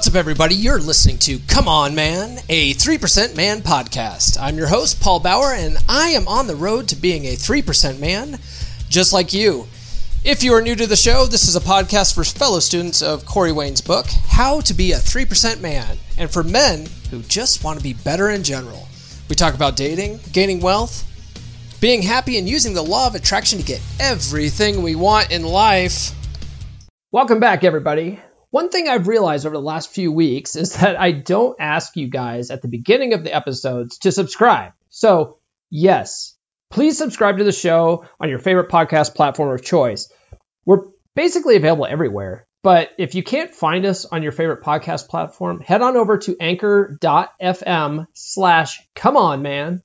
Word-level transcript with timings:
What's 0.00 0.08
up, 0.08 0.14
everybody? 0.14 0.54
You're 0.54 0.78
listening 0.78 1.18
to 1.18 1.38
Come 1.40 1.68
On 1.68 1.94
Man, 1.94 2.38
a 2.48 2.72
3% 2.72 3.36
Man 3.36 3.60
podcast. 3.60 4.40
I'm 4.40 4.56
your 4.56 4.68
host, 4.68 4.98
Paul 4.98 5.20
Bauer, 5.20 5.52
and 5.52 5.76
I 5.90 6.08
am 6.08 6.26
on 6.26 6.46
the 6.46 6.56
road 6.56 6.88
to 6.88 6.96
being 6.96 7.26
a 7.26 7.34
3% 7.34 8.00
man, 8.00 8.38
just 8.88 9.12
like 9.12 9.34
you. 9.34 9.66
If 10.24 10.42
you 10.42 10.54
are 10.54 10.62
new 10.62 10.74
to 10.74 10.86
the 10.86 10.96
show, 10.96 11.26
this 11.26 11.46
is 11.46 11.54
a 11.54 11.60
podcast 11.60 12.14
for 12.14 12.24
fellow 12.24 12.60
students 12.60 13.02
of 13.02 13.26
Corey 13.26 13.52
Wayne's 13.52 13.82
book, 13.82 14.06
How 14.26 14.62
to 14.62 14.72
Be 14.72 14.92
a 14.92 14.96
3% 14.96 15.60
Man, 15.60 15.98
and 16.16 16.30
for 16.30 16.42
men 16.42 16.86
who 17.10 17.20
just 17.24 17.62
want 17.62 17.76
to 17.76 17.84
be 17.84 17.92
better 17.92 18.30
in 18.30 18.42
general. 18.42 18.88
We 19.28 19.36
talk 19.36 19.54
about 19.54 19.76
dating, 19.76 20.20
gaining 20.32 20.60
wealth, 20.60 21.04
being 21.78 22.00
happy, 22.00 22.38
and 22.38 22.48
using 22.48 22.72
the 22.72 22.80
law 22.80 23.06
of 23.06 23.16
attraction 23.16 23.58
to 23.58 23.64
get 23.66 23.82
everything 24.00 24.80
we 24.80 24.94
want 24.94 25.30
in 25.30 25.42
life. 25.42 26.12
Welcome 27.12 27.38
back, 27.38 27.64
everybody. 27.64 28.18
One 28.50 28.68
thing 28.68 28.88
I've 28.88 29.08
realized 29.08 29.46
over 29.46 29.56
the 29.56 29.62
last 29.62 29.90
few 29.90 30.10
weeks 30.10 30.56
is 30.56 30.74
that 30.74 30.98
I 30.98 31.12
don't 31.12 31.56
ask 31.60 31.96
you 31.96 32.08
guys 32.08 32.50
at 32.50 32.62
the 32.62 32.68
beginning 32.68 33.14
of 33.14 33.22
the 33.22 33.34
episodes 33.34 33.98
to 33.98 34.12
subscribe. 34.12 34.72
So, 34.88 35.38
yes, 35.70 36.36
please 36.68 36.98
subscribe 36.98 37.38
to 37.38 37.44
the 37.44 37.52
show 37.52 38.06
on 38.18 38.28
your 38.28 38.40
favorite 38.40 38.70
podcast 38.70 39.14
platform 39.14 39.50
of 39.54 39.62
choice. 39.62 40.12
We're 40.64 40.86
basically 41.14 41.56
available 41.56 41.86
everywhere. 41.86 42.46
But 42.62 42.90
if 42.98 43.14
you 43.14 43.22
can't 43.22 43.54
find 43.54 43.86
us 43.86 44.04
on 44.04 44.22
your 44.22 44.32
favorite 44.32 44.62
podcast 44.62 45.08
platform, 45.08 45.60
head 45.60 45.80
on 45.80 45.96
over 45.96 46.18
to 46.18 46.36
anchor.fm 46.38 48.06
slash 48.12 48.82
come 48.94 49.16
on 49.16 49.42
man 49.42 49.82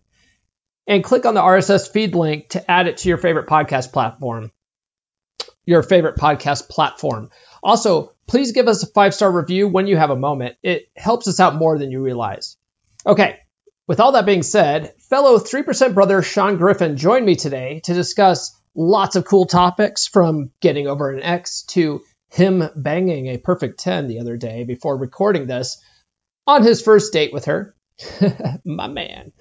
and 0.86 1.04
click 1.04 1.26
on 1.26 1.36
the 1.36 1.42
RSS 1.42 1.90
feed 1.90 2.16
link 2.16 2.50
to 2.50 2.70
add 2.70 2.88
it 2.88 2.98
to 2.98 3.10
your 3.10 3.18
favorite 3.18 3.48
podcast 3.48 3.94
platform. 3.94 4.52
Your 5.66 5.84
favorite 5.84 6.18
podcast 6.18 6.68
platform. 6.68 7.30
Also, 7.66 8.14
please 8.28 8.52
give 8.52 8.68
us 8.68 8.84
a 8.84 8.88
five 8.88 9.12
star 9.16 9.32
review 9.32 9.68
when 9.68 9.88
you 9.88 9.98
have 9.98 10.12
a 10.12 10.16
moment. 10.16 10.56
It 10.62 10.88
helps 10.96 11.28
us 11.28 11.40
out 11.40 11.56
more 11.56 11.80
than 11.80 11.90
you 11.90 12.00
realize. 12.00 12.58
Okay, 13.08 13.40
with 13.88 14.00
all 14.00 14.12
that 14.12 14.28
being 14.28 14.44
said, 14.44 14.94
fellow 15.10 15.40
3% 15.40 15.96
brother 15.96 16.22
Sean 16.22 16.58
Griffin 16.58 16.96
joined 16.96 17.26
me 17.26 17.36
today 17.36 17.82
to 17.86 17.96
discuss 17.96 18.56
lots 18.76 19.16
of 19.16 19.26
cool 19.26 19.46
topics 19.46 20.06
from 20.06 20.52
getting 20.62 20.86
over 20.86 21.10
an 21.10 21.24
ex 21.24 21.64
to 21.64 22.04
him 22.30 22.70
banging 22.76 23.28
a 23.28 23.40
perfect 23.40 23.80
10 23.80 24.08
the 24.08 24.20
other 24.20 24.38
day 24.38 24.64
before 24.64 24.96
recording 24.96 25.48
this 25.48 25.82
on 26.46 26.62
his 26.62 26.84
first 26.84 27.14
date 27.14 27.34
with 27.34 27.46
her. 27.46 27.76
My 28.66 28.88
man. 28.88 29.32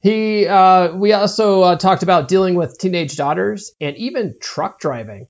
He, 0.00 0.46
uh, 0.46 0.96
we 0.96 1.12
also 1.12 1.60
uh, 1.60 1.76
talked 1.76 2.02
about 2.02 2.28
dealing 2.28 2.54
with 2.54 2.78
teenage 2.78 3.14
daughters 3.14 3.72
and 3.78 3.94
even 3.98 4.36
truck 4.40 4.80
driving. 4.80 5.26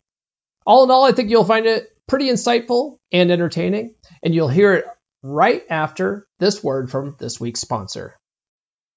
All 0.64 0.84
in 0.84 0.90
all, 0.92 1.04
I 1.04 1.10
think 1.10 1.30
you'll 1.30 1.44
find 1.44 1.66
it 1.66 1.88
pretty 2.08 2.28
insightful 2.28 2.98
and 3.12 3.30
entertaining, 3.30 3.94
and 4.22 4.34
you'll 4.34 4.48
hear 4.48 4.74
it 4.74 4.84
right 5.22 5.62
after 5.70 6.26
this 6.38 6.62
word 6.62 6.90
from 6.90 7.16
this 7.18 7.40
week's 7.40 7.60
sponsor. 7.60 8.15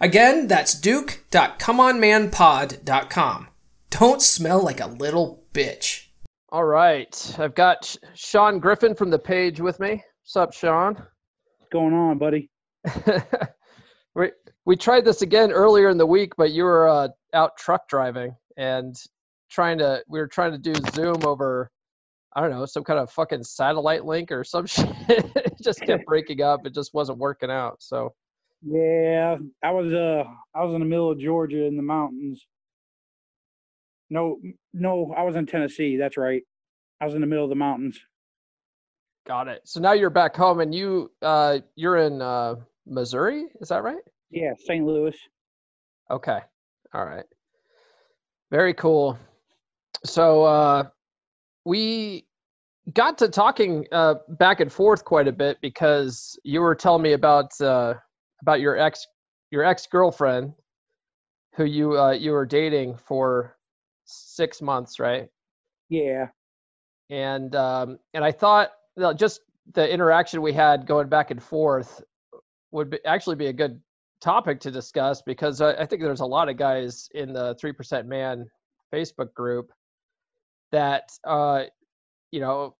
Again, 0.00 0.46
that's 0.46 0.78
duke.comeonmanpod.com. 0.78 3.48
Don't 3.90 4.22
smell 4.22 4.62
like 4.62 4.78
a 4.80 4.86
little 4.86 5.42
bitch. 5.52 6.04
All 6.50 6.62
right. 6.64 7.36
I've 7.38 7.56
got 7.56 7.96
Sean 8.14 8.60
Griffin 8.60 8.94
from 8.94 9.10
the 9.10 9.18
page 9.18 9.60
with 9.60 9.80
me. 9.80 10.04
What's 10.22 10.36
up, 10.36 10.52
Sean? 10.52 10.94
What's 10.94 11.68
going 11.72 11.94
on, 11.94 12.18
buddy? 12.18 12.48
we, 14.14 14.30
we 14.64 14.76
tried 14.76 15.04
this 15.04 15.22
again 15.22 15.50
earlier 15.50 15.88
in 15.88 15.98
the 15.98 16.06
week, 16.06 16.36
but 16.36 16.52
you 16.52 16.62
were 16.62 16.88
uh, 16.88 17.08
out 17.34 17.56
truck 17.56 17.88
driving 17.88 18.36
and 18.56 18.94
trying 19.50 19.78
to, 19.78 20.04
we 20.08 20.20
were 20.20 20.28
trying 20.28 20.52
to 20.52 20.58
do 20.58 20.74
Zoom 20.92 21.26
over, 21.26 21.72
I 22.36 22.40
don't 22.40 22.50
know, 22.50 22.66
some 22.66 22.84
kind 22.84 23.00
of 23.00 23.10
fucking 23.10 23.42
satellite 23.42 24.04
link 24.04 24.30
or 24.30 24.44
some 24.44 24.66
shit. 24.66 24.86
it 25.08 25.54
just 25.60 25.80
kept 25.80 26.06
breaking 26.06 26.40
up. 26.40 26.66
It 26.66 26.74
just 26.74 26.94
wasn't 26.94 27.18
working 27.18 27.50
out. 27.50 27.82
So 27.82 28.14
yeah, 28.62 29.36
I 29.62 29.70
was 29.70 29.92
uh 29.92 30.24
I 30.54 30.64
was 30.64 30.74
in 30.74 30.80
the 30.80 30.86
middle 30.86 31.10
of 31.10 31.18
Georgia 31.18 31.64
in 31.64 31.76
the 31.76 31.82
mountains. 31.82 32.46
No, 34.10 34.38
no, 34.72 35.14
I 35.16 35.22
was 35.22 35.36
in 35.36 35.46
Tennessee. 35.46 35.96
That's 35.96 36.16
right. 36.16 36.42
I 37.00 37.04
was 37.04 37.14
in 37.14 37.20
the 37.20 37.26
middle 37.26 37.44
of 37.44 37.50
the 37.50 37.56
mountains. 37.56 37.98
Got 39.26 39.48
it. 39.48 39.60
So 39.64 39.80
now 39.80 39.92
you're 39.92 40.10
back 40.10 40.34
home, 40.34 40.60
and 40.60 40.74
you 40.74 41.10
uh 41.22 41.58
you're 41.76 41.98
in 41.98 42.22
uh 42.22 42.56
Missouri. 42.86 43.46
Is 43.60 43.68
that 43.68 43.82
right? 43.82 44.00
Yeah, 44.30 44.52
St. 44.66 44.84
Louis. 44.84 45.16
Okay. 46.10 46.40
All 46.94 47.04
right. 47.04 47.26
Very 48.50 48.74
cool. 48.74 49.18
So 50.04 50.44
uh 50.44 50.84
we 51.64 52.26
got 52.94 53.18
to 53.18 53.28
talking 53.28 53.86
uh 53.92 54.14
back 54.30 54.60
and 54.60 54.72
forth 54.72 55.04
quite 55.04 55.28
a 55.28 55.32
bit 55.32 55.58
because 55.60 56.38
you 56.42 56.60
were 56.60 56.74
telling 56.74 57.02
me 57.02 57.12
about 57.12 57.58
uh 57.60 57.94
about 58.42 58.60
your 58.60 58.76
ex 58.78 59.06
your 59.50 59.64
ex 59.64 59.86
girlfriend 59.86 60.52
who 61.58 61.64
you 61.64 61.98
uh, 61.98 62.12
you 62.12 62.32
were 62.32 62.46
dating 62.46 62.96
for 62.96 63.56
six 64.04 64.62
months, 64.62 64.98
right? 64.98 65.28
Yeah. 65.88 66.28
And 67.10 67.54
um, 67.56 67.98
and 68.14 68.24
I 68.24 68.32
thought 68.32 68.70
you 68.96 69.02
know, 69.02 69.12
just 69.12 69.40
the 69.74 69.92
interaction 69.92 70.40
we 70.40 70.52
had 70.52 70.86
going 70.86 71.08
back 71.08 71.30
and 71.30 71.42
forth 71.42 72.02
would 72.70 72.90
be, 72.90 72.98
actually 73.04 73.36
be 73.36 73.46
a 73.46 73.52
good 73.52 73.80
topic 74.20 74.60
to 74.60 74.70
discuss 74.70 75.22
because 75.22 75.60
I, 75.60 75.72
I 75.74 75.86
think 75.86 76.02
there's 76.02 76.20
a 76.20 76.26
lot 76.26 76.48
of 76.48 76.56
guys 76.56 77.08
in 77.14 77.32
the 77.32 77.56
three 77.60 77.72
percent 77.72 78.06
man 78.06 78.48
Facebook 78.92 79.32
group 79.34 79.72
that 80.72 81.10
uh, 81.24 81.64
you 82.30 82.40
know 82.40 82.76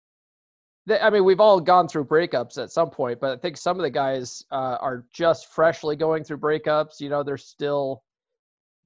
I 0.91 1.11
mean, 1.11 1.25
we've 1.25 1.41
all 1.41 1.61
gone 1.61 1.89
through 1.89 2.05
breakups 2.05 2.57
at 2.63 2.71
some 2.71 2.91
point, 2.91 3.21
but 3.21 3.33
I 3.33 3.41
think 3.41 3.57
some 3.57 3.77
of 3.79 3.83
the 3.83 3.91
guys 3.91 4.45
uh, 4.51 4.79
are 4.81 5.05
just 5.13 5.53
freshly 5.53 5.97
going 5.97 6.25
through 6.25 6.39
breakups. 6.39 7.01
You 7.01 7.09
know, 7.11 7.23
they're 7.23 7.37
still 7.37 8.03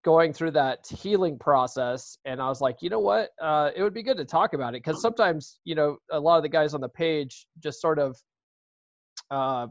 going 0.05 0.33
through 0.33 0.51
that 0.53 0.87
healing 0.89 1.39
process. 1.39 2.19
And 2.25 2.41
I 2.41 2.49
was 2.49 2.61
like, 2.61 2.79
you 2.81 2.91
know 2.91 3.01
what? 3.01 3.31
Uh, 3.41 3.71
it 3.75 3.83
would 3.83 3.95
be 3.95 4.03
good 4.03 4.17
to 4.17 4.25
talk 4.25 4.53
about 4.55 4.75
it 4.75 4.83
because 4.83 5.01
sometimes, 5.01 5.61
you 5.65 5.75
know, 5.75 5.99
a 6.11 6.19
lot 6.19 6.37
of 6.37 6.43
the 6.43 6.49
guys 6.49 6.75
on 6.75 6.81
the 6.81 6.89
page 6.89 7.47
just 7.63 7.81
sort 7.81 7.99
of, 7.99 8.17
uh, 9.31 9.67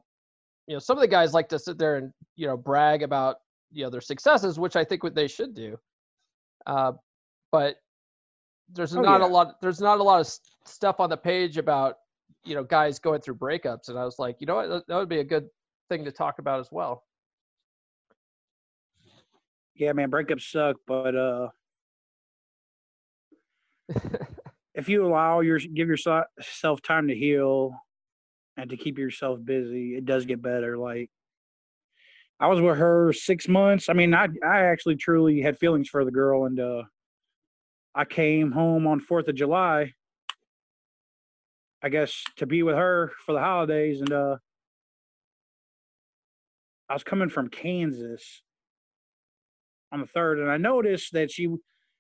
you 0.68 0.76
know, 0.76 0.80
some 0.80 0.98
of 0.98 1.02
the 1.02 1.08
guys 1.08 1.34
like 1.34 1.50
to 1.50 1.60
sit 1.60 1.78
there 1.78 1.98
and, 1.98 2.14
you 2.36 2.48
know, 2.48 2.56
brag 2.56 3.04
about, 3.04 3.38
you 3.72 3.84
know, 3.84 3.90
their 3.90 4.02
successes, 4.02 4.58
which 4.58 4.76
I 4.76 4.86
think 4.86 5.04
what 5.04 5.16
they 5.16 5.28
should 5.28 5.54
do. 5.54 5.78
Uh, 6.66 6.94
but 7.52 7.76
there's 8.74 8.96
oh, 8.96 9.02
not 9.02 9.20
yeah. 9.20 9.28
a 9.28 9.30
lot, 9.30 9.60
there's 9.62 9.82
not 9.82 10.00
a 10.00 10.04
lot 10.04 10.22
of 10.22 10.34
stuff 10.66 11.00
on 11.00 11.10
the 11.10 11.18
page 11.18 11.58
about 11.58 11.98
you 12.44 12.56
know 12.56 12.64
guys 12.64 13.00
going 13.00 13.22
through 13.22 13.36
breakups 13.36 13.90
and 13.90 13.98
i 13.98 14.06
was 14.06 14.20
like 14.20 14.38
you 14.40 14.48
know 14.48 14.56
what 14.56 14.88
that 14.88 14.96
would 14.96 15.10
be 15.10 15.20
a 15.20 15.24
good 15.24 15.48
thing 15.90 16.06
to 16.06 16.12
talk 16.12 16.40
about 16.40 16.60
as 16.60 16.70
well 16.72 17.04
Yeah, 19.82 19.94
man, 19.94 20.12
breakups 20.12 20.52
suck, 20.52 20.76
but 20.86 21.16
uh, 21.16 21.48
if 24.76 24.88
you 24.88 25.04
allow 25.06 25.40
your 25.40 25.58
give 25.58 25.88
yourself 25.88 26.82
time 26.84 27.08
to 27.08 27.16
heal 27.16 27.74
and 28.58 28.70
to 28.70 28.78
keep 28.78 29.00
yourself 29.00 29.40
busy, 29.44 29.96
it 29.96 30.06
does 30.06 30.28
get 30.28 30.40
better. 30.40 30.78
Like 30.78 31.10
I 32.40 32.46
was 32.48 32.62
with 32.62 32.78
her 32.78 33.12
six 33.12 33.48
months. 33.48 33.90
I 33.90 33.94
mean, 33.94 34.14
I 34.14 34.28
I 34.46 34.66
actually 34.66 34.98
truly 34.98 35.42
had 35.42 35.58
feelings 35.58 35.90
for 35.90 36.06
the 36.06 36.12
girl, 36.12 36.46
and 36.46 36.60
uh, 36.60 36.84
I 37.96 38.06
came 38.06 38.52
home 38.52 38.86
on 38.86 39.00
Fourth 39.00 39.30
of 39.30 39.36
July. 39.36 39.94
I 41.84 41.90
guess 41.90 42.24
to 42.38 42.46
be 42.46 42.64
with 42.64 42.76
her 42.76 43.12
for 43.26 43.34
the 43.34 43.40
holidays, 43.40 44.02
and 44.02 44.12
uh, 44.12 44.38
I 46.90 46.94
was 46.94 47.04
coming 47.04 47.30
from 47.30 47.50
Kansas 47.50 48.44
on 49.92 50.02
the 50.02 50.08
third, 50.08 50.40
and 50.40 50.50
I 50.50 50.58
noticed 50.58 51.14
that 51.14 51.32
she 51.32 51.50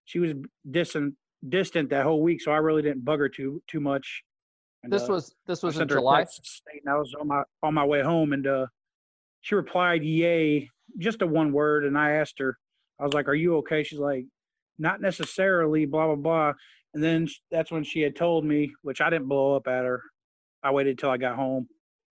she 0.06 0.19
was 0.19 0.33
distant 0.69 1.16
distant 1.48 1.89
that 1.89 2.04
whole 2.04 2.22
week, 2.22 2.42
so 2.42 2.51
I 2.51 2.57
really 2.57 2.81
didn't 2.81 3.04
bug 3.04 3.19
her 3.19 3.30
too 3.30 3.62
too 3.68 3.80
much. 3.80 4.24
And, 4.83 4.92
this 4.92 5.10
uh, 5.10 5.13
was 5.13 5.36
this 5.48 5.63
was 5.63 5.80
in 5.80 5.88
July. 5.88 6.25
And 6.83 6.89
I 6.89 6.98
was 6.98 7.13
on 7.19 7.28
my 7.28 7.44
on 7.63 7.74
my 7.74 7.86
way 7.86 8.01
home, 8.01 8.33
and 8.33 8.45
uh, 8.45 8.68
she 9.42 9.56
replied, 9.56 10.04
"Yay!" 10.04 10.69
Just 10.98 11.22
a 11.22 11.28
one 11.28 11.51
word, 11.51 11.86
and 11.86 11.98
I 11.98 12.12
asked 12.12 12.38
her, 12.39 12.57
I 13.00 13.04
was 13.04 13.13
like, 13.13 13.28
"Are 13.28 13.36
you 13.36 13.57
okay?" 13.57 13.83
She's 13.83 14.00
like, 14.00 14.25
"Not 14.78 15.01
necessarily." 15.01 15.86
Blah 15.86 16.07
blah 16.07 16.16
blah. 16.16 16.54
And 16.93 17.03
then 17.03 17.27
that's 17.49 17.71
when 17.71 17.83
she 17.83 18.01
had 18.01 18.15
told 18.15 18.45
me, 18.45 18.71
which 18.81 19.01
I 19.01 19.09
didn't 19.09 19.27
blow 19.27 19.55
up 19.55 19.67
at 19.67 19.85
her. 19.85 20.01
I 20.63 20.71
waited 20.71 20.99
till 20.99 21.09
I 21.09 21.17
got 21.17 21.35
home, 21.35 21.67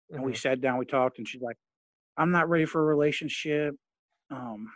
and 0.10 0.20
mm-hmm. 0.20 0.28
we 0.28 0.36
sat 0.36 0.62
down, 0.62 0.78
we 0.78 0.86
talked, 0.86 1.18
and 1.18 1.28
she's 1.28 1.42
like, 1.42 1.58
"I'm 2.18 2.32
not 2.32 2.50
ready 2.50 2.66
for 2.66 2.82
a 2.82 2.86
relationship." 2.86 3.76
Um, 4.30 4.68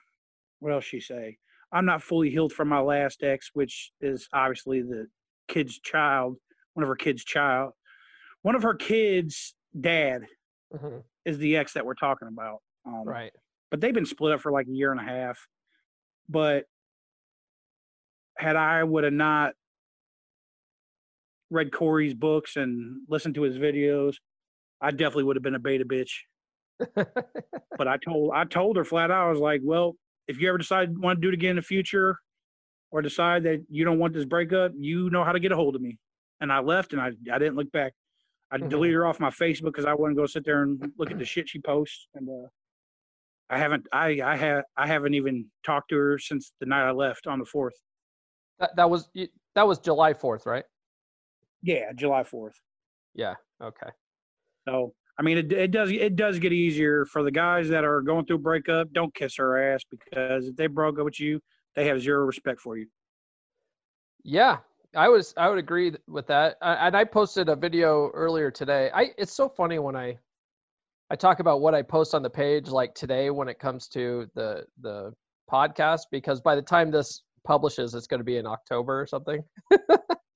what 0.59 0.73
else 0.73 0.85
she 0.85 0.99
say? 0.99 1.37
I'm 1.71 1.85
not 1.85 2.01
fully 2.01 2.29
healed 2.29 2.53
from 2.53 2.67
my 2.67 2.79
last 2.79 3.21
ex, 3.23 3.51
which 3.53 3.91
is 4.01 4.27
obviously 4.33 4.81
the 4.81 5.07
kid's 5.47 5.79
child, 5.79 6.37
one 6.73 6.83
of 6.83 6.87
her 6.87 6.95
kids' 6.95 7.23
child. 7.23 7.73
One 8.41 8.55
of 8.55 8.63
her 8.63 8.73
kids' 8.73 9.53
dad 9.79 10.21
mm-hmm. 10.73 10.99
is 11.25 11.37
the 11.37 11.57
ex 11.57 11.73
that 11.73 11.85
we're 11.85 11.93
talking 11.93 12.29
about. 12.29 12.59
Um, 12.85 13.03
right. 13.05 13.31
But 13.69 13.81
they've 13.81 13.93
been 13.93 14.05
split 14.05 14.33
up 14.33 14.41
for 14.41 14.51
like 14.51 14.67
a 14.67 14.71
year 14.71 14.91
and 14.91 14.99
a 14.99 15.03
half. 15.03 15.37
But 16.27 16.65
had 18.37 18.55
I 18.55 18.83
would 18.83 19.03
have 19.03 19.13
not 19.13 19.53
read 21.49 21.71
Corey's 21.71 22.13
books 22.13 22.55
and 22.55 23.01
listened 23.07 23.35
to 23.35 23.41
his 23.43 23.57
videos, 23.57 24.15
I 24.81 24.91
definitely 24.91 25.25
would 25.25 25.35
have 25.35 25.43
been 25.43 25.55
a 25.55 25.59
beta 25.59 25.85
bitch. 25.85 26.11
but 26.95 27.87
I 27.87 27.97
told 27.97 28.31
I 28.33 28.45
told 28.45 28.77
her 28.77 28.85
flat 28.85 29.11
out, 29.11 29.27
I 29.27 29.29
was 29.29 29.39
like, 29.39 29.61
well, 29.63 29.95
if 30.27 30.39
you 30.39 30.47
ever 30.47 30.57
decide 30.57 30.97
want 30.97 31.17
to 31.17 31.21
do 31.21 31.29
it 31.29 31.33
again 31.33 31.51
in 31.51 31.55
the 31.57 31.61
future 31.61 32.17
or 32.91 33.01
decide 33.01 33.43
that 33.43 33.65
you 33.69 33.83
don't 33.83 33.99
want 33.99 34.13
this 34.13 34.25
breakup, 34.25 34.71
you 34.77 35.09
know 35.09 35.23
how 35.23 35.31
to 35.31 35.39
get 35.39 35.51
a 35.51 35.55
hold 35.55 35.75
of 35.75 35.81
me. 35.81 35.97
And 36.39 36.51
I 36.51 36.59
left 36.59 36.93
and 36.93 37.01
I, 37.01 37.11
I 37.33 37.37
didn't 37.37 37.55
look 37.55 37.71
back. 37.71 37.93
I 38.51 38.57
mm-hmm. 38.57 38.69
deleted 38.69 38.95
her 38.95 39.05
off 39.05 39.19
my 39.19 39.29
Facebook 39.29 39.73
because 39.73 39.85
I 39.85 39.93
wouldn't 39.93 40.17
go 40.17 40.25
sit 40.25 40.45
there 40.45 40.63
and 40.63 40.91
look 40.97 41.11
at 41.11 41.19
the 41.19 41.25
shit 41.25 41.49
she 41.49 41.59
posts. 41.59 42.07
And 42.15 42.29
uh, 42.29 42.47
I 43.49 43.57
haven't 43.57 43.87
I 43.91 44.21
I 44.23 44.37
have 44.37 44.63
I 44.77 44.87
haven't 44.87 45.15
even 45.15 45.45
talked 45.65 45.89
to 45.89 45.97
her 45.97 46.19
since 46.19 46.53
the 46.59 46.65
night 46.65 46.87
I 46.87 46.91
left 46.91 47.27
on 47.27 47.39
the 47.39 47.45
fourth. 47.45 47.75
That 48.59 48.75
that 48.75 48.89
was 48.89 49.09
that 49.55 49.67
was 49.67 49.79
July 49.79 50.13
fourth, 50.13 50.45
right? 50.45 50.63
Yeah, 51.61 51.91
July 51.95 52.23
fourth. 52.23 52.59
Yeah. 53.15 53.35
Okay. 53.61 53.89
So 54.67 54.93
I 55.19 55.21
mean, 55.21 55.37
it, 55.37 55.51
it 55.51 55.71
does 55.71 55.91
it 55.91 56.15
does 56.15 56.39
get 56.39 56.53
easier 56.53 57.05
for 57.05 57.23
the 57.23 57.31
guys 57.31 57.67
that 57.69 57.83
are 57.83 58.01
going 58.01 58.25
through 58.25 58.37
a 58.37 58.39
breakup. 58.39 58.91
Don't 58.93 59.13
kiss 59.13 59.35
her 59.37 59.73
ass 59.73 59.81
because 59.89 60.47
if 60.47 60.55
they 60.55 60.67
broke 60.67 60.97
up 60.97 61.05
with 61.05 61.19
you, 61.19 61.41
they 61.75 61.85
have 61.87 62.01
zero 62.01 62.25
respect 62.25 62.61
for 62.61 62.77
you. 62.77 62.87
Yeah, 64.23 64.57
I 64.95 65.09
was 65.09 65.33
I 65.37 65.49
would 65.49 65.59
agree 65.59 65.93
with 66.07 66.27
that. 66.27 66.57
and 66.61 66.95
I 66.95 67.03
posted 67.03 67.49
a 67.49 67.55
video 67.55 68.09
earlier 68.13 68.49
today. 68.51 68.89
I 68.93 69.11
it's 69.17 69.33
so 69.33 69.49
funny 69.49 69.79
when 69.79 69.95
I 69.95 70.17
I 71.11 71.15
talk 71.15 71.39
about 71.39 71.61
what 71.61 71.73
I 71.73 71.81
post 71.81 72.13
on 72.13 72.21
the 72.21 72.29
page 72.29 72.69
like 72.69 72.93
today 72.93 73.29
when 73.29 73.49
it 73.49 73.59
comes 73.59 73.87
to 73.89 74.27
the 74.35 74.65
the 74.81 75.13
podcast 75.51 76.03
because 76.11 76.39
by 76.39 76.55
the 76.55 76.61
time 76.61 76.91
this 76.91 77.23
publishes, 77.43 77.93
it's 77.95 78.07
going 78.07 78.19
to 78.19 78.23
be 78.23 78.37
in 78.37 78.45
October 78.45 79.01
or 79.01 79.07
something. 79.07 79.43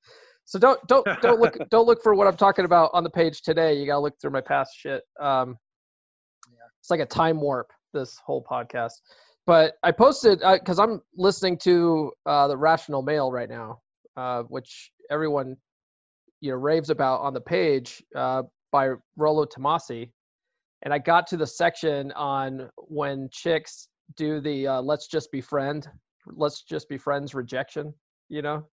So 0.45 0.59
don't 0.59 0.79
don't 0.87 1.05
don't 1.21 1.39
look 1.39 1.57
don't 1.71 1.85
look 1.85 2.01
for 2.03 2.15
what 2.15 2.27
I'm 2.27 2.37
talking 2.37 2.65
about 2.65 2.91
on 2.93 3.03
the 3.03 3.09
page 3.09 3.41
today. 3.41 3.73
You 3.75 3.85
gotta 3.85 4.01
look 4.01 4.15
through 4.21 4.31
my 4.31 4.41
past 4.41 4.71
shit. 4.77 5.03
Um, 5.19 5.57
yeah. 6.49 6.65
It's 6.79 6.89
like 6.89 6.99
a 6.99 7.05
time 7.05 7.39
warp. 7.39 7.71
This 7.93 8.17
whole 8.25 8.43
podcast. 8.43 8.93
But 9.45 9.73
I 9.83 9.91
posted 9.91 10.39
because 10.39 10.79
uh, 10.79 10.83
I'm 10.83 11.01
listening 11.15 11.57
to 11.59 12.11
uh, 12.25 12.47
the 12.47 12.57
Rational 12.57 13.01
Male 13.01 13.31
right 13.31 13.49
now, 13.49 13.81
uh, 14.15 14.43
which 14.43 14.91
everyone 15.11 15.57
you 16.41 16.51
know 16.51 16.57
raves 16.57 16.89
about 16.89 17.21
on 17.21 17.33
the 17.33 17.41
page 17.41 18.01
uh, 18.15 18.43
by 18.71 18.89
Rollo 19.17 19.45
Tomassi, 19.45 20.11
and 20.83 20.93
I 20.93 20.99
got 20.99 21.27
to 21.27 21.37
the 21.37 21.47
section 21.47 22.11
on 22.13 22.69
when 22.77 23.29
chicks 23.31 23.87
do 24.15 24.39
the 24.39 24.67
uh, 24.67 24.81
"let's 24.81 25.07
just 25.07 25.31
be 25.31 25.41
friend, 25.41 25.87
let's 26.25 26.63
just 26.63 26.87
be 26.87 26.97
friends" 26.97 27.35
rejection. 27.35 27.93
You 28.29 28.41
know, 28.41 28.65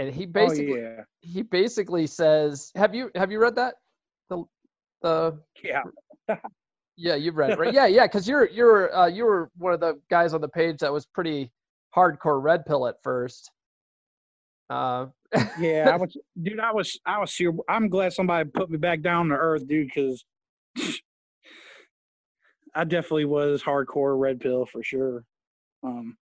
and 0.00 0.14
he 0.14 0.24
oh, 0.24 0.28
basically 0.32 0.72
oh, 0.72 0.94
yeah. 0.96 1.02
he 1.20 1.42
basically 1.42 2.06
says, 2.06 2.72
"Have 2.74 2.94
you 2.94 3.10
have 3.14 3.30
you 3.30 3.38
read 3.38 3.56
that?" 3.56 3.74
The 4.30 4.44
the 5.02 5.38
yeah. 5.62 5.82
yeah, 6.96 7.14
you've 7.16 7.36
read 7.36 7.50
it, 7.50 7.58
right? 7.58 7.74
yeah, 7.80 7.86
yeah, 7.86 8.06
because 8.06 8.26
you're 8.26 8.48
you're 8.48 8.94
uh, 8.96 9.06
you 9.06 9.24
were 9.24 9.50
one 9.58 9.74
of 9.74 9.80
the 9.80 10.00
guys 10.08 10.32
on 10.32 10.40
the 10.40 10.48
page 10.48 10.78
that 10.78 10.92
was 10.92 11.06
pretty 11.06 11.52
hardcore 11.94 12.42
red 12.42 12.64
pill 12.64 12.86
at 12.86 12.96
first. 13.02 13.50
Uh, 14.70 15.06
yeah, 15.60 15.90
I 15.92 15.96
was, 15.96 16.16
dude. 16.40 16.60
I 16.60 16.72
was, 16.72 16.98
I 17.04 17.18
was 17.18 17.34
here. 17.34 17.52
I'm 17.68 17.88
glad 17.88 18.12
somebody 18.12 18.48
put 18.48 18.70
me 18.70 18.78
back 18.78 19.02
down 19.02 19.28
to 19.28 19.34
earth, 19.34 19.66
dude, 19.66 19.88
because 19.88 20.24
I 22.74 22.84
definitely 22.84 23.26
was 23.26 23.62
hardcore 23.62 24.18
red 24.18 24.40
pill 24.40 24.64
for 24.64 24.82
sure. 24.82 25.24
Um, 25.82 26.16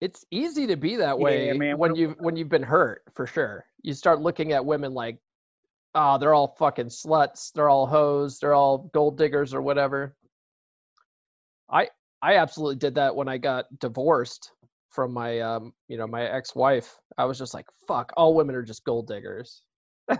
it's 0.00 0.24
easy 0.30 0.66
to 0.66 0.76
be 0.76 0.96
that 0.96 1.18
way 1.18 1.46
yeah, 1.46 1.52
man. 1.54 1.78
when 1.78 1.94
you 1.94 2.14
when 2.18 2.36
you've 2.36 2.48
been 2.48 2.62
hurt 2.62 3.02
for 3.14 3.26
sure. 3.26 3.64
You 3.82 3.94
start 3.94 4.20
looking 4.20 4.52
at 4.52 4.64
women 4.64 4.92
like, 4.92 5.18
oh, 5.94 6.18
they're 6.18 6.34
all 6.34 6.56
fucking 6.58 6.86
sluts, 6.86 7.52
they're 7.52 7.68
all 7.68 7.86
hoes, 7.86 8.38
they're 8.38 8.54
all 8.54 8.90
gold 8.92 9.16
diggers 9.18 9.54
or 9.54 9.62
whatever. 9.62 10.16
I 11.70 11.88
I 12.22 12.36
absolutely 12.36 12.76
did 12.76 12.96
that 12.96 13.14
when 13.14 13.28
I 13.28 13.38
got 13.38 13.66
divorced 13.78 14.50
from 14.90 15.12
my 15.12 15.40
um 15.40 15.72
you 15.88 15.96
know 15.96 16.06
my 16.06 16.22
ex-wife. 16.22 16.96
I 17.16 17.24
was 17.24 17.38
just 17.38 17.54
like, 17.54 17.66
fuck, 17.86 18.12
all 18.16 18.34
women 18.34 18.54
are 18.54 18.62
just 18.62 18.84
gold 18.84 19.06
diggers. 19.06 19.62
well, 20.08 20.18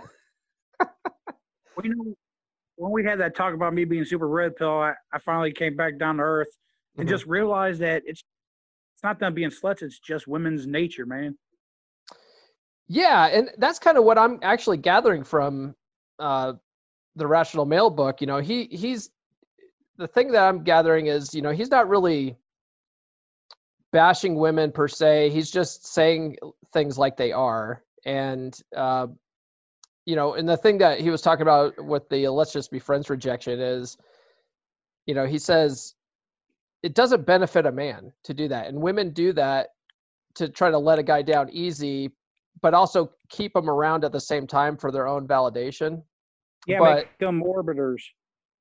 you 1.83 1.95
know, 1.95 2.15
when 2.77 2.91
we 2.91 3.03
had 3.03 3.19
that 3.19 3.35
talk 3.35 3.53
about 3.53 3.73
me 3.73 3.85
being 3.85 4.05
super 4.05 4.27
red 4.27 4.55
pill, 4.55 4.79
I, 4.79 4.93
I 5.13 5.19
finally 5.19 5.51
came 5.51 5.75
back 5.75 5.97
down 5.97 6.17
to 6.17 6.23
earth 6.23 6.47
and 6.97 7.05
mm-hmm. 7.05 7.13
just 7.13 7.25
realized 7.25 7.81
that 7.81 8.03
it's 8.05 8.23
not 9.05 9.19
them 9.19 9.33
being 9.33 9.51
sluts. 9.51 9.81
It's 9.81 9.99
just 9.99 10.27
women's 10.27 10.67
nature, 10.67 11.05
man. 11.05 11.37
Yeah, 12.87 13.27
and 13.27 13.49
that's 13.57 13.79
kind 13.79 13.97
of 13.97 14.03
what 14.03 14.17
I'm 14.17 14.39
actually 14.41 14.77
gathering 14.77 15.23
from 15.23 15.75
uh, 16.19 16.53
the 17.15 17.25
Rational 17.25 17.65
Male 17.65 17.89
book. 17.89 18.21
You 18.21 18.27
know, 18.27 18.39
he 18.39 18.65
he's 18.65 19.09
the 19.97 20.07
thing 20.07 20.31
that 20.33 20.43
I'm 20.47 20.63
gathering 20.63 21.07
is, 21.07 21.33
you 21.33 21.41
know, 21.41 21.51
he's 21.51 21.71
not 21.71 21.87
really 21.87 22.35
bashing 23.91 24.35
women 24.35 24.71
per 24.71 24.87
se. 24.87 25.29
He's 25.29 25.49
just 25.49 25.87
saying 25.87 26.37
things 26.73 26.97
like 26.97 27.15
they 27.17 27.31
are, 27.31 27.81
and 28.05 28.55
uh, 28.75 29.07
you 30.05 30.15
know, 30.15 30.33
and 30.33 30.47
the 30.47 30.57
thing 30.57 30.79
that 30.79 30.99
he 30.99 31.09
was 31.09 31.21
talking 31.21 31.43
about 31.43 31.83
with 31.83 32.07
the 32.09 32.27
"let's 32.27 32.53
just 32.53 32.71
be 32.71 32.79
friends" 32.79 33.09
rejection 33.09 33.59
is, 33.59 33.97
you 35.07 35.15
know, 35.15 35.25
he 35.25 35.39
says 35.39 35.95
it 36.85 36.93
doesn't 36.93 37.25
benefit 37.25 37.65
a 37.65 37.71
man 37.71 38.13
to 38.23 38.31
do 38.31 38.47
that 38.47 38.67
and 38.67 38.79
women 38.79 39.09
do 39.09 39.33
that 39.33 39.69
to 40.35 40.47
try 40.47 40.69
to 40.69 40.77
let 40.77 40.99
a 40.99 41.03
guy 41.03 41.23
down 41.23 41.49
easy 41.49 42.11
but 42.61 42.75
also 42.75 43.09
keep 43.27 43.55
him 43.55 43.67
around 43.67 44.05
at 44.05 44.11
the 44.11 44.19
same 44.19 44.45
time 44.45 44.77
for 44.77 44.91
their 44.91 45.07
own 45.07 45.27
validation. 45.27 46.03
Yeah 46.67 46.77
but, 46.77 46.95
make 46.97 47.17
them 47.17 47.43
orbiters. 47.43 48.03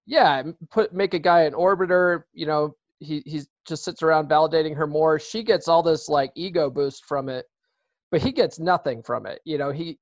Yeah 0.06 0.42
put 0.70 0.94
make 0.94 1.12
a 1.12 1.18
guy 1.18 1.42
an 1.42 1.52
orbiter 1.52 2.22
you 2.32 2.46
know 2.46 2.74
he 2.98 3.22
he 3.26 3.42
just 3.68 3.84
sits 3.84 4.02
around 4.02 4.30
validating 4.30 4.74
her 4.74 4.86
more. 4.86 5.18
She 5.18 5.42
gets 5.42 5.68
all 5.68 5.82
this 5.82 6.08
like 6.08 6.32
ego 6.34 6.70
boost 6.70 7.04
from 7.04 7.28
it 7.28 7.44
but 8.10 8.22
he 8.22 8.32
gets 8.32 8.58
nothing 8.58 9.02
from 9.02 9.26
it 9.26 9.42
you 9.44 9.58
know 9.58 9.70
he, 9.70 9.98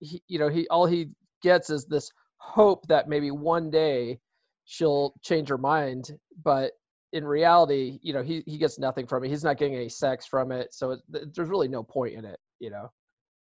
he 0.00 0.22
you 0.28 0.38
know 0.38 0.50
he 0.50 0.68
all 0.68 0.84
he 0.84 1.08
gets 1.42 1.70
is 1.70 1.86
this 1.86 2.10
hope 2.36 2.86
that 2.88 3.08
maybe 3.08 3.30
one 3.30 3.70
day 3.70 4.18
she'll 4.66 5.14
change 5.22 5.48
her 5.48 5.56
mind 5.56 6.10
but 6.44 6.72
in 7.12 7.24
reality, 7.24 7.98
you 8.02 8.12
know, 8.12 8.22
he 8.22 8.42
he 8.46 8.58
gets 8.58 8.78
nothing 8.78 9.06
from 9.06 9.24
it. 9.24 9.28
He's 9.28 9.44
not 9.44 9.58
getting 9.58 9.74
any 9.74 9.88
sex 9.88 10.26
from 10.26 10.50
it, 10.52 10.72
so 10.72 10.92
it, 10.92 11.00
there's 11.08 11.48
really 11.48 11.68
no 11.68 11.82
point 11.82 12.14
in 12.14 12.24
it, 12.24 12.38
you 12.58 12.70
know. 12.70 12.90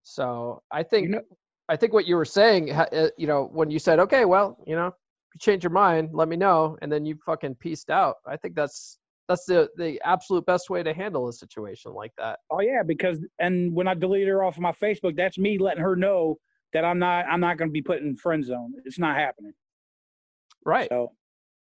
So 0.03 0.63
I 0.71 0.83
think 0.83 1.07
you 1.07 1.13
know, 1.13 1.23
I 1.69 1.77
think 1.77 1.93
what 1.93 2.07
you 2.07 2.17
were 2.17 2.25
saying, 2.25 2.73
uh, 2.73 3.09
you 3.17 3.27
know, 3.27 3.49
when 3.53 3.71
you 3.71 3.79
said, 3.79 3.99
okay, 4.01 4.25
well, 4.25 4.59
you 4.67 4.75
know, 4.75 4.87
you 4.87 5.39
change 5.39 5.63
your 5.63 5.71
mind, 5.71 6.11
let 6.13 6.29
me 6.29 6.37
know, 6.37 6.77
and 6.83 6.91
then 6.91 7.05
you 7.05 7.17
fucking 7.25 7.57
pieced 7.57 7.91
out. 7.91 8.17
I 8.27 8.37
think 8.37 8.55
that's 8.55 8.99
that's 9.29 9.45
the 9.45 9.69
the 9.77 10.01
absolute 10.05 10.47
best 10.47 10.71
way 10.71 10.83
to 10.83 10.93
handle 10.93 11.29
a 11.29 11.33
situation 11.33 11.93
like 11.93 12.13
that. 12.19 12.41
Oh 12.51 12.61
yeah, 12.61 12.83
because 12.85 13.19
and 13.39 13.75
when 13.75 13.87
I 13.87 13.95
deleted 13.95 14.29
her 14.29 14.43
off 14.43 14.57
of 14.57 14.63
my 14.63 14.73
Facebook, 14.73 15.17
that's 15.17 15.39
me 15.39 15.59
letting 15.59 15.83
her 15.83 15.97
know 15.97 16.39
that 16.73 16.85
I'm 16.85 16.99
not 16.99 17.27
I'm 17.27 17.41
not 17.41 17.59
going 17.59 17.69
to 17.69 17.73
be 17.73 17.83
put 17.83 18.01
in 18.01 18.17
friend 18.17 18.45
zone. 18.45 18.75
It's 18.85 18.99
not 18.99 19.17
happening. 19.17 19.53
Right. 20.65 20.89
So 20.91 21.13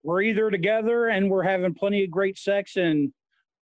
we're 0.03 0.21
either 0.21 0.49
together 0.51 1.07
and 1.07 1.29
we're 1.29 1.43
having 1.43 1.73
plenty 1.73 2.03
of 2.03 2.11
great 2.11 2.37
sex 2.37 2.75
and 2.75 3.13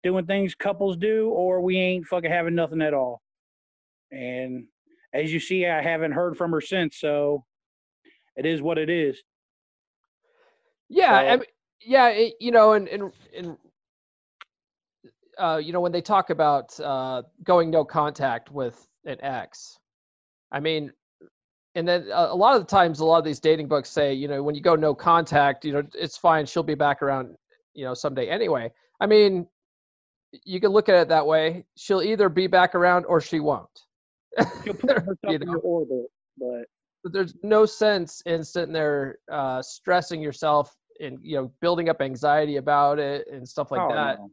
doing 0.04 0.26
things 0.26 0.56
couples 0.56 0.96
do, 0.98 1.30
or 1.30 1.62
we 1.62 1.78
ain't 1.78 2.06
fucking 2.06 2.32
having 2.32 2.56
nothing 2.56 2.82
at 2.82 2.94
all. 2.94 3.22
And 4.12 4.66
as 5.14 5.34
you 5.34 5.40
see, 5.40 5.66
I 5.66 5.82
haven't 5.82 6.12
heard 6.12 6.38
from 6.38 6.52
her 6.52 6.62
since, 6.62 6.98
so 6.98 7.44
it 8.36 8.46
is 8.46 8.62
what 8.62 8.78
it 8.78 8.90
is. 8.90 9.22
Yeah, 10.88 11.20
so, 11.20 11.28
I 11.28 11.36
mean, 11.38 11.46
yeah, 11.82 12.08
it, 12.10 12.34
you 12.40 12.52
know, 12.52 12.74
and 12.74 12.88
and 12.88 13.12
and 13.36 13.58
uh, 15.38 15.60
you 15.64 15.74
know 15.74 15.82
when 15.82 15.92
they 15.92 16.02
talk 16.02 16.30
about 16.30 16.80
uh, 16.80 17.24
going 17.44 17.70
no 17.70 17.84
contact 17.84 18.52
with 18.52 18.88
an 19.06 19.18
ex, 19.22 19.78
I 20.52 20.60
mean, 20.60 20.92
and 21.76 21.88
then 21.88 22.08
a 22.12 22.36
lot 22.36 22.56
of 22.56 22.62
the 22.62 22.68
times, 22.68 23.00
a 23.00 23.06
lot 23.06 23.20
of 23.20 23.26
these 23.26 23.40
dating 23.40 23.68
books 23.68 23.90
say, 23.90 24.14
you 24.14 24.28
know, 24.28 24.42
when 24.42 24.56
you 24.56 24.62
go 24.62 24.76
no 24.76 24.96
contact, 24.96 25.64
you 25.66 25.74
know, 25.74 25.84
it's 25.94 26.18
fine. 26.18 26.46
She'll 26.46 26.64
be 26.64 26.76
back 26.76 27.02
around, 27.02 27.36
you 27.74 27.86
know, 27.86 27.94
someday 27.94 28.28
anyway. 28.28 28.72
I 29.00 29.06
mean, 29.06 29.48
you 30.44 30.60
can 30.60 30.72
look 30.72 30.90
at 30.90 30.96
it 30.96 31.10
that 31.10 31.26
way. 31.26 31.66
She'll 31.78 32.02
either 32.02 32.30
be 32.30 32.48
back 32.48 32.76
around 32.76 33.06
or 33.06 33.22
she 33.22 33.40
won't. 33.40 33.68
She'll 34.64 34.74
put 34.76 34.92
herself 34.92 35.18
you 35.24 35.40
know? 35.40 35.44
in 35.44 35.50
your 35.50 35.60
orbit, 35.60 36.06
but 36.38 36.66
but 37.04 37.14
there's 37.14 37.34
no 37.44 37.66
sense 37.66 38.22
in 38.26 38.44
sitting 38.44 38.74
there 38.74 39.20
uh, 39.32 39.62
stressing 39.62 40.22
yourself 40.22 40.76
and 41.00 41.18
you 41.22 41.38
know 41.38 41.52
building 41.62 41.88
up 41.90 42.02
anxiety 42.02 42.58
about 42.58 43.00
it 43.00 43.26
and 43.32 43.48
stuff 43.48 43.72
like 43.72 43.82
oh, 43.82 43.94
that. 43.94 44.20
No. 44.20 44.32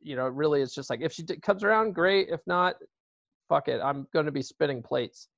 You 0.00 0.16
know, 0.16 0.28
really, 0.28 0.60
it's 0.60 0.74
just 0.74 0.90
like 0.90 1.00
if 1.00 1.12
she 1.12 1.22
d- 1.22 1.40
comes 1.40 1.64
around, 1.64 1.94
great. 1.94 2.28
If 2.28 2.40
not, 2.46 2.76
fuck 3.48 3.68
it. 3.68 3.80
I'm 3.82 4.06
going 4.12 4.26
to 4.26 4.32
be 4.32 4.42
spinning 4.42 4.82
plates. 4.82 5.28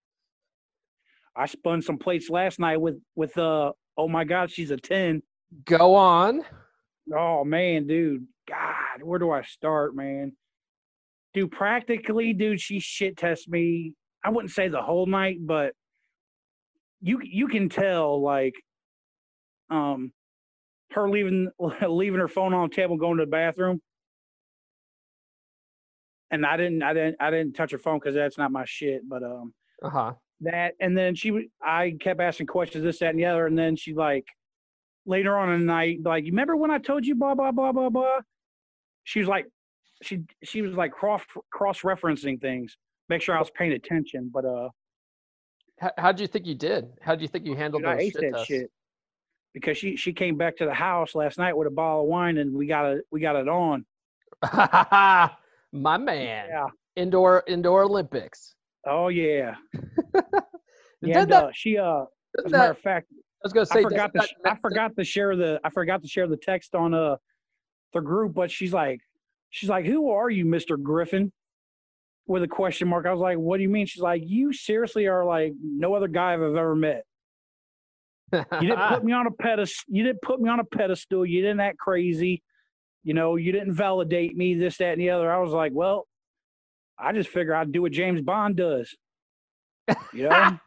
I 1.36 1.46
spun 1.46 1.82
some 1.82 1.98
plates 1.98 2.30
last 2.30 2.58
night 2.58 2.80
with 2.80 2.96
with 3.14 3.36
uh 3.36 3.72
oh 3.96 4.08
my 4.08 4.24
god, 4.24 4.50
she's 4.50 4.70
a 4.70 4.76
ten. 4.76 5.22
Go 5.64 5.94
on. 5.94 6.42
Oh 7.14 7.44
man, 7.44 7.86
dude. 7.86 8.26
God, 8.48 9.02
where 9.02 9.18
do 9.18 9.30
I 9.30 9.42
start, 9.42 9.94
man? 9.94 10.32
Dude, 11.34 11.50
practically, 11.50 12.32
dude, 12.32 12.60
she 12.60 12.80
shit 12.80 13.16
tests 13.16 13.48
me. 13.48 13.92
I 14.24 14.30
wouldn't 14.30 14.52
say 14.52 14.68
the 14.68 14.82
whole 14.82 15.06
night, 15.06 15.38
but 15.40 15.74
you 17.00 17.20
you 17.22 17.48
can 17.48 17.68
tell 17.68 18.22
like 18.22 18.54
um 19.70 20.12
her 20.92 21.08
leaving 21.08 21.50
leaving 21.88 22.20
her 22.20 22.28
phone 22.28 22.54
on 22.54 22.68
the 22.68 22.74
table 22.74 22.96
going 22.96 23.18
to 23.18 23.24
the 23.24 23.30
bathroom 23.30 23.80
and 26.30 26.46
i 26.46 26.56
didn't 26.56 26.82
i 26.82 26.92
didn't 26.92 27.16
i 27.20 27.30
didn't 27.30 27.52
touch 27.52 27.72
her 27.72 27.78
phone 27.78 27.98
because 27.98 28.14
that's 28.14 28.38
not 28.38 28.52
my 28.52 28.64
shit 28.64 29.02
but 29.08 29.22
um 29.22 29.52
uh-huh 29.82 30.12
that 30.40 30.74
and 30.80 30.96
then 30.96 31.14
she 31.14 31.48
i 31.62 31.96
kept 32.00 32.20
asking 32.20 32.46
questions 32.46 32.84
this 32.84 32.98
that 32.98 33.10
and 33.10 33.18
the 33.18 33.24
other 33.24 33.46
and 33.46 33.58
then 33.58 33.74
she 33.74 33.94
like 33.94 34.26
later 35.06 35.36
on 35.36 35.52
in 35.52 35.60
the 35.60 35.66
night 35.66 35.98
like 36.04 36.24
you 36.24 36.32
remember 36.32 36.56
when 36.56 36.70
i 36.70 36.78
told 36.78 37.06
you 37.06 37.14
blah 37.14 37.34
blah 37.34 37.50
blah 37.50 37.72
blah 37.72 37.88
blah 37.88 38.18
she 39.04 39.18
was 39.18 39.28
like 39.28 39.46
she 40.02 40.20
she 40.44 40.60
was 40.60 40.74
like 40.74 40.92
cross 40.92 41.22
cross 41.50 41.80
referencing 41.80 42.40
things 42.40 42.76
make 43.08 43.22
sure 43.22 43.34
i 43.34 43.38
was 43.38 43.50
paying 43.56 43.72
attention 43.72 44.30
but 44.32 44.44
uh 44.44 44.68
how, 45.78 45.90
how 45.98 46.12
do 46.12 46.22
you 46.22 46.26
think 46.26 46.46
you 46.46 46.54
did? 46.54 46.88
How 47.00 47.14
do 47.14 47.22
you 47.22 47.28
think 47.28 47.46
you 47.46 47.54
handled 47.54 47.82
Dude, 47.82 47.90
I 47.92 48.04
shit 48.04 48.14
that 48.14 48.32
tests? 48.32 48.46
shit 48.46 48.70
because 49.52 49.78
she 49.78 49.96
she 49.96 50.12
came 50.12 50.36
back 50.36 50.56
to 50.58 50.64
the 50.64 50.74
house 50.74 51.14
last 51.14 51.38
night 51.38 51.56
with 51.56 51.66
a 51.66 51.70
bottle 51.70 52.02
of 52.02 52.08
wine 52.08 52.38
and 52.38 52.54
we 52.54 52.66
got 52.66 52.86
it 52.92 53.04
we 53.10 53.20
got 53.20 53.36
it 53.36 53.48
on. 53.48 53.84
My 55.72 55.98
man. 55.98 56.46
Yeah. 56.48 56.66
Indoor 56.96 57.44
indoor 57.46 57.82
Olympics. 57.82 58.54
Oh 58.86 59.08
yeah. 59.08 59.54
yeah. 61.02 61.20
And, 61.20 61.32
uh, 61.32 61.50
she 61.52 61.78
uh 61.78 62.04
as 62.38 62.44
a 62.46 62.48
matter 62.48 62.72
of 62.72 62.78
fact, 62.78 63.08
I 63.12 63.16
was 63.42 63.52
gonna 63.52 63.66
say 63.66 63.80
I 63.80 63.82
forgot 63.82 64.12
to 64.14 64.28
I 64.44 64.56
forgot 64.56 64.96
to 64.96 65.04
share 65.04 65.36
the 65.36 65.60
I 65.64 65.70
forgot 65.70 66.02
to 66.02 66.08
share 66.08 66.26
the 66.26 66.36
text 66.36 66.74
on 66.74 66.94
uh 66.94 67.16
the 67.92 68.00
group, 68.00 68.34
but 68.34 68.50
she's 68.50 68.72
like 68.72 69.00
she's 69.50 69.68
like, 69.68 69.86
Who 69.86 70.10
are 70.10 70.30
you, 70.30 70.44
Mr. 70.44 70.80
Griffin? 70.80 71.32
with 72.26 72.42
a 72.42 72.48
question 72.48 72.88
mark. 72.88 73.06
I 73.06 73.12
was 73.12 73.20
like, 73.20 73.38
"What 73.38 73.56
do 73.56 73.62
you 73.62 73.68
mean?" 73.68 73.86
She's 73.86 74.02
like, 74.02 74.22
"You 74.24 74.52
seriously 74.52 75.06
are 75.06 75.24
like 75.24 75.52
no 75.62 75.94
other 75.94 76.08
guy 76.08 76.34
I've 76.34 76.42
ever 76.42 76.74
met. 76.74 77.04
You 78.32 78.68
didn't 78.68 78.88
put 78.88 79.04
me 79.04 79.12
on 79.12 79.28
a 79.28 79.30
pedestal. 79.30 79.84
You 79.94 80.02
didn't 80.02 80.22
put 80.22 80.40
me 80.40 80.50
on 80.50 80.58
a 80.58 80.64
pedestal. 80.64 81.24
You 81.24 81.42
didn't 81.42 81.60
act 81.60 81.78
crazy. 81.78 82.42
You 83.04 83.14
know, 83.14 83.36
you 83.36 83.52
didn't 83.52 83.74
validate 83.74 84.36
me. 84.36 84.54
This, 84.54 84.78
that, 84.78 84.92
and 84.92 85.00
the 85.00 85.10
other." 85.10 85.30
I 85.30 85.38
was 85.38 85.52
like, 85.52 85.72
"Well, 85.74 86.06
I 86.98 87.12
just 87.12 87.28
figure 87.28 87.54
I'd 87.54 87.72
do 87.72 87.82
what 87.82 87.92
James 87.92 88.20
Bond 88.20 88.56
does." 88.56 88.94
You 90.12 90.28
know, 90.28 90.58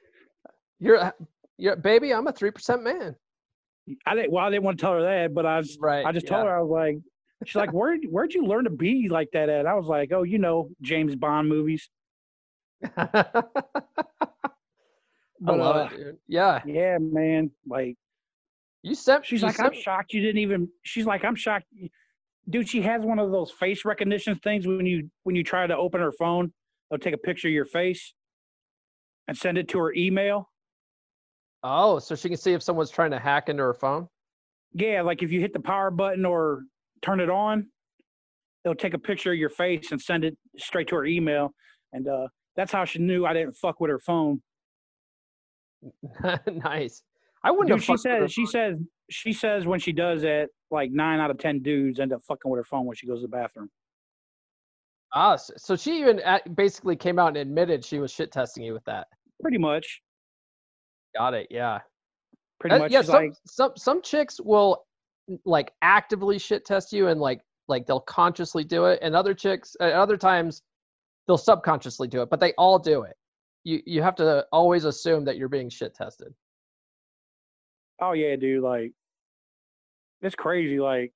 you're, 0.80 1.14
you're, 1.56 1.76
baby. 1.76 2.12
I'm 2.12 2.26
a 2.26 2.32
three 2.32 2.50
percent 2.50 2.82
man. 2.82 3.16
I 4.06 4.14
didn't. 4.14 4.32
Well, 4.32 4.44
I 4.44 4.50
didn't 4.50 4.64
want 4.64 4.78
to 4.78 4.82
tell 4.82 4.92
her 4.92 5.02
that, 5.02 5.34
but 5.34 5.46
I 5.46 5.58
was. 5.58 5.78
Right. 5.80 6.04
I 6.04 6.12
just 6.12 6.26
yeah. 6.26 6.36
told 6.36 6.46
her 6.46 6.56
I 6.56 6.60
was 6.60 6.70
like, 6.70 6.98
She's 7.44 7.56
like, 7.56 7.72
where 7.72 7.96
where'd 8.10 8.34
you 8.34 8.44
learn 8.44 8.64
to 8.64 8.70
be 8.70 9.08
like 9.08 9.30
that 9.32 9.48
at? 9.48 9.66
I 9.66 9.74
was 9.74 9.86
like, 9.86 10.12
oh, 10.12 10.24
you 10.24 10.38
know, 10.38 10.70
James 10.82 11.14
Bond 11.14 11.48
movies. 11.48 11.88
but, 12.96 13.36
I 15.46 15.52
love 15.52 15.76
uh, 15.76 15.94
it, 15.94 15.96
dude. 15.96 16.16
Yeah. 16.26 16.60
Yeah, 16.66 16.98
man. 16.98 17.52
Like 17.66 17.96
you 18.82 18.94
sent 18.94 19.24
she's 19.26 19.42
you 19.42 19.46
like, 19.46 19.56
sent, 19.56 19.74
I'm 19.74 19.80
shocked 19.80 20.12
you 20.12 20.20
didn't 20.20 20.38
even 20.38 20.68
she's 20.82 21.06
like, 21.06 21.24
I'm 21.24 21.36
shocked 21.36 21.66
dude, 22.48 22.68
she 22.68 22.82
has 22.82 23.02
one 23.02 23.20
of 23.20 23.30
those 23.30 23.52
face 23.52 23.84
recognition 23.84 24.34
things 24.36 24.66
when 24.66 24.86
you 24.86 25.08
when 25.22 25.36
you 25.36 25.44
try 25.44 25.66
to 25.66 25.76
open 25.76 26.00
her 26.00 26.12
phone, 26.12 26.52
it'll 26.90 27.00
take 27.00 27.14
a 27.14 27.18
picture 27.18 27.46
of 27.46 27.54
your 27.54 27.66
face 27.66 28.14
and 29.28 29.36
send 29.36 29.58
it 29.58 29.68
to 29.68 29.78
her 29.78 29.94
email. 29.94 30.50
Oh, 31.62 31.98
so 31.98 32.14
she 32.14 32.28
can 32.28 32.38
see 32.38 32.52
if 32.52 32.62
someone's 32.62 32.90
trying 32.90 33.10
to 33.10 33.18
hack 33.18 33.48
into 33.48 33.62
her 33.62 33.74
phone? 33.74 34.08
Yeah, 34.72 35.02
like 35.02 35.22
if 35.22 35.30
you 35.30 35.40
hit 35.40 35.52
the 35.52 35.60
power 35.60 35.90
button 35.90 36.24
or 36.24 36.62
turn 37.02 37.20
it 37.20 37.30
on, 37.30 37.68
it'll 38.64 38.74
take 38.74 38.94
a 38.94 38.98
picture 38.98 39.32
of 39.32 39.38
your 39.38 39.48
face 39.48 39.92
and 39.92 40.00
send 40.00 40.24
it 40.24 40.36
straight 40.56 40.88
to 40.88 40.96
her 40.96 41.04
email. 41.04 41.52
And 41.92 42.08
uh, 42.08 42.28
that's 42.56 42.72
how 42.72 42.84
she 42.84 42.98
knew 42.98 43.24
I 43.26 43.32
didn't 43.32 43.54
fuck 43.54 43.80
with 43.80 43.90
her 43.90 43.98
phone. 43.98 44.42
nice. 46.52 47.02
I 47.42 47.50
wouldn't. 47.50 47.68
Dude, 47.68 47.84
she 47.84 47.96
says. 47.96 48.32
She 48.32 48.46
says. 48.46 48.76
She 49.10 49.32
says 49.32 49.66
when 49.66 49.80
she 49.80 49.92
does 49.92 50.22
that, 50.22 50.48
like 50.70 50.90
nine 50.90 51.18
out 51.18 51.30
of 51.30 51.38
ten 51.38 51.62
dudes 51.62 51.98
end 51.98 52.12
up 52.12 52.22
fucking 52.24 52.50
with 52.50 52.58
her 52.58 52.64
phone 52.64 52.84
when 52.84 52.94
she 52.94 53.06
goes 53.06 53.18
to 53.18 53.22
the 53.22 53.28
bathroom. 53.28 53.70
Ah, 55.14 55.36
so 55.36 55.74
she 55.74 55.98
even 56.00 56.20
basically 56.54 56.94
came 56.94 57.18
out 57.18 57.28
and 57.28 57.38
admitted 57.38 57.82
she 57.82 57.98
was 57.98 58.12
shit 58.12 58.30
testing 58.30 58.64
you 58.64 58.74
with 58.74 58.84
that. 58.84 59.06
Pretty 59.40 59.58
much. 59.58 60.02
Got 61.16 61.34
it. 61.34 61.48
Yeah. 61.50 61.80
Pretty 62.60 62.76
uh, 62.76 62.78
much. 62.80 62.92
Yeah. 62.92 63.02
Some, 63.02 63.14
like, 63.14 63.32
some 63.46 63.72
some 63.76 64.02
chicks 64.02 64.40
will 64.40 64.84
like 65.44 65.72
actively 65.82 66.38
shit 66.38 66.64
test 66.64 66.92
you 66.92 67.08
and 67.08 67.20
like 67.20 67.40
like 67.68 67.86
they'll 67.86 68.00
consciously 68.00 68.64
do 68.64 68.86
it 68.86 68.98
and 69.02 69.14
other 69.14 69.34
chicks 69.34 69.76
at 69.80 69.92
other 69.92 70.16
times 70.16 70.62
they'll 71.26 71.36
subconsciously 71.36 72.08
do 72.08 72.22
it 72.22 72.30
but 72.30 72.40
they 72.40 72.52
all 72.56 72.78
do 72.78 73.02
it 73.02 73.14
you 73.64 73.80
you 73.84 74.02
have 74.02 74.14
to 74.14 74.44
always 74.52 74.84
assume 74.84 75.24
that 75.24 75.36
you're 75.36 75.48
being 75.48 75.68
shit 75.68 75.94
tested 75.94 76.32
oh 78.00 78.12
yeah 78.12 78.36
dude 78.36 78.62
like 78.62 78.92
it's 80.22 80.34
crazy 80.34 80.80
like 80.80 81.12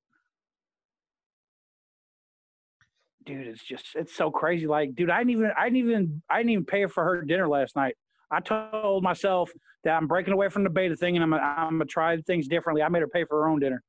dude 3.24 3.46
it's 3.46 3.64
just 3.64 3.86
it's 3.94 4.14
so 4.14 4.30
crazy 4.30 4.66
like 4.66 4.94
dude 4.94 5.10
i 5.10 5.18
didn't 5.18 5.30
even 5.30 5.50
i 5.58 5.64
didn't 5.64 5.78
even 5.78 6.22
i 6.28 6.36
didn't 6.38 6.50
even 6.50 6.64
pay 6.64 6.86
for 6.86 7.04
her 7.04 7.22
dinner 7.22 7.48
last 7.48 7.76
night 7.76 7.94
i 8.32 8.40
told 8.40 9.02
myself 9.02 9.50
that 9.84 9.92
i'm 9.92 10.08
breaking 10.08 10.32
away 10.32 10.48
from 10.48 10.64
the 10.64 10.70
beta 10.70 10.96
thing 10.96 11.16
and 11.16 11.22
i'm 11.22 11.30
gonna, 11.30 11.42
I'm 11.42 11.78
gonna 11.78 11.84
try 11.84 12.16
things 12.22 12.48
differently 12.48 12.82
i 12.82 12.88
made 12.88 13.00
her 13.00 13.08
pay 13.08 13.24
for 13.24 13.42
her 13.42 13.48
own 13.48 13.60
dinner 13.60 13.82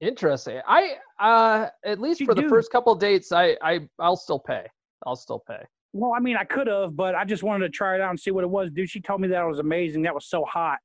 Interesting. 0.00 0.60
I 0.66 0.96
uh 1.18 1.68
at 1.84 2.00
least 2.00 2.22
for 2.24 2.34
the 2.34 2.48
first 2.48 2.70
couple 2.70 2.94
dates, 2.94 3.32
I 3.32 3.56
I 3.62 3.80
I'll 3.98 4.16
still 4.16 4.38
pay. 4.38 4.66
I'll 5.06 5.16
still 5.16 5.42
pay. 5.46 5.62
Well, 5.92 6.12
I 6.14 6.20
mean, 6.20 6.36
I 6.36 6.44
could 6.44 6.66
have, 6.66 6.96
but 6.96 7.14
I 7.14 7.24
just 7.24 7.42
wanted 7.42 7.66
to 7.66 7.70
try 7.70 7.94
it 7.94 8.00
out 8.00 8.10
and 8.10 8.18
see 8.18 8.32
what 8.32 8.42
it 8.42 8.50
was. 8.50 8.70
Dude, 8.70 8.90
she 8.90 9.00
told 9.00 9.20
me 9.20 9.28
that 9.28 9.40
it 9.40 9.46
was 9.46 9.60
amazing. 9.60 10.02
That 10.02 10.14
was 10.14 10.26
so 10.26 10.44
hot. 10.44 10.78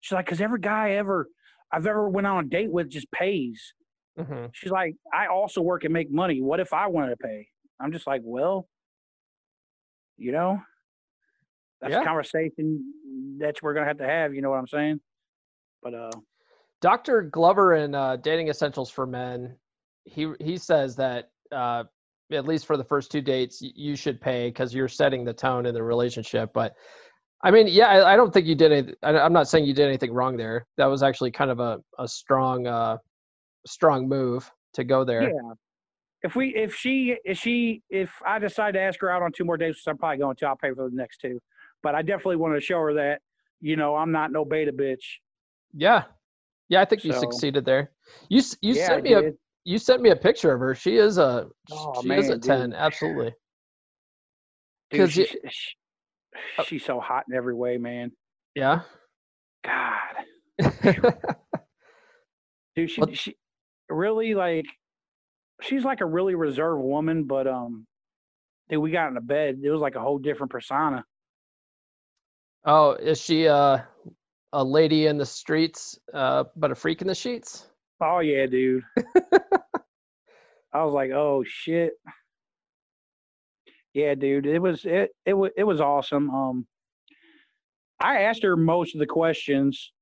She's 0.00 0.14
like, 0.14 0.24
because 0.24 0.40
every 0.40 0.60
guy 0.60 0.92
ever 0.92 1.28
I've 1.70 1.86
ever 1.86 2.08
went 2.08 2.26
on 2.26 2.44
a 2.44 2.48
date 2.48 2.70
with 2.70 2.88
just 2.88 3.10
pays. 3.12 3.74
Mm-hmm. 4.18 4.46
She's 4.52 4.70
like, 4.70 4.94
I 5.12 5.26
also 5.26 5.60
work 5.60 5.84
and 5.84 5.92
make 5.92 6.10
money. 6.10 6.40
What 6.40 6.58
if 6.58 6.72
I 6.72 6.86
wanted 6.86 7.10
to 7.10 7.16
pay? 7.18 7.46
I'm 7.78 7.92
just 7.92 8.06
like, 8.06 8.22
well, 8.24 8.66
you 10.16 10.32
know, 10.32 10.58
that's 11.80 11.92
yeah. 11.92 12.02
a 12.02 12.04
conversation 12.04 12.92
that 13.38 13.56
we're 13.62 13.74
gonna 13.74 13.86
have 13.86 13.98
to 13.98 14.06
have. 14.06 14.34
You 14.34 14.42
know 14.42 14.50
what 14.50 14.58
I'm 14.58 14.68
saying? 14.68 15.00
But 15.82 15.94
uh, 15.94 16.10
Dr. 16.80 17.22
Glover 17.22 17.74
in 17.74 17.94
uh, 17.94 18.16
Dating 18.16 18.48
Essentials 18.48 18.90
for 18.90 19.06
Men, 19.06 19.56
he 20.04 20.32
he 20.40 20.56
says 20.56 20.96
that 20.96 21.30
uh, 21.52 21.84
at 22.32 22.46
least 22.46 22.66
for 22.66 22.76
the 22.76 22.84
first 22.84 23.10
two 23.10 23.20
dates, 23.20 23.60
you 23.60 23.96
should 23.96 24.20
pay 24.20 24.48
because 24.48 24.74
you're 24.74 24.88
setting 24.88 25.24
the 25.24 25.32
tone 25.32 25.66
in 25.66 25.74
the 25.74 25.82
relationship. 25.82 26.50
But 26.52 26.74
I 27.42 27.50
mean, 27.50 27.68
yeah, 27.68 27.86
I, 27.86 28.14
I 28.14 28.16
don't 28.16 28.32
think 28.32 28.46
you 28.46 28.54
did 28.54 28.72
it. 28.72 28.98
I'm 29.02 29.32
not 29.32 29.48
saying 29.48 29.66
you 29.66 29.74
did 29.74 29.86
anything 29.86 30.12
wrong 30.12 30.36
there. 30.36 30.66
That 30.76 30.86
was 30.86 31.02
actually 31.02 31.30
kind 31.30 31.50
of 31.50 31.60
a 31.60 31.78
a 31.98 32.08
strong 32.08 32.66
uh, 32.66 32.96
strong 33.66 34.08
move 34.08 34.50
to 34.74 34.84
go 34.84 35.04
there. 35.04 35.22
Yeah. 35.22 35.52
If 36.22 36.34
we 36.34 36.54
if 36.56 36.74
she 36.74 37.16
if 37.24 37.38
she 37.38 37.82
if 37.90 38.10
I 38.26 38.38
decide 38.38 38.74
to 38.74 38.80
ask 38.80 39.00
her 39.00 39.10
out 39.10 39.22
on 39.22 39.32
two 39.32 39.44
more 39.44 39.56
dates, 39.56 39.82
I'm 39.86 39.98
probably 39.98 40.18
going 40.18 40.36
to, 40.36 40.46
I'll 40.46 40.56
pay 40.56 40.72
for 40.72 40.88
the 40.88 40.96
next 40.96 41.18
two. 41.18 41.40
But 41.82 41.94
I 41.94 42.02
definitely 42.02 42.36
want 42.36 42.54
to 42.54 42.60
show 42.60 42.78
her 42.80 42.94
that, 42.94 43.20
you 43.60 43.76
know, 43.76 43.94
I'm 43.96 44.12
not 44.12 44.32
no 44.32 44.44
beta 44.44 44.72
bitch. 44.72 45.04
Yeah, 45.74 46.04
yeah, 46.68 46.80
I 46.80 46.84
think 46.84 47.04
you 47.04 47.12
succeeded 47.12 47.64
there. 47.64 47.92
You 48.28 48.42
you 48.60 48.74
yeah, 48.74 48.86
sent 48.86 49.02
me 49.04 49.12
a 49.14 49.32
you 49.64 49.78
sent 49.78 50.00
me 50.02 50.10
a 50.10 50.16
picture 50.16 50.52
of 50.52 50.60
her. 50.60 50.74
She 50.74 50.96
is 50.96 51.18
a 51.18 51.48
Oh, 51.72 52.02
she 52.02 52.10
is 52.12 52.28
a 52.28 52.32
man, 52.32 52.40
ten, 52.40 52.70
dude. 52.70 52.78
absolutely. 52.78 53.34
Dude, 54.90 55.00
'cause 55.00 55.16
you- 55.16 55.26
she's, 55.26 55.38
she- 55.52 55.74
Oh. 56.58 56.64
she's 56.64 56.84
so 56.84 57.00
hot 57.00 57.24
in 57.30 57.34
every 57.36 57.54
way, 57.54 57.78
man. 57.78 58.12
Yeah. 58.54 58.82
God, 59.64 60.24
dude, 62.76 62.90
she 62.90 63.02
she 63.14 63.36
really 63.88 64.34
like 64.34 64.66
she's 65.62 65.84
like 65.84 66.00
a 66.00 66.06
really 66.06 66.34
reserved 66.34 66.82
woman, 66.82 67.24
but 67.24 67.46
um, 67.46 67.86
dude, 68.68 68.80
we 68.80 68.90
got 68.90 69.08
in 69.08 69.14
the 69.14 69.20
bed. 69.20 69.60
It 69.62 69.70
was 69.70 69.80
like 69.80 69.94
a 69.96 70.00
whole 70.00 70.18
different 70.18 70.52
persona. 70.52 71.04
Oh, 72.66 72.92
is 72.92 73.20
she 73.20 73.48
uh, 73.48 73.78
a 74.52 74.64
lady 74.64 75.06
in 75.06 75.18
the 75.18 75.26
streets, 75.26 75.98
uh, 76.12 76.44
but 76.56 76.70
a 76.70 76.74
freak 76.74 77.00
in 77.00 77.08
the 77.08 77.14
sheets? 77.14 77.66
Oh 78.00 78.18
yeah, 78.18 78.46
dude. 78.46 78.84
I 80.72 80.84
was 80.84 80.92
like, 80.92 81.10
oh 81.10 81.42
shit. 81.46 81.94
Yeah, 83.94 84.14
dude. 84.14 84.46
It 84.46 84.58
was 84.58 84.84
it 84.84 85.10
it 85.24 85.32
was 85.32 85.50
it 85.56 85.64
was 85.64 85.80
awesome. 85.80 86.28
Um 86.30 86.66
I 87.98 88.22
asked 88.22 88.42
her 88.42 88.56
most 88.56 88.94
of 88.94 88.98
the 88.98 89.06
questions 89.06 89.92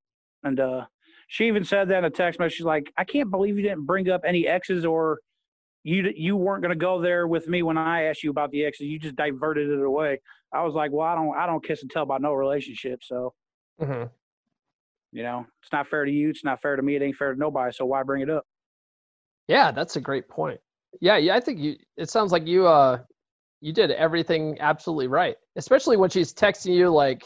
and 0.43 0.59
uh 0.59 0.87
she 1.29 1.47
even 1.47 1.65
said 1.65 1.89
that 1.89 1.99
in 1.99 2.05
a 2.05 2.11
text 2.11 2.41
message. 2.41 2.57
She's 2.57 2.67
like, 2.67 2.93
I 2.97 3.05
can't 3.05 3.31
believe 3.31 3.57
you 3.57 3.63
didn't 3.63 3.87
bring 3.87 4.11
up 4.11 4.23
any 4.27 4.49
exes 4.49 4.85
or 4.85 5.21
you 5.85 6.13
you 6.17 6.37
weren't 6.37 6.63
gonna 6.63 6.75
go 6.75 7.01
there 7.01 7.29
with 7.29 7.47
me 7.47 7.63
when 7.63 7.79
I 7.79 8.05
asked 8.05 8.25
you 8.25 8.31
about 8.31 8.51
the 8.51 8.65
exes. 8.65 8.89
You 8.89 8.99
just 8.99 9.15
diverted 9.17 9.71
it 9.71 9.81
away. 9.81 10.21
I 10.55 10.63
was 10.63 10.75
like, 10.75 10.93
well, 10.93 11.07
I 11.07 11.15
don't 11.15 11.37
I 11.37 11.47
don't 11.47 11.65
kiss 11.65 11.83
and 11.83 11.91
tell 11.91 12.05
about 12.05 12.23
no 12.23 12.33
relationship. 12.33 13.01
So 13.03 13.35
hmm 13.81 14.05
you 15.13 15.23
know, 15.23 15.47
it's 15.63 15.73
not 15.73 15.87
fair 15.87 16.05
to 16.05 16.11
you. 16.11 16.29
It's 16.29 16.45
not 16.45 16.61
fair 16.61 16.75
to 16.75 16.83
me. 16.83 16.97
It 16.97 17.03
ain't 17.03 17.17
fair 17.17 17.33
to 17.33 17.39
nobody. 17.39 17.73
So 17.73 17.87
why 17.87 18.03
bring 18.03 18.23
it 18.23 18.31
up? 18.31 18.45
Yeah, 19.47 19.71
that's 19.71 19.95
a 19.97 20.01
great 20.01 20.29
point. 20.29 20.59
Yeah, 21.01 21.17
yeah, 21.19 21.37
I 21.37 21.41
think 21.41 21.61
you. 21.61 21.77
It 21.97 22.11
sounds 22.11 22.33
like 22.33 22.47
you 22.47 22.67
uh, 22.67 22.99
you 23.61 23.73
did 23.73 23.91
everything 23.93 24.57
absolutely 24.61 25.07
right, 25.07 25.37
especially 25.57 25.97
when 25.97 26.11
she's 26.11 26.33
texting 26.33 26.75
you 26.75 26.91
like, 26.91 27.25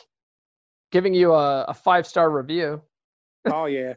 giving 0.92 1.14
you 1.14 1.32
a, 1.32 1.64
a 1.64 1.74
five 1.74 2.06
star 2.06 2.30
review. 2.30 2.82
Oh 3.46 3.66
yeah. 3.66 3.94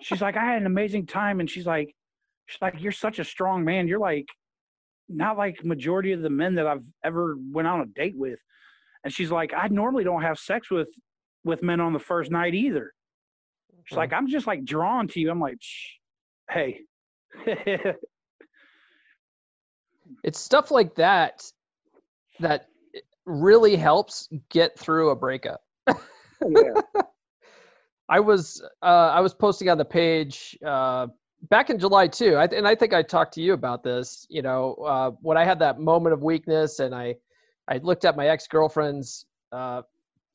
She's 0.00 0.20
like, 0.20 0.36
I 0.36 0.44
had 0.44 0.60
an 0.60 0.66
amazing 0.66 1.06
time, 1.06 1.40
and 1.40 1.50
she's 1.50 1.66
like, 1.66 1.94
she's 2.46 2.62
like, 2.62 2.74
you're 2.78 2.92
such 2.92 3.18
a 3.18 3.24
strong 3.24 3.64
man. 3.64 3.88
You're 3.88 3.98
like, 3.98 4.26
not 5.08 5.36
like 5.36 5.64
majority 5.64 6.12
of 6.12 6.22
the 6.22 6.30
men 6.30 6.54
that 6.56 6.66
I've 6.66 6.84
ever 7.04 7.36
went 7.50 7.68
on 7.68 7.80
a 7.80 7.86
date 7.86 8.14
with. 8.16 8.38
And 9.04 9.12
she's 9.12 9.30
like, 9.30 9.52
I 9.56 9.68
normally 9.68 10.04
don't 10.04 10.22
have 10.22 10.38
sex 10.38 10.70
with 10.70 10.88
with 11.44 11.62
men 11.62 11.80
on 11.80 11.92
the 11.92 11.98
first 11.98 12.30
night 12.30 12.54
either. 12.54 12.92
She's 13.84 13.94
Mhm. 13.96 13.98
like, 13.98 14.12
I'm 14.12 14.28
just 14.28 14.46
like 14.46 14.64
drawn 14.64 15.08
to 15.08 15.20
you. 15.20 15.30
I'm 15.30 15.40
like, 15.40 15.56
Shh, 15.60 15.88
hey. 16.50 16.80
it's 20.24 20.38
stuff 20.38 20.70
like 20.70 20.94
that 20.96 21.42
that 22.40 22.68
really 23.24 23.76
helps 23.76 24.28
get 24.50 24.78
through 24.78 25.10
a 25.10 25.16
breakup. 25.16 25.62
yeah. 25.88 26.74
I 28.08 28.20
was 28.20 28.62
uh, 28.82 29.10
I 29.14 29.20
was 29.20 29.32
posting 29.32 29.68
on 29.70 29.78
the 29.78 29.84
page 29.84 30.58
uh, 30.66 31.06
back 31.48 31.70
in 31.70 31.78
July 31.78 32.08
too, 32.08 32.36
I, 32.36 32.44
and 32.44 32.66
I 32.68 32.74
think 32.74 32.92
I 32.92 33.02
talked 33.02 33.32
to 33.34 33.40
you 33.40 33.52
about 33.54 33.82
this. 33.82 34.26
You 34.28 34.42
know, 34.42 34.74
uh, 34.74 35.10
when 35.22 35.38
I 35.38 35.44
had 35.44 35.58
that 35.60 35.80
moment 35.80 36.12
of 36.12 36.22
weakness, 36.22 36.78
and 36.80 36.94
I 36.94 37.14
I 37.68 37.78
looked 37.78 38.04
at 38.04 38.16
my 38.16 38.28
ex 38.28 38.46
girlfriend's 38.46 39.26
uh, 39.52 39.82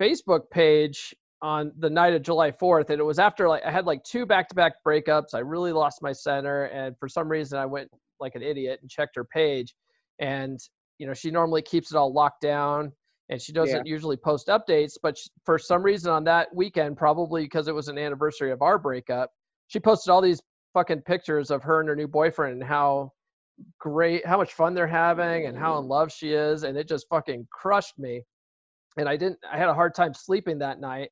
Facebook 0.02 0.50
page 0.52 1.14
on 1.42 1.72
the 1.78 1.90
night 1.90 2.14
of 2.14 2.24
July 2.24 2.52
4th, 2.52 2.90
and 2.90 3.00
it 3.00 3.04
was 3.04 3.20
after 3.20 3.48
like 3.48 3.64
I 3.66 3.72
had 3.72 3.86
like 3.86 4.04
two 4.04 4.26
back 4.26 4.50
to 4.50 4.56
back 4.56 4.74
breakups. 4.86 5.34
I 5.34 5.40
really 5.40 5.72
lost 5.72 6.02
my 6.02 6.12
center, 6.12 6.66
and 6.66 6.96
for 7.00 7.08
some 7.08 7.30
reason 7.30 7.60
I 7.60 7.66
went 7.66 7.90
like 8.20 8.36
an 8.36 8.42
idiot 8.42 8.80
and 8.82 8.90
checked 8.90 9.16
her 9.16 9.26
page, 9.26 9.76
and 10.20 10.60
you 10.98 11.08
know 11.08 11.14
she 11.14 11.32
normally 11.32 11.62
keeps 11.62 11.92
it 11.92 11.98
all 11.98 12.14
locked 12.14 12.42
down 12.42 12.92
and 13.30 13.42
she 13.42 13.52
doesn't 13.52 13.86
usually 13.86 14.18
post 14.18 14.48
updates 14.48 14.94
but 15.02 15.18
sh- 15.18 15.28
for 15.46 15.58
some 15.58 15.84
reason 15.84 16.12
on 16.12 16.24
that 16.24 16.48
weekend 16.56 16.98
probably 16.98 17.44
because 17.44 17.68
it 17.68 17.76
was 17.76 17.88
an 17.88 17.98
anniversary 17.98 18.52
of 18.52 18.62
our 18.62 18.78
breakup 18.78 19.32
she 19.68 19.80
posted 19.80 20.12
all 20.12 20.22
these 20.22 20.42
fucking 20.74 21.02
pictures 21.02 21.52
of 21.52 21.62
her 21.64 21.80
and 21.80 21.90
her 21.90 21.96
new 21.96 22.08
boyfriend 22.08 22.54
and 22.54 22.64
how 22.64 23.12
great 23.80 24.26
how 24.26 24.38
much 24.38 24.54
fun 24.54 24.74
they're 24.74 24.88
having 24.88 25.48
and 25.48 25.58
how 25.58 25.78
in 25.80 25.88
love 25.88 26.12
she 26.12 26.32
is 26.34 26.64
and 26.64 26.78
it 26.78 26.88
just 26.88 27.08
fucking 27.10 27.48
crushed 27.52 27.98
me 27.98 28.22
and 28.98 29.10
i 29.10 29.18
didn't 29.18 29.40
i 29.52 29.58
had 29.58 29.68
a 29.70 29.74
hard 29.74 29.96
time 29.96 30.14
sleeping 30.14 30.60
that 30.60 30.80
night 30.80 31.10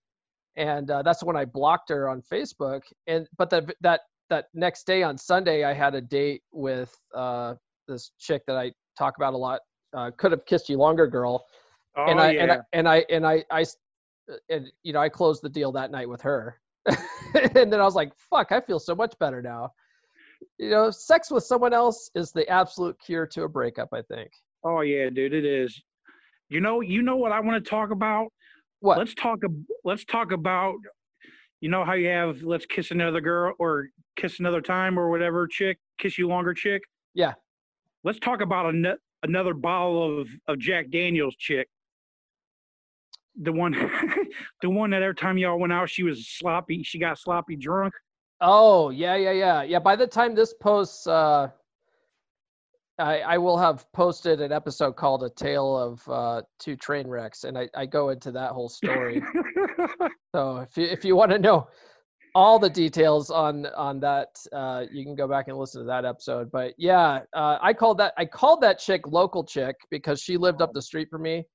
and 0.55 0.91
uh, 0.91 1.01
that's 1.01 1.23
when 1.23 1.36
i 1.36 1.43
blocked 1.43 1.89
her 1.89 2.08
on 2.08 2.21
facebook 2.21 2.81
and 3.08 3.27
but 3.38 3.49
that 3.49 3.65
that 3.81 4.01
that 4.29 4.45
next 4.53 4.86
day 4.86 5.01
on 5.01 5.17
sunday 5.17 5.63
i 5.63 5.73
had 5.73 5.95
a 5.95 6.01
date 6.01 6.43
with 6.51 6.95
uh 7.15 7.55
this 7.88 8.12
chick 8.19 8.43
that 8.45 8.58
i 8.58 8.71
talk 8.97 9.17
about 9.17 9.34
a 9.34 9.38
lot 9.38 9.62
uh, 9.95 10.12
could 10.17 10.31
have 10.31 10.45
kissed 10.45 10.69
you 10.69 10.77
longer 10.77 11.08
girl 11.08 11.45
Oh 11.97 12.05
and 12.05 12.19
I, 12.19 12.31
yeah. 12.31 12.43
and 12.43 12.51
I 12.51 12.60
and 12.73 12.88
I 12.88 13.05
and 13.10 13.25
I 13.25 13.65
and 14.49 14.71
you 14.84 14.93
know 14.93 14.99
I 14.99 15.10
closed 15.10 15.41
the 15.41 15.49
deal 15.49 15.71
that 15.73 15.91
night 15.91 16.10
with 16.10 16.21
her, 16.21 16.60
and 16.86 17.71
then 17.71 17.79
I 17.79 17.84
was 17.84 17.95
like, 17.95 18.12
"Fuck, 18.17 18.51
I 18.51 18.60
feel 18.60 18.79
so 18.79 18.95
much 18.95 19.17
better 19.19 19.41
now." 19.41 19.71
You 20.58 20.69
know, 20.69 20.91
sex 20.91 21.31
with 21.31 21.43
someone 21.43 21.73
else 21.73 22.10
is 22.15 22.31
the 22.31 22.47
absolute 22.49 22.97
cure 22.99 23.27
to 23.27 23.43
a 23.43 23.49
breakup. 23.49 23.89
I 23.93 24.01
think. 24.03 24.31
oh 24.63 24.81
yeah, 24.81 25.10
dude, 25.10 25.34
it 25.34 25.45
is. 25.45 25.81
You 26.49 26.62
know, 26.62 26.81
you 26.81 27.01
know 27.01 27.15
what 27.17 27.31
I 27.31 27.39
want 27.39 27.63
to 27.63 27.69
talk 27.69 27.91
about? 27.91 28.27
What? 28.81 28.97
let's 28.99 29.15
talk 29.15 29.39
let's 29.84 30.05
talk 30.05 30.31
about 30.31 30.75
you 31.60 31.69
know 31.69 31.84
how 31.84 31.93
you 31.93 32.08
have 32.10 32.43
let's 32.43 32.65
kiss 32.67 32.91
another 32.91 33.19
girl 33.21 33.55
or 33.58 33.88
kiss 34.15 34.39
another 34.39 34.62
time 34.62 34.99
or 34.99 35.10
whatever 35.10 35.47
chick 35.47 35.79
kiss 35.97 36.17
you 36.19 36.27
longer 36.27 36.53
chick 36.53 36.84
Yeah. 37.15 37.34
let's 38.03 38.19
talk 38.19 38.41
about 38.41 38.67
an- 38.75 38.97
another 39.23 39.55
bottle 39.55 40.21
of, 40.21 40.27
of 40.47 40.60
jack 40.60 40.91
daniels 40.91 41.36
chick 41.38 41.67
the 43.41 43.51
one 43.51 43.71
the 44.62 44.69
one 44.69 44.91
that 44.91 45.01
every 45.01 45.15
time 45.15 45.38
y'all 45.39 45.58
went 45.58 45.73
out 45.73 45.89
she 45.89 46.03
was 46.03 46.27
sloppy 46.27 46.84
she 46.84 46.99
got 46.99 47.17
sloppy 47.17 47.55
drunk 47.55 47.93
Oh 48.47 48.91
yeah, 48.91 49.15
yeah, 49.15 49.31
yeah, 49.31 49.63
yeah. 49.63 49.79
By 49.79 49.95
the 49.95 50.05
time 50.05 50.36
this 50.36 50.53
posts, 50.53 51.08
uh, 51.08 51.49
I 52.99 53.19
I 53.21 53.38
will 53.39 53.58
have 53.58 53.91
posted 53.91 54.39
an 54.39 54.51
episode 54.51 54.95
called 54.95 55.23
"A 55.23 55.31
Tale 55.31 55.75
of 55.75 56.08
uh, 56.08 56.41
Two 56.60 56.75
Train 56.75 57.08
Wrecks," 57.08 57.43
and 57.43 57.58
I 57.58 57.67
I 57.73 57.88
go 57.88 58.10
into 58.10 58.31
that 58.34 58.51
whole 58.51 58.69
story. 58.69 59.23
So 60.36 60.58
if 60.58 60.75
you 60.75 60.84
if 60.84 61.05
you 61.05 61.15
want 61.15 61.31
to 61.31 61.39
know 61.39 61.69
all 62.36 62.60
the 62.60 62.69
details 62.69 63.31
on 63.31 63.67
on 63.67 64.01
that, 64.01 64.38
uh, 64.51 64.84
you 64.91 65.05
can 65.05 65.15
go 65.15 65.29
back 65.29 65.47
and 65.47 65.58
listen 65.58 65.79
to 65.79 65.88
that 65.88 66.03
episode. 66.03 66.51
But 66.51 66.73
yeah, 66.77 67.21
uh, 67.34 67.58
I 67.62 67.71
called 67.73 67.99
that 67.99 68.13
I 68.17 68.25
called 68.25 68.60
that 68.62 68.77
chick 68.77 69.08
local 69.08 69.45
chick 69.45 69.77
because 69.89 70.21
she 70.21 70.36
lived 70.36 70.62
up 70.62 70.73
the 70.73 70.81
street 70.81 71.10
from 71.10 71.21
me. 71.21 71.45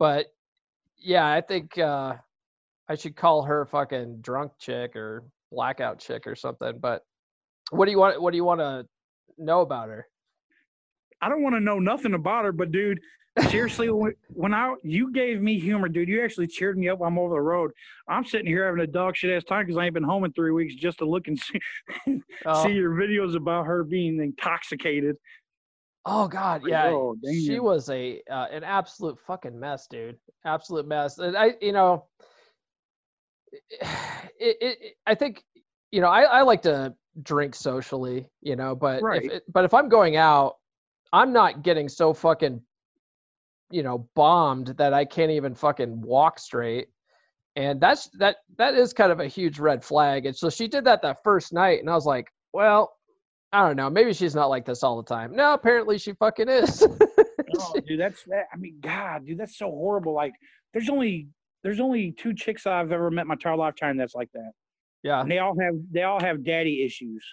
But 0.00 0.26
yeah, 0.98 1.32
I 1.32 1.40
think 1.40 1.78
uh, 1.78 2.16
I 2.88 2.96
should 2.96 3.14
call 3.14 3.44
her 3.44 3.64
fucking 3.66 4.20
drunk 4.20 4.50
chick 4.58 4.96
or 4.96 5.22
blackout 5.50 5.98
chick 5.98 6.26
or 6.26 6.34
something. 6.34 6.78
But 6.80 7.02
what 7.70 7.84
do 7.86 7.90
you 7.92 7.98
want? 7.98 8.20
What 8.20 8.30
do 8.32 8.36
you 8.36 8.44
want 8.44 8.60
to 8.60 8.86
know 9.38 9.60
about 9.60 9.88
her? 9.88 10.06
i 11.20 11.28
don't 11.28 11.42
want 11.42 11.52
to 11.54 11.60
know 11.60 11.80
nothing 11.80 12.14
about 12.14 12.44
her 12.44 12.52
but 12.52 12.70
dude 12.70 13.00
seriously 13.48 13.90
when- 13.90 14.14
when 14.28 14.54
i 14.54 14.72
you 14.84 15.12
gave 15.12 15.40
me 15.42 15.58
humor 15.58 15.88
dude 15.88 16.08
you 16.08 16.22
actually 16.22 16.46
cheered 16.46 16.78
me 16.78 16.88
up 16.88 17.00
while 17.00 17.08
i'm 17.08 17.18
over 17.18 17.34
the 17.34 17.40
road 17.40 17.72
i'm 18.08 18.24
sitting 18.24 18.46
here 18.46 18.64
having 18.66 18.80
a 18.82 18.86
dog 18.86 19.16
shit 19.16 19.28
ass 19.30 19.42
time 19.42 19.66
because 19.66 19.76
i 19.76 19.84
ain't 19.84 19.94
been 19.94 20.02
home 20.04 20.24
in 20.24 20.32
three 20.32 20.52
weeks 20.52 20.76
just 20.76 20.98
to 20.98 21.04
look 21.04 21.26
and 21.26 21.36
see 21.36 21.60
Oh, 22.46 22.62
see 22.64 22.72
your 22.72 22.92
videos 22.92 23.34
about 23.34 23.66
her 23.66 23.82
being 23.82 24.20
intoxicated. 24.22 25.16
oh 26.04 26.28
God, 26.28 26.62
yeah. 26.64 26.86
oh, 26.86 27.16
she 27.28 27.58
was 27.58 27.90
a 27.90 28.22
uh, 28.30 28.46
an 28.52 28.62
absolute 28.62 29.18
fucking 29.26 29.58
mess, 29.58 29.88
dude. 29.88 30.16
Absolute 30.44 30.86
mess. 30.86 31.18
And 31.18 31.36
I, 31.36 31.54
you 31.60 31.72
know, 31.72 32.06
it, 33.50 34.56
it, 34.60 34.78
I 35.06 35.14
think, 35.14 35.44
you 35.90 36.00
know, 36.00 36.08
I, 36.08 36.22
I 36.22 36.42
like 36.42 36.62
to 36.62 36.94
drink 37.22 37.54
socially, 37.54 38.28
you 38.42 38.56
know, 38.56 38.74
but 38.74 39.02
Right. 39.02 39.24
if 39.24 39.32
it, 39.32 39.42
but 39.52 39.64
if 39.64 39.74
I'm 39.74 39.88
going 39.88 40.16
out, 40.16 40.56
I'm 41.12 41.32
not 41.32 41.62
getting 41.62 41.88
so 41.88 42.12
fucking, 42.12 42.62
you 43.70 43.82
know, 43.82 44.08
bombed 44.14 44.68
that 44.78 44.92
I 44.94 45.04
can't 45.04 45.30
even 45.32 45.54
fucking 45.54 46.02
walk 46.02 46.38
straight. 46.38 46.88
And 47.56 47.80
that's 47.80 48.08
that 48.18 48.36
that 48.56 48.74
is 48.74 48.92
kind 48.92 49.10
of 49.10 49.18
a 49.18 49.26
huge 49.26 49.58
red 49.58 49.82
flag. 49.82 50.26
And 50.26 50.36
so 50.36 50.48
she 50.48 50.68
did 50.68 50.84
that 50.84 51.02
that 51.02 51.24
first 51.24 51.52
night, 51.52 51.80
and 51.80 51.90
I 51.90 51.94
was 51.94 52.06
like, 52.06 52.28
well, 52.52 52.92
I 53.52 53.66
don't 53.66 53.76
know, 53.76 53.90
maybe 53.90 54.12
she's 54.12 54.34
not 54.34 54.50
like 54.50 54.64
this 54.64 54.82
all 54.84 54.96
the 54.96 55.08
time. 55.08 55.34
No, 55.34 55.54
apparently 55.54 55.98
she 55.98 56.12
fucking 56.12 56.48
is. 56.48 56.86
Oh, 57.58 57.74
dude, 57.86 57.98
that's 57.98 58.22
that. 58.24 58.44
I 58.52 58.56
mean, 58.58 58.78
God, 58.80 59.26
dude, 59.26 59.38
that's 59.38 59.58
so 59.58 59.70
horrible. 59.70 60.12
Like, 60.12 60.34
there's 60.72 60.90
only 60.90 61.28
there's 61.62 61.80
only 61.80 62.12
two 62.12 62.34
chicks 62.34 62.66
I've 62.66 62.92
ever 62.92 63.10
met 63.10 63.22
in 63.22 63.28
my 63.28 63.34
entire 63.34 63.56
lifetime 63.56 63.96
that's 63.96 64.14
like 64.14 64.30
that, 64.32 64.52
yeah. 65.02 65.20
and 65.20 65.30
they 65.30 65.38
all 65.38 65.58
have 65.60 65.74
they 65.90 66.02
all 66.02 66.20
have 66.20 66.44
daddy 66.44 66.84
issues. 66.84 67.24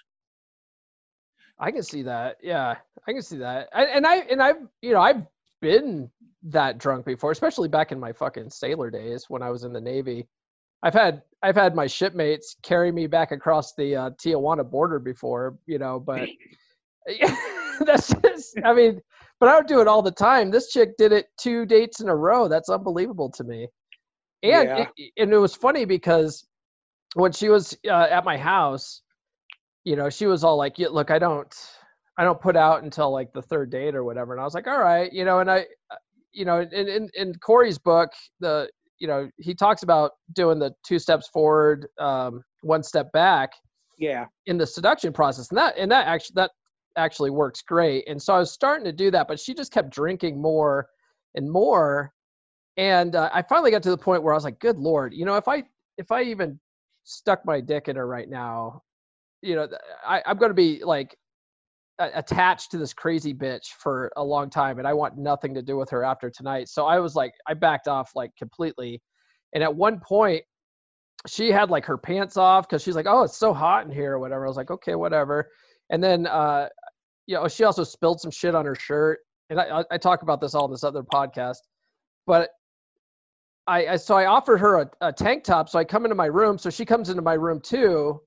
I 1.58 1.70
can 1.70 1.82
see 1.82 2.02
that. 2.02 2.36
Yeah, 2.42 2.76
I 3.08 3.12
can 3.12 3.22
see 3.22 3.38
that. 3.38 3.68
I, 3.72 3.84
and 3.84 4.06
I 4.06 4.16
and 4.18 4.42
I've 4.42 4.58
you 4.82 4.92
know 4.92 5.00
I've 5.00 5.22
been 5.60 6.10
that 6.44 6.78
drunk 6.78 7.06
before, 7.06 7.30
especially 7.30 7.68
back 7.68 7.92
in 7.92 8.00
my 8.00 8.12
fucking 8.12 8.50
sailor 8.50 8.90
days 8.90 9.26
when 9.28 9.42
I 9.42 9.50
was 9.50 9.64
in 9.64 9.72
the 9.72 9.80
Navy. 9.80 10.26
I've 10.82 10.94
had 10.94 11.22
I've 11.42 11.56
had 11.56 11.74
my 11.74 11.86
shipmates 11.86 12.56
carry 12.62 12.92
me 12.92 13.06
back 13.06 13.32
across 13.32 13.74
the 13.74 13.96
uh, 13.96 14.10
Tijuana 14.10 14.68
border 14.68 14.98
before, 14.98 15.58
you 15.66 15.78
know, 15.78 15.98
but 15.98 16.28
that's 17.86 18.12
just 18.22 18.58
I 18.64 18.74
mean, 18.74 19.00
but 19.40 19.48
I 19.48 19.52
don't 19.52 19.68
do 19.68 19.80
it 19.80 19.88
all 19.88 20.02
the 20.02 20.10
time. 20.10 20.50
This 20.50 20.70
chick 20.70 20.96
did 20.96 21.12
it 21.12 21.26
two 21.38 21.66
dates 21.66 22.00
in 22.00 22.08
a 22.08 22.16
row. 22.16 22.48
That's 22.48 22.68
unbelievable 22.68 23.30
to 23.30 23.44
me. 23.44 23.68
And 24.42 24.70
Yeah. 24.70 24.88
it, 24.96 25.12
and 25.16 25.32
it 25.32 25.38
was 25.38 25.54
funny 25.54 25.84
because 25.84 26.46
when 27.14 27.32
she 27.32 27.48
was 27.48 27.76
uh, 27.86 28.08
at 28.10 28.24
my 28.24 28.36
house, 28.36 29.02
you 29.84 29.96
know, 29.96 30.10
she 30.10 30.26
was 30.26 30.44
all 30.44 30.56
like, 30.56 30.78
"Yeah, 30.78 30.88
look, 30.90 31.10
I 31.10 31.18
don't, 31.18 31.54
I 32.18 32.24
don't 32.24 32.40
put 32.40 32.56
out 32.56 32.82
until 32.82 33.10
like 33.12 33.32
the 33.32 33.42
third 33.42 33.70
date 33.70 33.94
or 33.94 34.04
whatever." 34.04 34.32
And 34.32 34.40
I 34.40 34.44
was 34.44 34.54
like, 34.54 34.66
"All 34.66 34.78
right," 34.80 35.12
you 35.12 35.24
know, 35.24 35.40
and 35.40 35.50
I, 35.50 35.66
uh, 35.90 35.96
you 36.32 36.44
know, 36.44 36.60
in 36.60 36.88
in, 36.88 37.08
in 37.14 37.34
Corey's 37.36 37.78
book, 37.78 38.10
the 38.40 38.68
you 38.98 39.06
know, 39.08 39.28
he 39.38 39.54
talks 39.54 39.82
about 39.82 40.12
doing 40.34 40.58
the 40.58 40.72
two 40.86 40.98
steps 40.98 41.28
forward, 41.28 41.86
um, 41.98 42.42
one 42.62 42.82
step 42.82 43.12
back 43.12 43.50
Yeah. 43.98 44.26
in 44.46 44.58
the 44.58 44.66
seduction 44.66 45.12
process, 45.12 45.50
and 45.50 45.58
that 45.58 45.76
and 45.78 45.90
that 45.92 46.06
actually 46.06 46.34
that 46.36 46.50
actually 46.96 47.30
works 47.30 47.62
great. 47.62 48.04
And 48.08 48.20
so 48.22 48.34
I 48.34 48.38
was 48.38 48.52
starting 48.52 48.84
to 48.84 48.92
do 48.92 49.10
that, 49.10 49.28
but 49.28 49.38
she 49.40 49.54
just 49.54 49.72
kept 49.72 49.90
drinking 49.90 50.40
more 50.40 50.88
and 51.34 51.50
more, 51.50 52.12
and 52.76 53.16
uh, 53.16 53.30
I 53.32 53.42
finally 53.42 53.70
got 53.70 53.82
to 53.84 53.90
the 53.90 53.98
point 53.98 54.22
where 54.22 54.34
I 54.34 54.36
was 54.36 54.44
like, 54.44 54.58
"Good 54.60 54.78
lord, 54.78 55.14
you 55.14 55.24
know, 55.24 55.36
if 55.36 55.48
I 55.48 55.64
if 55.98 56.10
I 56.10 56.22
even 56.22 56.58
stuck 57.04 57.44
my 57.44 57.60
dick 57.60 57.88
in 57.88 57.96
her 57.96 58.06
right 58.06 58.28
now, 58.28 58.82
you 59.42 59.54
know, 59.56 59.68
I, 60.06 60.22
I'm 60.26 60.36
going 60.36 60.50
to 60.50 60.54
be 60.54 60.82
like 60.84 61.16
attached 61.98 62.70
to 62.72 62.78
this 62.78 62.92
crazy 62.92 63.32
bitch 63.32 63.68
for 63.78 64.12
a 64.16 64.24
long 64.24 64.50
time, 64.50 64.78
and 64.78 64.86
I 64.86 64.92
want 64.92 65.16
nothing 65.16 65.54
to 65.54 65.62
do 65.62 65.76
with 65.76 65.90
her 65.90 66.04
after 66.04 66.30
tonight." 66.30 66.68
So 66.68 66.86
I 66.86 66.98
was 67.00 67.14
like, 67.14 67.32
I 67.48 67.54
backed 67.54 67.88
off 67.88 68.10
like 68.14 68.30
completely, 68.36 69.00
and 69.54 69.62
at 69.62 69.74
one 69.74 70.00
point 70.00 70.42
she 71.26 71.50
had 71.50 71.70
like 71.70 71.84
her 71.86 71.98
pants 71.98 72.36
off 72.36 72.68
because 72.68 72.82
she's 72.82 72.96
like, 72.96 73.06
"Oh, 73.08 73.22
it's 73.22 73.38
so 73.38 73.54
hot 73.54 73.86
in 73.86 73.90
here," 73.92 74.14
or 74.14 74.18
whatever. 74.18 74.44
I 74.44 74.48
was 74.48 74.56
like, 74.56 74.70
"Okay, 74.70 74.94
whatever." 74.94 75.50
And 75.90 76.02
then, 76.02 76.26
uh, 76.26 76.68
you 77.26 77.36
know, 77.36 77.48
she 77.48 77.64
also 77.64 77.84
spilled 77.84 78.20
some 78.20 78.30
shit 78.30 78.54
on 78.54 78.66
her 78.66 78.74
shirt, 78.74 79.20
and 79.50 79.60
I, 79.60 79.80
I, 79.80 79.84
I 79.92 79.98
talk 79.98 80.22
about 80.22 80.40
this 80.40 80.54
all 80.54 80.66
in 80.66 80.72
this 80.72 80.84
other 80.84 81.02
podcast. 81.02 81.58
But 82.26 82.50
I, 83.66 83.86
I 83.86 83.96
so 83.96 84.16
I 84.16 84.26
offered 84.26 84.58
her 84.58 84.80
a, 84.80 84.90
a 85.00 85.12
tank 85.12 85.44
top, 85.44 85.68
so 85.68 85.78
I 85.78 85.84
come 85.84 86.04
into 86.04 86.14
my 86.14 86.26
room. 86.26 86.58
So 86.58 86.70
she 86.70 86.84
comes 86.84 87.10
into 87.10 87.22
my 87.22 87.34
room 87.34 87.60
too, 87.60 88.20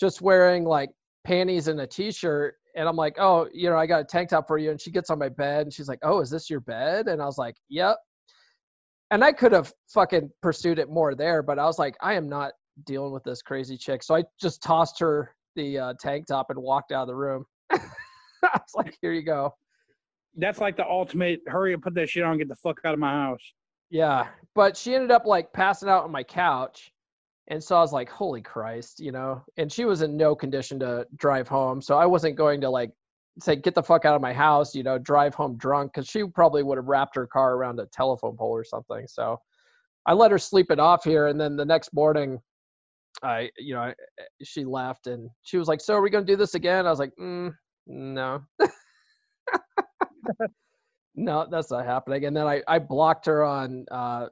just 0.00 0.22
wearing 0.22 0.64
like 0.64 0.90
panties 1.24 1.68
and 1.68 1.80
a 1.80 1.86
t-shirt. 1.86 2.54
And 2.74 2.88
I'm 2.88 2.96
like, 2.96 3.16
"Oh, 3.18 3.48
you 3.52 3.70
know, 3.70 3.76
I 3.76 3.86
got 3.86 4.00
a 4.00 4.04
tank 4.04 4.30
top 4.30 4.46
for 4.46 4.58
you." 4.58 4.70
And 4.70 4.80
she 4.80 4.90
gets 4.90 5.10
on 5.10 5.18
my 5.18 5.28
bed, 5.28 5.62
and 5.62 5.72
she's 5.72 5.88
like, 5.88 5.98
"Oh, 6.02 6.20
is 6.20 6.30
this 6.30 6.48
your 6.50 6.60
bed?" 6.60 7.08
And 7.08 7.20
I 7.20 7.26
was 7.26 7.38
like, 7.38 7.56
"Yep." 7.68 7.96
and 9.10 9.22
I 9.24 9.32
could 9.32 9.52
have 9.52 9.72
fucking 9.92 10.30
pursued 10.42 10.78
it 10.78 10.88
more 10.88 11.14
there, 11.14 11.42
but 11.42 11.58
I 11.58 11.64
was 11.64 11.78
like, 11.78 11.96
I 12.00 12.14
am 12.14 12.28
not 12.28 12.52
dealing 12.84 13.12
with 13.12 13.24
this 13.24 13.42
crazy 13.42 13.76
chick. 13.76 14.02
So 14.02 14.14
I 14.16 14.24
just 14.40 14.62
tossed 14.62 14.98
her 15.00 15.34
the 15.54 15.78
uh, 15.78 15.94
tank 16.00 16.26
top 16.26 16.50
and 16.50 16.58
walked 16.58 16.92
out 16.92 17.02
of 17.02 17.08
the 17.08 17.14
room. 17.14 17.44
I 17.72 17.78
was 18.42 18.74
like, 18.74 18.96
here 19.00 19.12
you 19.12 19.22
go. 19.22 19.54
That's 20.36 20.60
like 20.60 20.76
the 20.76 20.86
ultimate 20.86 21.40
hurry 21.46 21.72
and 21.72 21.82
put 21.82 21.94
that 21.94 22.08
shit 22.08 22.24
on 22.24 22.38
get 22.38 22.48
the 22.48 22.56
fuck 22.56 22.80
out 22.84 22.94
of 22.94 23.00
my 23.00 23.12
house. 23.12 23.40
Yeah. 23.90 24.26
But 24.56 24.76
she 24.76 24.94
ended 24.94 25.10
up 25.10 25.26
like 25.26 25.52
passing 25.52 25.88
out 25.90 26.04
on 26.04 26.10
my 26.10 26.24
couch. 26.24 26.90
And 27.48 27.62
so 27.62 27.76
I 27.76 27.80
was 27.80 27.92
like, 27.92 28.08
holy 28.08 28.40
Christ, 28.40 28.98
you 28.98 29.12
know? 29.12 29.44
And 29.58 29.70
she 29.70 29.84
was 29.84 30.02
in 30.02 30.16
no 30.16 30.34
condition 30.34 30.80
to 30.80 31.06
drive 31.14 31.46
home. 31.46 31.80
So 31.80 31.96
I 31.96 32.06
wasn't 32.06 32.36
going 32.36 32.62
to 32.62 32.70
like 32.70 32.90
say, 33.38 33.54
get 33.54 33.74
the 33.74 33.82
fuck 33.82 34.06
out 34.06 34.16
of 34.16 34.22
my 34.22 34.32
house, 34.32 34.74
you 34.74 34.82
know, 34.82 34.98
drive 34.98 35.34
home 35.34 35.56
drunk 35.58 35.92
because 35.92 36.08
she 36.08 36.24
probably 36.24 36.62
would 36.62 36.78
have 36.78 36.86
wrapped 36.86 37.14
her 37.16 37.26
car 37.26 37.54
around 37.54 37.78
a 37.78 37.86
telephone 37.86 38.36
pole 38.36 38.50
or 38.50 38.64
something. 38.64 39.06
So 39.06 39.38
I 40.06 40.14
let 40.14 40.30
her 40.30 40.38
sleep 40.38 40.70
it 40.70 40.80
off 40.80 41.04
here. 41.04 41.26
And 41.26 41.38
then 41.38 41.54
the 41.56 41.64
next 41.64 41.92
morning, 41.92 42.40
I, 43.22 43.50
you 43.58 43.74
know, 43.74 43.80
I, 43.80 43.94
she 44.42 44.64
left 44.64 45.06
and 45.06 45.28
she 45.42 45.58
was 45.58 45.68
like, 45.68 45.82
so 45.82 45.94
are 45.94 46.02
we 46.02 46.10
going 46.10 46.24
to 46.26 46.32
do 46.32 46.36
this 46.36 46.54
again? 46.54 46.86
I 46.86 46.90
was 46.90 46.98
like, 46.98 47.12
mm, 47.20 47.52
no. 47.86 48.42
no, 51.14 51.46
that's 51.50 51.70
not 51.70 51.84
happening. 51.84 52.24
And 52.24 52.34
then 52.34 52.46
I, 52.46 52.62
I 52.66 52.78
blocked 52.78 53.26
her 53.26 53.44
on, 53.44 53.84
uh, 53.90 54.28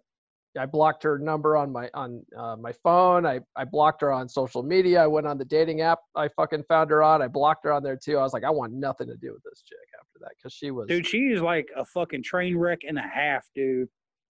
I 0.58 0.66
blocked 0.66 1.02
her 1.02 1.18
number 1.18 1.56
on 1.56 1.72
my 1.72 1.90
on 1.94 2.24
uh, 2.36 2.56
my 2.56 2.72
phone. 2.72 3.26
I, 3.26 3.40
I 3.56 3.64
blocked 3.64 4.00
her 4.02 4.12
on 4.12 4.28
social 4.28 4.62
media. 4.62 5.02
I 5.02 5.06
went 5.06 5.26
on 5.26 5.36
the 5.36 5.44
dating 5.44 5.80
app. 5.80 5.98
I 6.14 6.28
fucking 6.28 6.64
found 6.68 6.90
her 6.90 7.02
on. 7.02 7.22
I 7.22 7.28
blocked 7.28 7.64
her 7.64 7.72
on 7.72 7.82
there 7.82 7.96
too. 7.96 8.18
I 8.18 8.22
was 8.22 8.32
like, 8.32 8.44
I 8.44 8.50
want 8.50 8.72
nothing 8.72 9.08
to 9.08 9.16
do 9.16 9.32
with 9.32 9.42
this 9.42 9.62
chick 9.62 9.78
after 9.98 10.18
that 10.20 10.30
because 10.36 10.52
she 10.52 10.70
was 10.70 10.86
Dude, 10.88 11.06
she 11.06 11.18
is 11.32 11.40
like 11.42 11.68
a 11.76 11.84
fucking 11.84 12.22
train 12.22 12.56
wreck 12.56 12.80
and 12.86 12.98
a 12.98 13.02
half, 13.02 13.44
dude. 13.54 13.88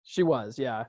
she 0.04 0.22
was 0.22 0.58
yeah 0.58 0.84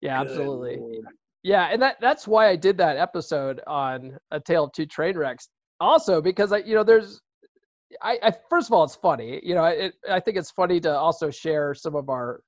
yeah 0.00 0.22
Good 0.22 0.30
absolutely 0.30 0.76
Lord. 0.78 1.04
yeah 1.42 1.68
and 1.72 1.80
that 1.82 1.96
that's 2.00 2.26
why 2.28 2.48
I 2.48 2.56
did 2.56 2.78
that 2.78 2.96
episode 2.96 3.60
on 3.66 4.18
a 4.30 4.40
tale 4.40 4.64
of 4.64 4.72
two 4.72 4.86
train 4.86 5.16
wrecks. 5.16 5.48
Also 5.80 6.20
because 6.20 6.52
I 6.52 6.58
you 6.58 6.74
know 6.74 6.84
there's 6.84 7.20
I, 8.00 8.18
I 8.22 8.32
first 8.48 8.68
of 8.68 8.72
all 8.72 8.84
it's 8.84 8.94
funny 8.96 9.40
you 9.42 9.54
know 9.54 9.64
it, 9.64 9.94
I 10.08 10.20
think 10.20 10.36
it's 10.36 10.50
funny 10.50 10.80
to 10.80 10.96
also 10.96 11.30
share 11.30 11.74
some 11.74 11.94
of 11.96 12.08
our 12.08 12.40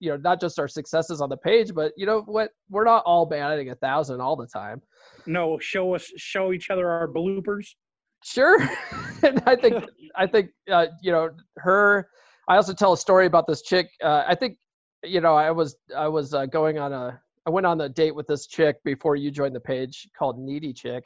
you 0.00 0.10
know 0.10 0.16
not 0.16 0.40
just 0.40 0.58
our 0.58 0.68
successes 0.68 1.20
on 1.20 1.28
the 1.28 1.36
page 1.36 1.74
but 1.74 1.92
you 1.96 2.06
know 2.06 2.22
what 2.26 2.50
we're 2.70 2.84
not 2.84 3.02
all 3.04 3.26
batting 3.26 3.70
a 3.70 3.74
thousand 3.76 4.20
all 4.20 4.36
the 4.36 4.46
time 4.46 4.80
No, 5.26 5.58
show 5.58 5.94
us, 5.94 6.10
show 6.16 6.52
each 6.52 6.70
other 6.70 6.88
our 6.88 7.08
bloopers. 7.08 7.66
Sure. 8.24 8.58
and 9.22 9.42
I 9.46 9.54
think 9.56 9.84
I 10.16 10.26
think 10.26 10.50
uh, 10.70 10.86
you 11.02 11.12
know 11.12 11.30
her. 11.58 12.08
I 12.48 12.56
also 12.56 12.72
tell 12.72 12.92
a 12.94 12.96
story 12.96 13.26
about 13.26 13.46
this 13.46 13.62
chick. 13.62 13.90
Uh, 14.02 14.24
I 14.26 14.34
think 14.34 14.56
you 15.04 15.20
know 15.20 15.34
I 15.34 15.50
was 15.50 15.76
I 15.96 16.08
was 16.08 16.34
uh, 16.34 16.46
going 16.46 16.78
on 16.78 16.92
a 16.92 17.20
I 17.46 17.50
went 17.50 17.66
on 17.66 17.80
a 17.80 17.88
date 17.88 18.14
with 18.14 18.26
this 18.26 18.46
chick 18.46 18.76
before 18.84 19.16
you 19.16 19.30
joined 19.30 19.54
the 19.54 19.60
page 19.60 20.08
called 20.18 20.38
Needy 20.38 20.72
Chick. 20.72 21.04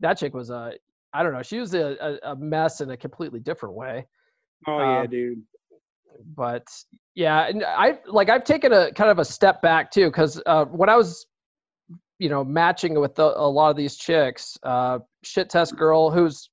That 0.00 0.18
chick 0.18 0.34
was 0.34 0.50
a 0.50 0.72
I 1.12 1.22
don't 1.22 1.32
know. 1.32 1.42
She 1.42 1.58
was 1.60 1.74
a, 1.74 1.96
a, 2.00 2.32
a 2.32 2.36
mess 2.36 2.80
in 2.80 2.90
a 2.90 2.96
completely 2.96 3.40
different 3.40 3.74
way. 3.76 4.06
Oh 4.66 4.78
yeah, 4.78 5.00
Um, 5.02 5.10
dude. 5.10 5.42
But 6.24 6.66
yeah, 7.14 7.46
and 7.46 7.64
I 7.64 7.98
like 8.06 8.28
I've 8.28 8.44
taken 8.44 8.72
a 8.72 8.92
kind 8.92 9.10
of 9.10 9.18
a 9.18 9.24
step 9.24 9.62
back 9.62 9.90
too 9.90 10.06
because 10.06 10.40
uh, 10.46 10.64
when 10.66 10.88
I 10.88 10.96
was 10.96 11.26
you 12.18 12.28
know 12.28 12.44
matching 12.44 12.98
with 13.00 13.14
the, 13.16 13.24
a 13.24 13.48
lot 13.48 13.70
of 13.70 13.76
these 13.76 13.96
chicks 13.96 14.56
uh 14.62 14.98
shit 15.24 15.50
test 15.50 15.76
girl 15.76 16.10
who's 16.10 16.48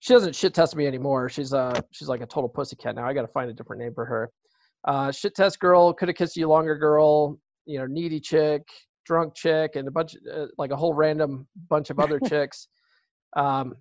she 0.00 0.12
doesn't 0.12 0.34
shit 0.34 0.54
test 0.54 0.76
me 0.76 0.86
anymore 0.86 1.28
she's 1.28 1.52
uh 1.52 1.78
she's 1.92 2.08
like 2.08 2.20
a 2.20 2.26
total 2.26 2.48
pussycat 2.48 2.94
now 2.94 3.04
i 3.04 3.12
gotta 3.12 3.28
find 3.28 3.50
a 3.50 3.52
different 3.52 3.82
name 3.82 3.92
for 3.94 4.04
her. 4.04 4.30
Uh 4.86 5.10
shit 5.10 5.34
test 5.34 5.58
girl 5.58 5.92
could 5.92 6.08
have 6.08 6.16
kissed 6.16 6.36
you 6.36 6.48
longer 6.48 6.76
girl 6.76 7.38
you 7.66 7.78
know 7.78 7.86
needy 7.86 8.20
chick 8.20 8.62
drunk 9.04 9.34
chick 9.34 9.76
and 9.76 9.88
a 9.88 9.90
bunch 9.90 10.14
uh, 10.32 10.46
like 10.58 10.70
a 10.70 10.76
whole 10.76 10.94
random 10.94 11.46
bunch 11.68 11.90
of 11.90 11.98
other 11.98 12.20
chicks. 12.28 12.68
Um 13.36 13.74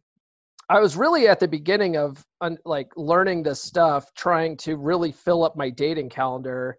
i 0.72 0.80
was 0.80 0.96
really 0.96 1.28
at 1.28 1.40
the 1.40 1.48
beginning 1.48 1.98
of 1.98 2.24
un- 2.42 2.58
like 2.66 2.88
learning 2.96 3.44
this 3.44 3.62
stuff 3.62 4.14
trying 4.16 4.56
to 4.58 4.78
really 4.78 5.12
fill 5.12 5.44
up 5.44 5.56
my 5.56 5.70
dating 5.70 6.10
calendar 6.10 6.78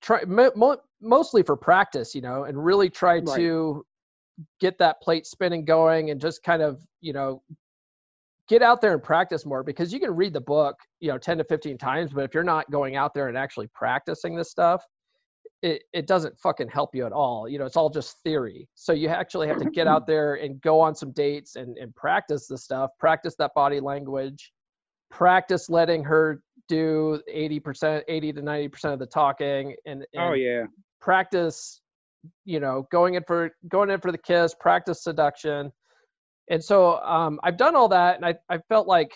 try 0.00 0.22
mo- 0.26 0.52
mo- 0.54 0.80
mostly 1.00 1.42
for 1.42 1.56
practice 1.56 2.14
you 2.14 2.20
know 2.20 2.44
and 2.44 2.62
really 2.64 2.88
try 2.88 3.14
Right. 3.14 3.36
to 3.36 3.84
get 4.60 4.78
that 4.78 5.00
plate 5.00 5.26
spinning 5.26 5.64
going 5.64 6.10
and 6.10 6.20
just 6.20 6.42
kind 6.42 6.62
of 6.62 6.80
you 7.00 7.12
know 7.12 7.42
get 8.48 8.62
out 8.62 8.80
there 8.80 8.92
and 8.92 9.02
practice 9.02 9.46
more 9.46 9.62
because 9.62 9.92
you 9.92 10.00
can 10.00 10.14
read 10.14 10.32
the 10.32 10.40
book 10.40 10.76
you 11.00 11.08
know 11.08 11.18
10 11.18 11.38
to 11.38 11.44
15 11.44 11.78
times 11.78 12.12
but 12.12 12.24
if 12.24 12.34
you're 12.34 12.42
not 12.42 12.70
going 12.70 12.96
out 12.96 13.14
there 13.14 13.28
and 13.28 13.38
actually 13.38 13.68
practicing 13.74 14.34
this 14.36 14.50
stuff 14.50 14.84
it, 15.64 15.82
it 15.94 16.06
doesn't 16.06 16.38
fucking 16.38 16.68
help 16.68 16.94
you 16.94 17.06
at 17.06 17.12
all 17.12 17.48
you 17.48 17.58
know 17.58 17.64
it's 17.64 17.76
all 17.76 17.88
just 17.88 18.18
theory. 18.22 18.68
So 18.74 18.92
you 18.92 19.08
actually 19.08 19.48
have 19.48 19.56
to 19.58 19.64
get 19.64 19.86
out 19.86 20.06
there 20.06 20.34
and 20.34 20.60
go 20.60 20.78
on 20.78 20.94
some 20.94 21.10
dates 21.12 21.56
and, 21.56 21.78
and 21.78 21.94
practice 21.96 22.46
the 22.46 22.58
stuff 22.58 22.90
practice 23.00 23.34
that 23.38 23.52
body 23.54 23.80
language 23.80 24.52
practice 25.10 25.70
letting 25.70 26.04
her 26.04 26.42
do 26.68 27.20
80% 27.34 28.02
80 28.08 28.32
to 28.34 28.42
90% 28.42 28.92
of 28.92 28.98
the 28.98 29.06
talking 29.06 29.74
and, 29.86 30.04
and 30.12 30.22
Oh 30.22 30.32
yeah. 30.34 30.64
practice 31.00 31.80
you 32.44 32.60
know 32.60 32.86
going 32.92 33.14
in 33.14 33.22
for 33.26 33.50
going 33.68 33.90
in 33.90 34.00
for 34.00 34.12
the 34.12 34.18
kiss 34.18 34.54
practice 34.60 35.02
seduction. 35.02 35.72
And 36.50 36.62
so 36.62 36.98
um, 37.00 37.40
i've 37.42 37.56
done 37.56 37.74
all 37.74 37.88
that 37.88 38.16
and 38.16 38.26
I, 38.26 38.34
I 38.50 38.58
felt 38.68 38.86
like 38.86 39.12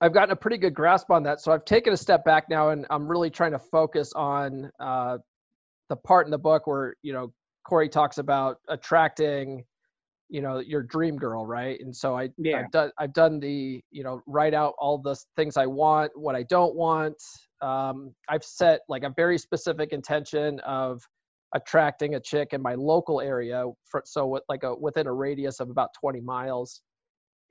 i've 0.00 0.14
gotten 0.14 0.30
a 0.30 0.36
pretty 0.36 0.58
good 0.58 0.74
grasp 0.74 1.10
on 1.10 1.24
that. 1.24 1.40
So 1.40 1.50
i've 1.50 1.64
taken 1.64 1.92
a 1.92 1.96
step 1.96 2.24
back 2.24 2.44
now 2.48 2.68
and 2.70 2.86
i'm 2.90 3.08
really 3.08 3.30
trying 3.30 3.52
to 3.52 3.58
focus 3.58 4.12
on 4.14 4.70
uh, 4.78 5.18
the 5.88 5.96
part 5.96 6.26
in 6.26 6.30
the 6.30 6.38
book 6.38 6.66
where 6.66 6.94
you 7.02 7.12
know 7.12 7.32
corey 7.66 7.88
talks 7.88 8.18
about 8.18 8.58
attracting 8.68 9.64
you 10.28 10.40
know 10.40 10.58
your 10.58 10.82
dream 10.82 11.16
girl 11.16 11.46
right 11.46 11.80
and 11.80 11.94
so 11.94 12.16
i 12.16 12.28
Yeah. 12.36 12.58
i've 12.60 12.70
done 12.70 12.90
i've 12.98 13.12
done 13.12 13.38
the 13.40 13.80
you 13.90 14.02
know 14.02 14.20
write 14.26 14.54
out 14.54 14.74
all 14.78 14.98
the 14.98 15.16
things 15.36 15.56
i 15.56 15.66
want 15.66 16.12
what 16.14 16.34
i 16.34 16.42
don't 16.44 16.74
want 16.74 17.16
um, 17.62 18.14
i've 18.28 18.44
set 18.44 18.80
like 18.88 19.02
a 19.04 19.12
very 19.16 19.38
specific 19.38 19.92
intention 19.92 20.60
of 20.60 21.00
attracting 21.54 22.16
a 22.16 22.20
chick 22.20 22.52
in 22.52 22.60
my 22.60 22.74
local 22.74 23.20
area 23.20 23.64
for, 23.84 24.02
so 24.04 24.26
with 24.26 24.42
like 24.48 24.64
a 24.64 24.74
within 24.74 25.06
a 25.06 25.12
radius 25.12 25.60
of 25.60 25.70
about 25.70 25.90
20 26.00 26.20
miles 26.20 26.82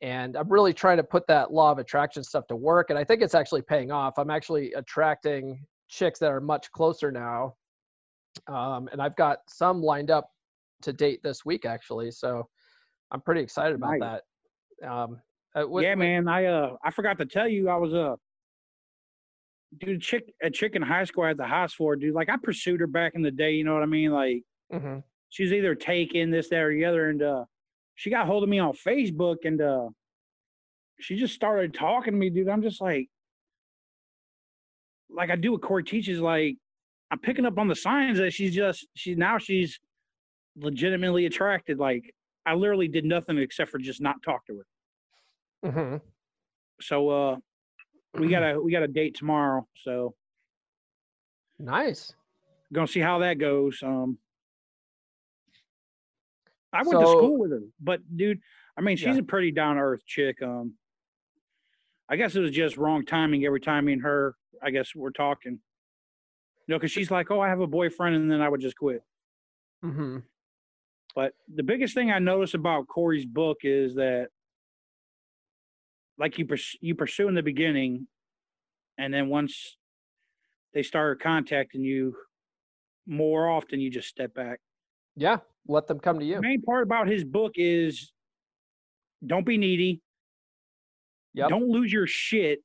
and 0.01 0.35
I'm 0.35 0.49
really 0.49 0.73
trying 0.73 0.97
to 0.97 1.03
put 1.03 1.25
that 1.27 1.51
law 1.51 1.71
of 1.71 1.77
attraction 1.79 2.23
stuff 2.23 2.47
to 2.47 2.55
work. 2.55 2.89
And 2.89 2.99
I 2.99 3.03
think 3.03 3.21
it's 3.21 3.35
actually 3.35 3.61
paying 3.61 3.91
off. 3.91 4.19
I'm 4.19 4.29
actually 4.29 4.73
attracting 4.73 5.65
chicks 5.87 6.19
that 6.19 6.31
are 6.31 6.41
much 6.41 6.71
closer 6.71 7.11
now. 7.11 7.55
Um, 8.47 8.89
and 8.91 9.01
I've 9.01 9.15
got 9.15 9.39
some 9.47 9.81
lined 9.81 10.11
up 10.11 10.29
to 10.81 10.93
date 10.93 11.21
this 11.23 11.45
week 11.45 11.65
actually. 11.65 12.11
So 12.11 12.47
I'm 13.11 13.21
pretty 13.21 13.41
excited 13.41 13.75
about 13.75 13.99
Nice. 13.99 14.21
that. 14.81 14.87
Um, 14.91 15.21
uh, 15.55 15.63
what- 15.63 15.83
yeah, 15.83 15.95
man. 15.95 16.27
I 16.27 16.45
uh 16.45 16.75
I 16.83 16.91
forgot 16.91 17.17
to 17.19 17.25
tell 17.25 17.47
you 17.47 17.69
I 17.69 17.77
was 17.77 17.93
uh 17.93 18.15
dude 19.77 20.01
chick 20.01 20.33
a 20.41 20.49
chick 20.49 20.75
in 20.75 20.81
high 20.81 21.03
school 21.05 21.23
I 21.23 21.29
had 21.29 21.37
the 21.37 21.45
house 21.45 21.73
for 21.73 21.95
dude. 21.95 22.13
Like 22.13 22.29
I 22.29 22.37
pursued 22.37 22.79
her 22.81 22.87
back 22.87 23.13
in 23.15 23.21
the 23.21 23.31
day, 23.31 23.53
you 23.53 23.63
know 23.63 23.73
what 23.73 23.83
I 23.83 23.87
mean? 23.87 24.11
Like 24.11 24.43
Mhm. 24.71 25.03
she 25.29 25.43
was 25.43 25.53
either 25.53 25.75
taking 25.75 26.29
this, 26.29 26.49
that, 26.49 26.61
or 26.61 26.73
the 26.73 26.85
other, 26.85 27.09
and 27.09 27.21
uh 27.21 27.45
she 27.95 28.09
got 28.09 28.25
hold 28.27 28.43
of 28.43 28.49
me 28.49 28.59
on 28.59 28.73
Facebook 28.73 29.37
and 29.45 29.61
uh 29.61 29.89
she 30.99 31.15
just 31.17 31.33
started 31.33 31.73
talking 31.73 32.13
to 32.13 32.17
me, 32.19 32.29
dude. 32.29 32.49
I'm 32.49 32.61
just 32.61 32.81
like 32.81 33.09
like 35.09 35.29
I 35.29 35.35
do 35.35 35.53
what 35.53 35.61
Corey 35.61 35.83
teaches, 35.83 36.19
like 36.19 36.57
I'm 37.11 37.19
picking 37.19 37.45
up 37.45 37.57
on 37.57 37.67
the 37.67 37.75
signs 37.75 38.17
that 38.17 38.31
she's 38.31 38.53
just 38.53 38.87
she's 38.95 39.17
now 39.17 39.37
she's 39.37 39.79
legitimately 40.57 41.25
attracted. 41.25 41.77
Like 41.79 42.13
I 42.45 42.55
literally 42.55 42.87
did 42.87 43.05
nothing 43.05 43.37
except 43.37 43.71
for 43.71 43.77
just 43.77 44.01
not 44.01 44.21
talk 44.23 44.45
to 44.47 44.57
her. 44.57 45.71
Mhm. 45.71 46.01
So 46.81 47.09
uh 47.09 47.37
we 48.15 48.27
got 48.29 48.43
a 48.43 48.59
we 48.59 48.71
got 48.71 48.83
a 48.83 48.87
date 48.87 49.15
tomorrow, 49.15 49.67
so 49.75 50.15
Nice. 51.59 52.13
gonna 52.73 52.87
see 52.87 52.99
how 52.99 53.19
that 53.19 53.35
goes. 53.37 53.81
Um 53.83 54.17
I 56.73 56.79
went 56.83 56.99
to 56.99 57.07
school 57.07 57.37
with 57.39 57.51
her, 57.51 57.61
but 57.79 58.01
dude, 58.17 58.41
I 58.77 58.81
mean 58.81 58.97
she's 58.97 59.15
Yeah. 59.15 59.21
a 59.21 59.23
pretty 59.23 59.51
down 59.51 59.75
to 59.75 59.81
earth 59.81 60.05
chick. 60.05 60.41
Um 60.41 60.77
I 62.09 62.17
guess 62.17 62.35
it 62.35 62.39
was 62.41 62.51
just 62.51 62.77
wrong 62.77 63.05
timing 63.05 63.45
every 63.45 63.59
time 63.61 63.85
me 63.85 63.93
and 63.93 64.01
her, 64.03 64.35
I 64.61 64.69
guess 64.71 64.93
we're 64.93 65.09
talking. 65.11 65.59
Know, 66.67 66.77
because 66.77 66.91
she's 66.91 67.11
like, 67.11 67.29
Oh, 67.31 67.39
I 67.39 67.49
have 67.49 67.59
a 67.61 67.67
boyfriend, 67.67 68.15
and 68.15 68.31
then 68.31 68.41
I 68.41 68.49
would 68.49 68.61
just 68.61 68.75
quit. 68.77 69.01
hmm 69.83 70.19
But 71.13 71.33
the 71.53 71.63
biggest 71.63 71.93
thing 71.93 72.11
I 72.11 72.19
notice 72.19 72.53
about 72.55 72.87
Corey's 72.87 73.25
book 73.25 73.59
is 73.63 73.95
that, 73.95 74.29
like 76.17 76.37
you 76.39 76.45
pers- 76.45 76.77
you 76.81 76.95
pursue 76.95 77.27
in 77.27 77.35
the 77.35 77.43
beginning, 77.43 78.07
and 78.97 79.13
then 79.13 79.27
once 79.29 79.77
they 80.73 80.81
start 80.83 81.21
contacting 81.21 81.83
you 81.83 82.15
more 83.05 83.49
often, 83.49 83.79
you 83.79 83.89
just 83.91 84.07
step 84.07 84.33
back. 84.33 84.59
Yeah. 85.15 85.37
Let 85.67 85.87
them 85.87 85.99
come 85.99 86.19
to 86.19 86.25
The 86.25 86.31
you. 86.31 86.41
main 86.41 86.61
part 86.61 86.83
about 86.83 87.07
his 87.07 87.23
book 87.23 87.53
is 87.55 88.11
don't 89.25 89.45
be 89.45 89.57
needy, 89.57 90.01
Yep. 91.33 91.49
don't 91.49 91.67
lose 91.69 91.91
your 91.93 92.07
shit, 92.07 92.59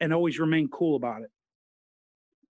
and 0.00 0.12
always 0.12 0.38
remain 0.38 0.68
cool 0.68 0.96
about 0.96 1.22
it. 1.22 1.30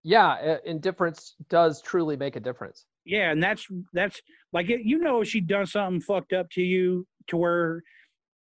Yeah. 0.04 0.58
Indifference 0.64 1.34
does 1.48 1.82
truly 1.82 2.16
make 2.16 2.36
a 2.36 2.40
difference. 2.40 2.86
Yeah, 3.04 3.30
and 3.30 3.42
that's 3.42 3.66
that's 3.92 4.20
like 4.52 4.70
it, 4.70 4.80
you 4.82 4.98
know 4.98 5.24
she 5.24 5.40
done 5.40 5.66
something 5.66 6.00
fucked 6.00 6.32
up 6.32 6.48
to 6.52 6.62
you 6.62 7.06
to 7.26 7.36
where 7.36 7.82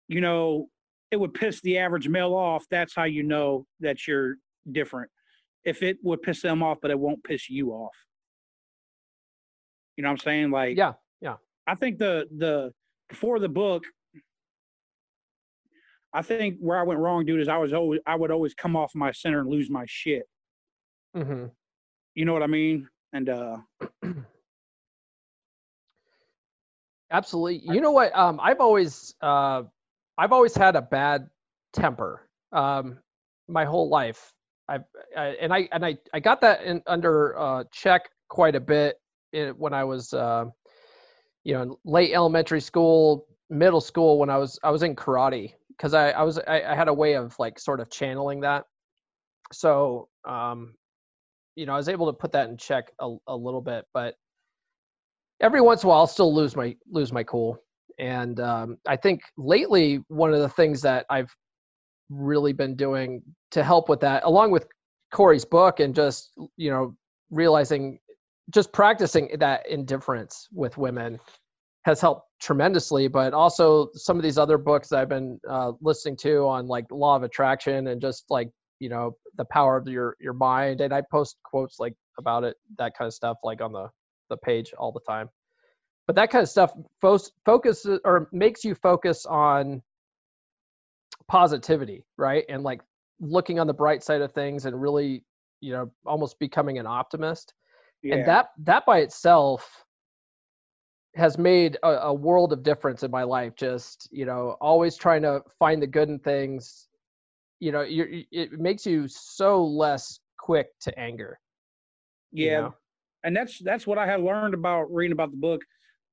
you 0.09 0.21
know 0.21 0.69
it 1.11 1.17
would 1.17 1.35
piss 1.35 1.61
the 1.61 1.79
average 1.79 2.09
male 2.09 2.35
off. 2.35 2.65
That's 2.71 2.95
how 2.95 3.05
you 3.05 3.23
know 3.23 3.67
that 3.81 4.07
you're 4.07 4.37
different. 4.71 5.11
If 5.65 5.83
it 5.83 5.99
would 6.03 6.23
piss 6.23 6.41
them 6.41 6.63
off, 6.63 6.79
but 6.81 6.91
it 6.91 6.99
won't 6.99 7.23
piss 7.25 7.51
you 7.51 7.73
off. 7.73 7.95
You 9.97 10.03
know 10.03 10.09
what 10.09 10.13
I'm 10.13 10.19
saying? 10.19 10.51
Like 10.51 10.77
Yeah. 10.77 10.95
Yeah. 11.21 11.37
I 11.67 11.75
think 11.75 11.99
the 11.99 12.27
the 12.35 12.73
before 13.11 13.39
the 13.39 13.49
book, 13.49 13.85
I 16.15 16.23
think 16.23 16.57
where 16.59 16.79
I 16.79 16.85
went 16.85 17.01
wrong, 17.01 17.27
dude, 17.27 17.41
is 17.41 17.49
I 17.49 17.59
was 17.59 17.75
always 17.75 18.01
I 18.07 18.17
would 18.17 18.31
always 18.31 18.55
come 18.55 18.77
off 18.77 18.93
my 18.95 19.13
center 19.13 19.41
and 19.41 19.51
lose 19.51 19.69
my 19.69 19.85
shit. 19.87 20.23
Hmm 21.15 21.47
You 22.15 22.25
know 22.27 22.33
what 22.33 22.43
I 22.43 22.49
mean? 22.49 22.89
And 23.13 23.29
uh 23.29 23.59
Absolutely. 27.11 27.63
You 27.75 27.81
know 27.81 27.93
what? 27.93 28.15
Um, 28.17 28.39
I've 28.43 28.61
always, 28.61 29.15
uh, 29.23 29.63
I've 30.19 30.33
always 30.33 30.55
had 30.55 30.77
a 30.77 30.83
bad 30.83 31.29
temper. 31.73 32.29
Um, 32.53 32.99
my 33.49 33.65
whole 33.65 33.89
life. 33.89 34.33
I've, 34.69 34.85
I, 35.17 35.27
and 35.41 35.53
I, 35.53 35.69
and 35.73 35.85
I, 35.87 35.97
I 36.13 36.21
got 36.21 36.43
that 36.43 36.63
in, 36.65 36.83
under 36.87 37.39
uh, 37.39 37.65
check 37.73 38.11
quite 38.29 38.55
a 38.55 38.61
bit 38.61 39.01
in, 39.33 39.51
when 39.51 39.73
I 39.73 39.85
was, 39.85 40.13
uh, 40.13 40.45
you 41.45 41.55
know, 41.55 41.63
in 41.63 41.77
late 41.85 42.13
elementary 42.13 42.61
school, 42.61 43.27
middle 43.51 43.81
school. 43.81 44.19
When 44.19 44.31
I 44.31 44.39
was, 44.39 44.59
I 44.63 44.71
was 44.71 44.83
in 44.83 44.97
karate 44.97 45.55
because 45.71 45.95
I, 45.95 46.11
I 46.11 46.23
was, 46.23 46.39
I, 46.39 46.63
I 46.63 46.75
had 46.75 46.89
a 46.89 46.95
way 46.95 47.15
of 47.15 47.39
like 47.39 47.59
sort 47.59 47.81
of 47.81 47.91
channeling 47.91 48.41
that. 48.41 48.65
So, 49.53 50.09
um, 50.29 50.75
you 51.59 51.67
know, 51.67 51.75
I 51.75 51.77
was 51.77 51.89
able 51.89 52.07
to 52.07 52.13
put 52.13 52.31
that 52.33 52.49
in 52.49 52.57
check 52.57 52.93
a, 53.01 53.17
a 53.27 53.37
little 53.37 53.61
bit, 53.61 53.85
but 53.93 54.15
every 55.41 55.61
once 55.61 55.83
in 55.83 55.89
a 55.89 55.91
while 55.91 55.99
I'll 55.99 56.07
still 56.07 56.33
lose 56.33 56.55
my 56.55 56.77
lose 56.89 57.13
my 57.13 57.25
cool. 57.25 57.59
And 57.99 58.39
um, 58.39 58.79
I 58.87 58.95
think 58.95 59.23
lately 59.37 60.05
one 60.07 60.33
of 60.33 60.39
the 60.39 60.49
things 60.49 60.81
that 60.83 61.05
I've 61.11 61.35
really 62.11 62.53
been 62.53 62.77
doing 62.77 63.23
to 63.51 63.65
help 63.65 63.89
with 63.89 63.99
that, 64.01 64.23
along 64.23 64.53
with 64.53 64.69
Corey's 65.13 65.45
book 65.45 65.81
and 65.81 65.97
just 65.97 66.31
you 66.57 66.71
know 66.71 66.97
realizing, 67.31 67.99
just 68.51 68.73
practicing 68.73 69.29
that 69.41 69.69
indifference 69.69 70.47
with 70.53 70.79
women 70.79 71.19
has 71.83 72.01
helped 72.01 72.29
tremendously. 72.41 73.09
But 73.09 73.35
also 73.35 73.89
some 73.95 74.17
of 74.17 74.23
these 74.23 74.39
other 74.39 74.59
books 74.59 74.93
I've 74.93 75.09
been 75.09 75.41
uh, 75.51 75.73
listening 75.81 76.19
to 76.19 76.47
on 76.47 76.69
like 76.69 76.87
law 76.93 77.17
of 77.17 77.25
attraction 77.25 77.89
and 77.89 78.01
just 78.01 78.27
like 78.31 78.49
you 78.81 78.89
know 78.89 79.17
the 79.37 79.45
power 79.47 79.77
of 79.77 79.87
your 79.89 80.17
your 80.21 80.33
mind. 80.33 80.81
And 80.81 80.93
I 80.93 81.03
post 81.11 81.37
quotes 81.45 81.79
like 81.79 81.95
about 82.19 82.45
it, 82.45 82.57
that 82.79 82.97
kind 82.97 83.07
of 83.07 83.15
stuff, 83.15 83.39
like 83.43 83.61
on 83.61 83.73
the 83.73 83.89
the 84.29 84.37
page 84.37 84.73
all 84.79 84.93
the 84.93 85.01
time. 85.01 85.29
But 86.07 86.17
that 86.17 86.31
kind 86.31 86.43
of 86.43 86.49
stuff 86.49 86.73
fo- 87.01 87.19
focuses 87.45 88.01
or 88.05 88.29
makes 88.33 88.65
you 88.65 88.75
focus 88.75 89.27
on 89.27 89.83
positivity, 91.29 92.05
right? 92.17 92.45
And 92.49 92.63
like 92.63 92.81
looking 93.21 93.59
on 93.59 93.67
the 93.67 93.75
bright 93.75 94.03
side 94.03 94.23
of 94.23 94.33
things 94.33 94.65
and 94.65 94.81
really, 94.81 95.25
you 95.61 95.73
know, 95.73 95.91
almost 96.07 96.39
becoming 96.39 96.79
an 96.79 96.87
optimist. 96.87 97.53
yeah. 98.03 98.17
And 98.17 98.29
that 98.29 98.49
that 98.65 98.87
by 98.87 98.99
itself 98.99 99.85
has 101.15 101.37
made 101.37 101.77
a, 101.83 101.89
a 101.89 102.15
world 102.15 102.53
of 102.53 102.63
difference 102.63 103.03
in 103.03 103.11
my 103.11 103.25
life. 103.25 103.55
Just 103.57 104.09
you 104.11 104.25
know, 104.25 104.57
always 104.61 104.97
trying 104.97 105.23
to 105.23 105.43
find 105.59 105.83
the 105.83 105.87
good 105.87 106.09
in 106.09 106.19
things. 106.19 106.88
You 107.61 107.73
know, 107.73 107.83
you're, 107.83 108.09
it 108.31 108.53
makes 108.53 108.87
you 108.87 109.09
so 109.09 109.65
less 109.65 110.21
quick 110.39 110.69
to 110.81 110.99
anger. 110.99 111.39
you 112.33 112.47
yeah. 112.47 112.61
know? 112.61 112.75
and 113.25 113.37
that's 113.37 113.59
that's 113.59 113.87
what 113.87 113.99
I 113.99 114.07
have 114.07 114.23
learned 114.23 114.55
about 114.55 114.93
reading 114.95 115.13
about 115.13 115.31
the 115.33 115.37
book. 115.37 115.63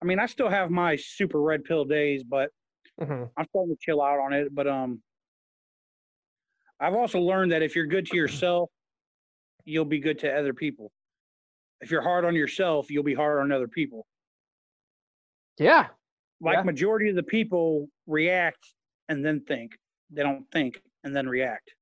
I 0.01 0.05
mean, 0.05 0.19
I 0.19 0.25
still 0.25 0.49
have 0.49 0.71
my 0.71 0.95
super 0.95 1.39
red 1.41 1.63
pill 1.63 1.85
days, 1.85 2.23
but 2.23 2.49
Mhm. 2.99 3.29
I'm 3.37 3.45
starting 3.49 3.75
to 3.75 3.79
chill 3.81 4.01
out 4.01 4.19
on 4.19 4.31
it. 4.33 4.53
But 4.55 4.67
um, 4.67 5.01
I've 6.79 6.93
also 6.95 7.19
learned 7.19 7.51
that 7.51 7.61
if 7.61 7.75
you're 7.75 7.85
good 7.85 8.05
to 8.07 8.15
yourself, 8.17 8.69
you'll 9.65 9.85
be 9.85 9.99
good 9.99 10.17
to 10.19 10.33
other 10.33 10.53
people. 10.53 10.91
If 11.81 11.91
you're 11.91 12.01
hard 12.01 12.23
on 12.25 12.35
yourself, 12.35 12.89
you'll 12.89 13.03
be 13.03 13.13
hard 13.13 13.39
on 13.39 13.51
other 13.51 13.67
people. 13.67 14.05
Yeah, 15.57 15.87
Like 16.41 16.55
Yeah. 16.57 16.63
majority 16.63 17.09
of 17.09 17.15
the 17.15 17.23
people 17.23 17.89
react 18.07 18.73
and 19.09 19.23
then 19.25 19.41
think. 19.41 19.77
They 20.09 20.23
don't 20.23 20.49
think 20.51 20.81
and 21.05 21.15
then 21.15 21.29
react. 21.29 21.73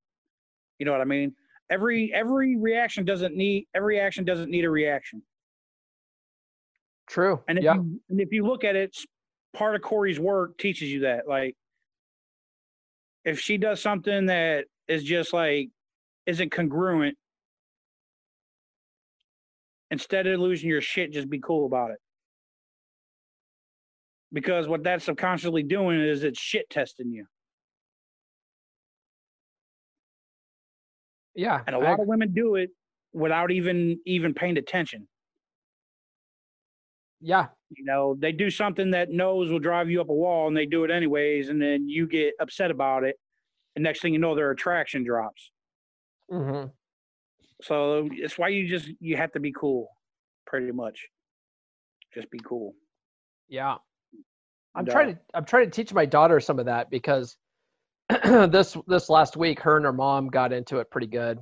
You 0.77 0.85
know 0.85 0.91
what 0.91 1.01
I 1.01 1.05
mean? 1.05 1.33
Every 1.71 2.13
every 2.13 2.57
reaction 2.57 3.05
doesn't 3.05 3.35
need 3.35 3.67
every 3.73 3.99
action 3.99 4.25
doesn't 4.25 4.51
need 4.51 4.65
a 4.65 4.69
reaction. 4.69 5.23
true. 7.09 7.41
And 7.47 7.57
if 7.57 7.63
yeah, 7.63 7.75
you 7.75 7.99
and 8.09 8.21
if 8.21 8.31
you 8.31 8.45
look 8.45 8.63
at 8.63 8.75
it, 8.75 8.95
part 9.53 9.75
of 9.75 9.81
Corey's 9.81 10.19
work 10.19 10.57
teaches 10.57 10.91
you 10.91 11.01
that. 11.01 11.27
Like, 11.27 11.55
if 13.25 13.39
she 13.39 13.57
does 13.57 13.81
something 13.81 14.27
that 14.27 14.65
is 14.87 15.03
just 15.03 15.33
like 15.33 15.69
isn't 16.25 16.51
congruent, 16.51 17.17
instead 19.89 20.27
of 20.27 20.39
losing 20.39 20.69
your 20.69 20.81
shit, 20.81 21.13
just 21.13 21.29
be 21.29 21.39
cool 21.39 21.65
about 21.65 21.91
it. 21.91 21.99
Because 24.33 24.67
what 24.67 24.83
that's 24.83 25.05
subconsciously 25.05 25.63
doing 25.63 26.01
is 26.01 26.23
it's 26.23 26.39
shit 26.39 26.69
testing 26.69 27.11
you. 27.11 27.25
Yeah. 31.35 31.63
And 31.65 31.75
a 31.75 31.79
lot 31.79 31.99
of 31.99 32.07
women 32.07 32.33
do 32.33 32.55
it 32.55 32.69
without 33.13 33.51
even 33.51 33.99
even 34.05 34.33
paying 34.33 34.57
attention. 34.57 35.07
Yeah, 37.21 37.49
You 37.69 37.85
know, 37.85 38.15
they 38.19 38.31
do 38.31 38.49
something 38.49 38.91
that 38.91 39.09
knows 39.09 39.49
will 39.51 39.59
drive 39.59 39.89
you 39.89 40.01
up 40.01 40.09
a 40.09 40.13
wall 40.13 40.47
and 40.47 40.55
they 40.55 40.65
do 40.65 40.83
it 40.83 40.91
anyways, 40.91 41.49
and 41.49 41.61
then 41.61 41.89
you 41.89 42.07
get 42.07 42.35
upset 42.39 42.69
about 42.71 43.03
it. 43.03 43.17
And 43.75 43.83
next 43.83 44.01
thing 44.01 44.13
you 44.13 44.19
know, 44.19 44.35
their 44.35 44.51
attraction 44.51 45.03
drops. 45.03 45.51
hmm 46.29 46.65
So 47.61 48.09
it's 48.11 48.37
why 48.37 48.49
you 48.49 48.67
just 48.67 48.89
you 48.99 49.17
have 49.17 49.31
to 49.33 49.39
be 49.39 49.51
cool, 49.51 49.89
pretty 50.45 50.71
much. 50.71 51.07
Just 52.13 52.29
be 52.29 52.39
cool. 52.39 52.75
yeah. 53.47 53.77
I'm 54.75 54.85
trying 54.85 55.15
to 55.15 55.21
I'm 55.33 55.45
trying 55.45 55.65
to 55.65 55.71
teach 55.71 55.93
my 55.93 56.05
daughter 56.05 56.39
some 56.39 56.59
of 56.59 56.65
that 56.65 56.89
because 56.89 57.37
this 58.51 58.77
this 58.87 59.09
last 59.09 59.37
week 59.37 59.59
her 59.59 59.77
and 59.77 59.85
her 59.85 59.93
mom 59.93 60.27
got 60.27 60.53
into 60.53 60.77
it 60.77 60.89
pretty 60.91 61.07
good. 61.07 61.39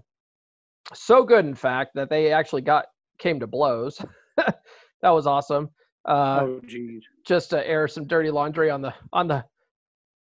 So 0.93 1.23
good 1.23 1.45
in 1.45 1.55
fact 1.55 1.91
that 1.95 2.09
they 2.09 2.31
actually 2.31 2.61
got 2.61 2.85
came 3.17 3.39
to 3.39 3.47
blows. 3.47 4.03
that 4.37 5.09
was 5.09 5.27
awesome. 5.27 5.69
Uh, 6.07 6.39
oh 6.41 6.61
geez. 6.67 7.03
Just 7.25 7.51
to 7.51 7.67
air 7.67 7.87
some 7.87 8.07
dirty 8.07 8.31
laundry 8.31 8.69
on 8.69 8.81
the 8.81 8.93
on 9.13 9.27
the 9.27 9.43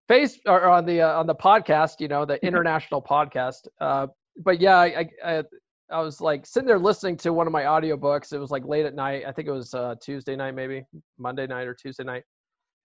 face 0.07 0.39
or 0.45 0.67
on 0.67 0.85
the 0.85 1.01
uh, 1.01 1.19
on 1.19 1.27
the 1.27 1.35
podcast, 1.35 1.99
you 1.99 2.07
know, 2.07 2.25
the 2.25 2.43
international 2.45 3.01
podcast. 3.01 3.67
Uh, 3.79 4.07
but 4.37 4.59
yeah, 4.59 4.77
I, 4.77 5.09
I 5.23 5.43
I 5.91 6.01
was 6.01 6.21
like 6.21 6.45
sitting 6.45 6.67
there 6.67 6.79
listening 6.79 7.17
to 7.17 7.33
one 7.33 7.47
of 7.47 7.53
my 7.53 7.63
audiobooks. 7.63 8.33
It 8.33 8.39
was 8.39 8.51
like 8.51 8.65
late 8.65 8.85
at 8.85 8.95
night. 8.95 9.23
I 9.27 9.31
think 9.31 9.47
it 9.47 9.51
was 9.51 9.73
uh, 9.73 9.95
Tuesday 10.01 10.35
night, 10.35 10.55
maybe 10.55 10.85
Monday 11.17 11.47
night 11.47 11.67
or 11.67 11.73
Tuesday 11.73 12.03
night. 12.03 12.23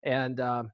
And 0.02 0.40
um, 0.40 0.70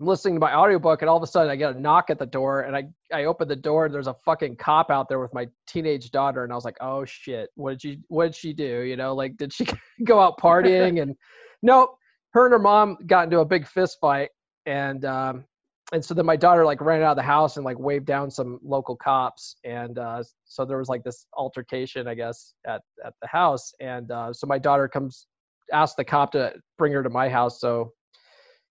I'm 0.00 0.06
listening 0.06 0.34
to 0.34 0.40
my 0.40 0.54
audiobook, 0.54 1.02
and 1.02 1.08
all 1.08 1.16
of 1.16 1.22
a 1.22 1.26
sudden 1.26 1.50
I 1.50 1.56
get 1.56 1.76
a 1.76 1.80
knock 1.80 2.10
at 2.10 2.18
the 2.18 2.26
door, 2.26 2.62
and 2.62 2.76
I 2.76 2.84
I 3.12 3.24
open 3.24 3.48
the 3.48 3.56
door, 3.56 3.86
and 3.86 3.94
there's 3.94 4.06
a 4.06 4.14
fucking 4.24 4.56
cop 4.56 4.90
out 4.90 5.08
there 5.08 5.20
with 5.20 5.32
my 5.34 5.48
teenage 5.66 6.10
daughter, 6.10 6.44
and 6.44 6.52
I 6.52 6.56
was 6.56 6.64
like, 6.64 6.76
oh 6.80 7.04
shit, 7.04 7.50
what 7.54 7.72
did 7.72 7.82
she 7.82 8.00
what 8.08 8.26
did 8.26 8.34
she 8.34 8.52
do? 8.52 8.80
You 8.80 8.96
know, 8.96 9.14
like 9.14 9.36
did 9.36 9.52
she 9.52 9.66
go 10.04 10.20
out 10.20 10.38
partying? 10.38 11.02
and 11.02 11.14
nope, 11.62 11.96
her 12.32 12.46
and 12.46 12.52
her 12.52 12.58
mom 12.58 12.96
got 13.06 13.24
into 13.24 13.40
a 13.40 13.44
big 13.44 13.66
fist 13.66 13.98
fight, 14.00 14.30
and 14.66 15.04
um, 15.04 15.44
and 15.92 16.02
so 16.02 16.14
then 16.14 16.24
my 16.26 16.36
daughter 16.36 16.64
like 16.64 16.80
ran 16.80 17.02
out 17.02 17.12
of 17.12 17.16
the 17.16 17.22
house 17.22 17.56
and 17.56 17.64
like 17.64 17.78
waved 17.78 18.06
down 18.06 18.30
some 18.30 18.58
local 18.64 18.96
cops 18.96 19.56
and 19.64 19.98
uh, 19.98 20.22
so 20.44 20.64
there 20.64 20.78
was 20.78 20.88
like 20.88 21.04
this 21.04 21.26
altercation 21.34 22.08
i 22.08 22.14
guess 22.14 22.54
at 22.66 22.80
at 23.04 23.12
the 23.20 23.28
house 23.28 23.72
and 23.80 24.10
uh, 24.10 24.32
so 24.32 24.46
my 24.46 24.58
daughter 24.58 24.88
comes 24.88 25.26
asked 25.72 25.96
the 25.96 26.04
cop 26.04 26.32
to 26.32 26.52
bring 26.78 26.92
her 26.92 27.02
to 27.02 27.10
my 27.10 27.28
house 27.28 27.60
so 27.60 27.92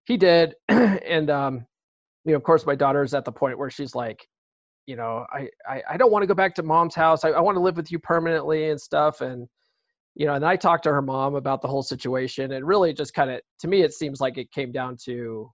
he 0.05 0.17
did 0.17 0.55
and 0.69 1.29
um 1.29 1.65
you 2.25 2.31
know 2.31 2.37
of 2.37 2.43
course 2.43 2.65
my 2.65 2.75
daughter's 2.75 3.13
at 3.13 3.25
the 3.25 3.31
point 3.31 3.57
where 3.57 3.69
she's 3.69 3.95
like 3.95 4.27
you 4.85 4.95
know 4.95 5.25
i 5.31 5.47
i, 5.67 5.81
I 5.91 5.97
don't 5.97 6.11
want 6.11 6.23
to 6.23 6.27
go 6.27 6.33
back 6.33 6.55
to 6.55 6.63
mom's 6.63 6.95
house 6.95 7.23
i, 7.23 7.29
I 7.29 7.39
want 7.39 7.55
to 7.55 7.61
live 7.61 7.77
with 7.77 7.91
you 7.91 7.99
permanently 7.99 8.69
and 8.69 8.79
stuff 8.79 9.21
and 9.21 9.47
you 10.15 10.25
know 10.25 10.33
and 10.33 10.45
i 10.45 10.55
talked 10.55 10.83
to 10.83 10.91
her 10.91 11.01
mom 11.01 11.35
about 11.35 11.61
the 11.61 11.67
whole 11.67 11.83
situation 11.83 12.53
and 12.53 12.65
really 12.65 12.93
just 12.93 13.13
kind 13.13 13.29
of 13.31 13.41
to 13.59 13.67
me 13.67 13.81
it 13.81 13.93
seems 13.93 14.19
like 14.19 14.37
it 14.37 14.51
came 14.51 14.71
down 14.71 14.97
to 15.05 15.49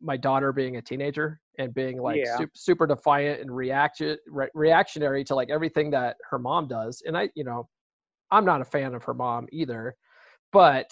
my 0.00 0.16
daughter 0.16 0.52
being 0.52 0.76
a 0.76 0.82
teenager 0.82 1.40
and 1.58 1.74
being 1.74 2.00
like 2.00 2.24
Yeah. 2.24 2.36
super, 2.36 2.52
super 2.54 2.86
defiant 2.86 3.40
and 3.40 3.54
reaction 3.54 4.16
re- 4.28 4.48
reactionary 4.54 5.24
to 5.24 5.34
like 5.34 5.50
everything 5.50 5.90
that 5.90 6.16
her 6.30 6.38
mom 6.38 6.68
does 6.68 7.02
and 7.06 7.16
i 7.16 7.28
you 7.34 7.44
know 7.44 7.68
i'm 8.30 8.44
not 8.44 8.60
a 8.60 8.64
fan 8.64 8.94
of 8.94 9.02
her 9.02 9.14
mom 9.14 9.46
either 9.50 9.94
but 10.52 10.90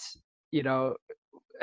you 0.51 0.63
know 0.63 0.95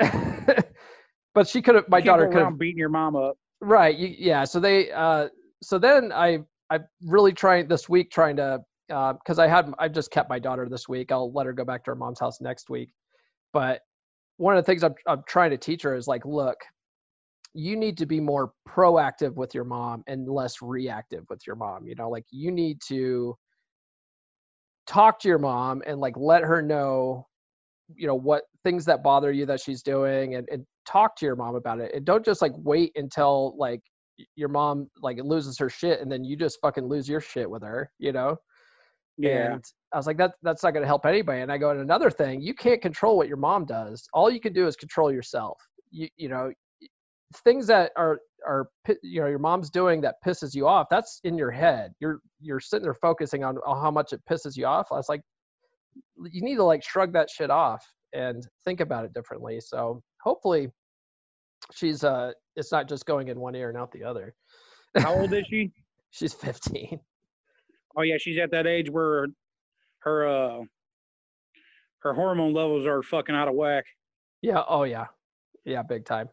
but 1.34 1.48
she 1.48 1.60
could 1.60 1.74
have 1.74 1.88
my 1.88 2.00
daughter 2.00 2.26
could 2.28 2.42
have 2.42 2.58
beating 2.58 2.78
your 2.78 2.88
mom 2.88 3.16
up. 3.16 3.36
right 3.60 3.96
you, 3.96 4.14
yeah 4.18 4.44
so 4.44 4.60
they 4.60 4.90
uh 4.92 5.28
so 5.62 5.78
then 5.78 6.12
i 6.12 6.38
i 6.70 6.78
really 7.04 7.32
trying 7.32 7.66
this 7.68 7.88
week 7.88 8.10
trying 8.10 8.36
to 8.36 8.60
uh 8.90 9.12
because 9.14 9.38
i 9.38 9.46
had 9.46 9.72
I've 9.78 9.92
just 9.92 10.10
kept 10.10 10.28
my 10.28 10.38
daughter 10.38 10.68
this 10.68 10.88
week. 10.88 11.10
I'll 11.10 11.32
let 11.32 11.46
her 11.46 11.52
go 11.52 11.64
back 11.64 11.84
to 11.84 11.90
her 11.92 11.94
mom's 11.94 12.20
house 12.20 12.40
next 12.40 12.68
week. 12.68 12.90
But 13.52 13.80
one 14.36 14.56
of 14.56 14.64
the 14.64 14.66
things 14.66 14.82
I'm, 14.82 14.94
I'm 15.06 15.22
trying 15.26 15.50
to 15.50 15.56
teach 15.56 15.82
her 15.82 15.94
is 15.94 16.06
like 16.06 16.24
look 16.24 16.56
you 17.56 17.76
need 17.76 17.96
to 17.98 18.06
be 18.06 18.18
more 18.18 18.52
proactive 18.68 19.34
with 19.34 19.54
your 19.54 19.62
mom 19.64 20.02
and 20.08 20.28
less 20.28 20.60
reactive 20.60 21.24
with 21.30 21.40
your 21.46 21.56
mom 21.56 21.86
you 21.86 21.94
know? 21.94 22.10
Like 22.10 22.24
you 22.30 22.50
need 22.50 22.80
to 22.88 23.36
talk 24.86 25.20
to 25.20 25.28
your 25.28 25.38
mom 25.38 25.82
and 25.86 25.98
like 26.00 26.16
let 26.16 26.42
her 26.42 26.60
know 26.60 27.26
you 27.94 28.06
know 28.06 28.14
what 28.14 28.44
things 28.64 28.84
that 28.86 29.02
bother 29.02 29.30
you 29.30 29.46
that 29.46 29.60
she's 29.60 29.82
doing 29.82 30.34
and, 30.34 30.48
and 30.50 30.66
talk 30.86 31.16
to 31.16 31.26
your 31.26 31.36
mom 31.36 31.54
about 31.54 31.80
it 31.80 31.92
and 31.94 32.04
don't 32.04 32.24
just 32.24 32.42
like 32.42 32.52
wait 32.56 32.92
until 32.96 33.54
like 33.58 33.80
your 34.36 34.48
mom 34.48 34.88
like 35.02 35.18
loses 35.22 35.58
her 35.58 35.68
shit 35.70 36.00
and 36.00 36.10
then 36.10 36.24
you 36.24 36.36
just 36.36 36.58
fucking 36.62 36.86
lose 36.88 37.08
your 37.08 37.20
shit 37.20 37.50
with 37.50 37.62
her 37.62 37.90
you 37.98 38.12
know 38.12 38.36
Yeah. 39.18 39.54
and 39.54 39.64
I 39.92 39.96
was 39.96 40.06
like, 40.08 40.18
that 40.18 40.32
that's 40.42 40.62
not 40.64 40.72
going 40.72 40.82
to 40.82 40.88
help 40.88 41.06
anybody. 41.06 41.40
And 41.42 41.52
I 41.52 41.56
go, 41.58 41.70
and 41.70 41.80
another 41.80 42.10
thing, 42.10 42.40
you 42.40 42.52
can't 42.54 42.82
control 42.82 43.16
what 43.16 43.28
your 43.28 43.36
mom 43.36 43.64
does. 43.64 44.08
All 44.12 44.28
you 44.30 44.40
can 44.40 44.52
do 44.52 44.66
is 44.66 44.74
control 44.76 45.12
yourself. 45.12 45.56
You 45.92 46.08
you 46.16 46.28
know, 46.28 46.52
things 47.44 47.66
that 47.68 47.92
are 47.96 48.18
are 48.46 48.68
you 49.04 49.20
know 49.20 49.28
your 49.28 49.38
mom's 49.38 49.70
doing 49.70 50.00
that 50.02 50.16
pisses 50.26 50.54
you 50.54 50.66
off. 50.66 50.88
That's 50.90 51.20
in 51.24 51.38
your 51.38 51.52
head. 51.52 51.92
You're 52.00 52.18
you're 52.40 52.60
sitting 52.60 52.82
there 52.84 52.94
focusing 52.94 53.44
on, 53.44 53.58
on 53.66 53.80
how 53.80 53.90
much 53.92 54.12
it 54.12 54.20
pisses 54.30 54.56
you 54.56 54.66
off. 54.66 54.88
I 54.90 54.96
was 54.96 55.08
like, 55.08 55.22
you 56.30 56.42
need 56.42 56.56
to 56.56 56.64
like 56.64 56.82
shrug 56.82 57.12
that 57.12 57.30
shit 57.30 57.50
off 57.50 57.84
and 58.14 58.46
think 58.64 58.80
about 58.80 59.04
it 59.04 59.12
differently. 59.14 59.60
So 59.60 60.02
hopefully, 60.24 60.70
she's 61.72 62.02
uh, 62.02 62.32
it's 62.56 62.72
not 62.72 62.88
just 62.88 63.06
going 63.06 63.28
in 63.28 63.38
one 63.38 63.54
ear 63.54 63.68
and 63.68 63.78
out 63.78 63.92
the 63.92 64.02
other. 64.02 64.34
How 64.96 65.14
old 65.14 65.32
is 65.32 65.46
she? 65.50 65.70
She's 66.10 66.32
15. 66.32 66.98
Oh 67.96 68.02
yeah, 68.02 68.16
she's 68.18 68.38
at 68.38 68.50
that 68.50 68.66
age 68.66 68.90
where 68.90 69.28
her 70.00 70.28
uh 70.28 70.60
her 72.00 72.12
hormone 72.12 72.52
levels 72.52 72.86
are 72.86 73.02
fucking 73.02 73.34
out 73.34 73.48
of 73.48 73.54
whack. 73.54 73.84
Yeah. 74.42 74.62
Oh 74.68 74.82
yeah. 74.84 75.06
Yeah. 75.64 75.82
Big 75.82 76.04
time. 76.04 76.28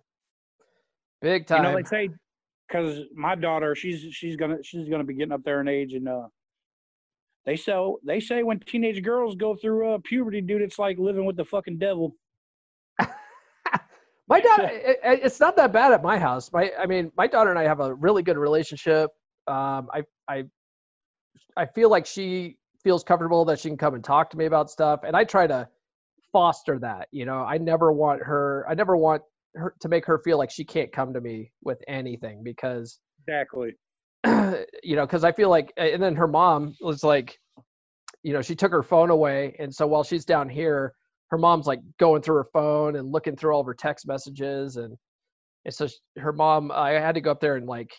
Big 1.22 1.46
time. 1.46 1.64
You 1.64 1.72
know, 1.72 1.78
they 1.78 1.84
say 1.84 2.10
because 2.68 3.02
my 3.14 3.36
daughter, 3.36 3.76
she's 3.76 4.14
she's 4.14 4.36
gonna 4.36 4.58
she's 4.64 4.90
gonna 4.90 5.04
be 5.04 5.14
getting 5.14 5.32
up 5.32 5.44
there 5.44 5.62
in 5.62 5.68
age, 5.68 5.94
and 5.94 6.08
uh, 6.08 6.28
they 7.46 7.56
so 7.56 8.00
they 8.04 8.20
say 8.20 8.44
when 8.44 8.60
teenage 8.60 9.04
girls 9.04 9.36
go 9.36 9.56
through 9.56 9.94
uh, 9.94 9.98
puberty, 10.04 10.42
dude, 10.42 10.62
it's 10.62 10.80
like 10.80 10.98
living 10.98 11.26
with 11.26 11.38
the 11.38 11.46
fucking 11.46 11.78
devil. 11.78 12.16
My 14.32 14.40
daughter, 14.42 14.68
it, 14.70 15.00
it- 15.04 15.20
it's 15.24 15.40
not 15.40 15.56
that 15.58 15.72
bad 15.72 15.92
at 15.94 16.02
my 16.04 16.18
house. 16.18 16.52
My, 16.52 16.72
I 16.80 16.86
mean, 16.86 17.12
my 17.18 17.28
daughter 17.28 17.50
and 17.50 17.60
I 17.60 17.64
have 17.64 17.80
a 17.80 17.94
really 17.94 18.24
good 18.24 18.38
relationship. 18.38 19.12
Um, 19.48 19.90
I, 19.94 20.04
I, 20.28 20.44
I 21.58 21.66
feel 21.66 21.90
like 21.90 22.06
she 22.06 22.58
feels 22.84 23.04
comfortable 23.04 23.46
that 23.46 23.60
she 23.60 23.70
can 23.70 23.78
come 23.78 23.94
and 23.94 24.04
talk 24.04 24.30
to 24.32 24.38
me 24.38 24.46
about 24.46 24.70
stuff, 24.72 25.02
and 25.06 25.16
I 25.16 25.24
try 25.24 25.48
to 25.48 25.68
foster 26.32 26.80
that. 26.80 27.08
You 27.12 27.26
know, 27.26 27.40
I 27.40 27.58
never 27.58 27.92
want 27.92 28.24
her. 28.24 28.66
I 28.70 28.74
never 28.74 28.96
want 28.98 29.22
her 29.56 29.76
to 29.82 29.90
make 29.90 30.06
her 30.06 30.20
feel 30.20 30.38
like 30.38 30.50
she 30.50 30.64
can't 30.64 30.92
come 30.92 31.14
to 31.14 31.22
me 31.22 31.52
with 31.64 31.80
anything 31.88 32.42
because 32.44 33.00
Exactly. 33.28 33.76
you 34.84 34.96
know, 34.96 35.06
because 35.06 35.24
I 35.24 35.32
feel 35.32 35.50
like, 35.50 35.74
and 35.78 36.02
then 36.02 36.16
her 36.16 36.28
mom 36.28 36.76
was 36.82 37.04
like, 37.04 37.38
you 38.24 38.34
know, 38.34 38.42
she 38.42 38.56
took 38.56 38.72
her 38.72 38.84
phone 38.84 39.10
away, 39.10 39.56
and 39.60 39.74
so 39.74 39.88
while 39.88 40.04
she's 40.04 40.26
down 40.26 40.48
here, 40.50 40.94
her 41.32 41.38
mom's 41.38 41.66
like 41.66 41.80
going 41.98 42.22
through 42.22 42.36
her 42.36 42.48
phone 42.54 42.98
and 42.98 43.12
looking 43.12 43.36
through 43.36 43.54
all 43.54 43.62
of 43.62 43.66
her 43.66 43.74
text 43.74 44.06
messages, 44.08 44.76
and 44.76 44.96
and 45.66 45.74
so 45.74 45.88
sh- 45.88 45.94
her 46.18 46.34
mom, 46.34 46.72
I 46.72 46.92
had 46.92 47.16
to 47.16 47.22
go 47.22 47.32
up 47.32 47.40
there 47.40 47.56
and 47.56 47.66
like, 47.66 47.92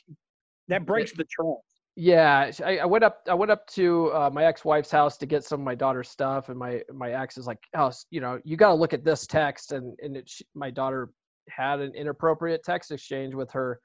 That 0.69 0.87
breaks 0.87 1.13
the 1.13 1.25
trust. 1.25 1.63
yeah, 1.97 2.51
I, 2.65 2.79
I 2.79 2.85
went 2.85 3.05
up, 3.05 3.21
I 3.29 3.35
went 3.35 3.51
up 3.51 3.67
to 3.69 4.13
uh, 4.13 4.31
my 4.33 4.45
ex-wife's 4.45 4.91
house 4.91 5.17
to 5.19 5.27
get 5.27 5.45
some 5.45 5.61
of 5.61 5.65
my 5.65 5.75
daughter's 5.75 6.11
stuff, 6.11 6.49
and 6.51 6.59
my 6.59 6.83
my 6.93 7.13
ex 7.13 7.39
is 7.39 7.47
like, 7.47 7.59
oh, 7.75 7.91
you 8.11 8.21
know, 8.21 8.39
you 8.45 8.57
got 8.57 8.69
to 8.69 8.75
look 8.75 8.93
at 8.93 9.05
this 9.05 9.27
text, 9.27 9.73
and 9.73 9.97
and 10.03 10.17
it, 10.17 10.29
she, 10.29 10.45
my 10.55 10.71
daughter 10.71 11.11
had 11.49 11.81
an 11.81 11.95
inappropriate 11.95 12.63
text 12.65 12.91
exchange 12.91 13.35
with 13.35 13.51
her 13.51 13.81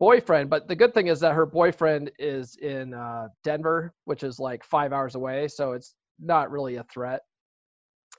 boyfriend. 0.00 0.50
But 0.50 0.68
the 0.68 0.76
good 0.76 0.94
thing 0.94 1.08
is 1.08 1.20
that 1.20 1.32
her 1.32 1.46
boyfriend 1.46 2.10
is 2.18 2.56
in 2.62 2.94
uh, 2.94 3.28
Denver, 3.44 3.92
which 4.04 4.22
is 4.22 4.38
like 4.38 4.64
five 4.64 4.92
hours 4.92 5.14
away, 5.14 5.48
so 5.48 5.72
it's 5.72 5.94
not 6.20 6.50
really 6.50 6.76
a 6.76 6.84
threat. 6.84 7.22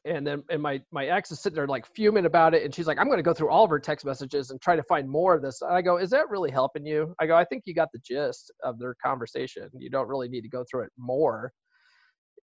And 0.06 0.28
then 0.28 0.44
and 0.50 0.62
my 0.62 0.82
my 0.92 1.06
ex 1.06 1.32
is 1.32 1.40
sitting 1.40 1.56
there 1.56 1.68
like 1.68 1.86
fuming 1.96 2.26
about 2.26 2.54
it, 2.54 2.64
and 2.64 2.76
she's 2.76 2.88
like, 2.88 3.00
"I'm 3.00 3.08
going 3.08 3.20
to 3.20 3.24
go 3.24 3.34
through 3.34 3.50
all 3.50 3.64
of 3.64 3.70
her 3.70 3.80
text 3.80 4.06
messages 4.06 4.52
and 4.52 4.62
try 4.62 4.76
to 4.76 4.84
find 4.84 5.10
more 5.10 5.34
of 5.34 5.42
this." 5.42 5.62
And 5.62 5.72
I 5.74 5.82
go, 5.82 5.98
"Is 5.98 6.10
that 6.10 6.30
really 6.30 6.52
helping 6.52 6.86
you?" 6.86 7.16
I 7.20 7.26
go, 7.26 7.36
"I 7.38 7.46
think 7.46 7.64
you 7.66 7.74
got 7.74 7.90
the 7.94 8.00
gist 8.00 8.52
of 8.64 8.80
their 8.80 8.96
conversation. 9.04 9.70
You 9.78 9.90
don't 9.90 10.10
really 10.10 10.28
need 10.28 10.42
to 10.42 10.50
go 10.50 10.66
through 10.70 10.84
it 10.84 10.92
more." 10.98 11.54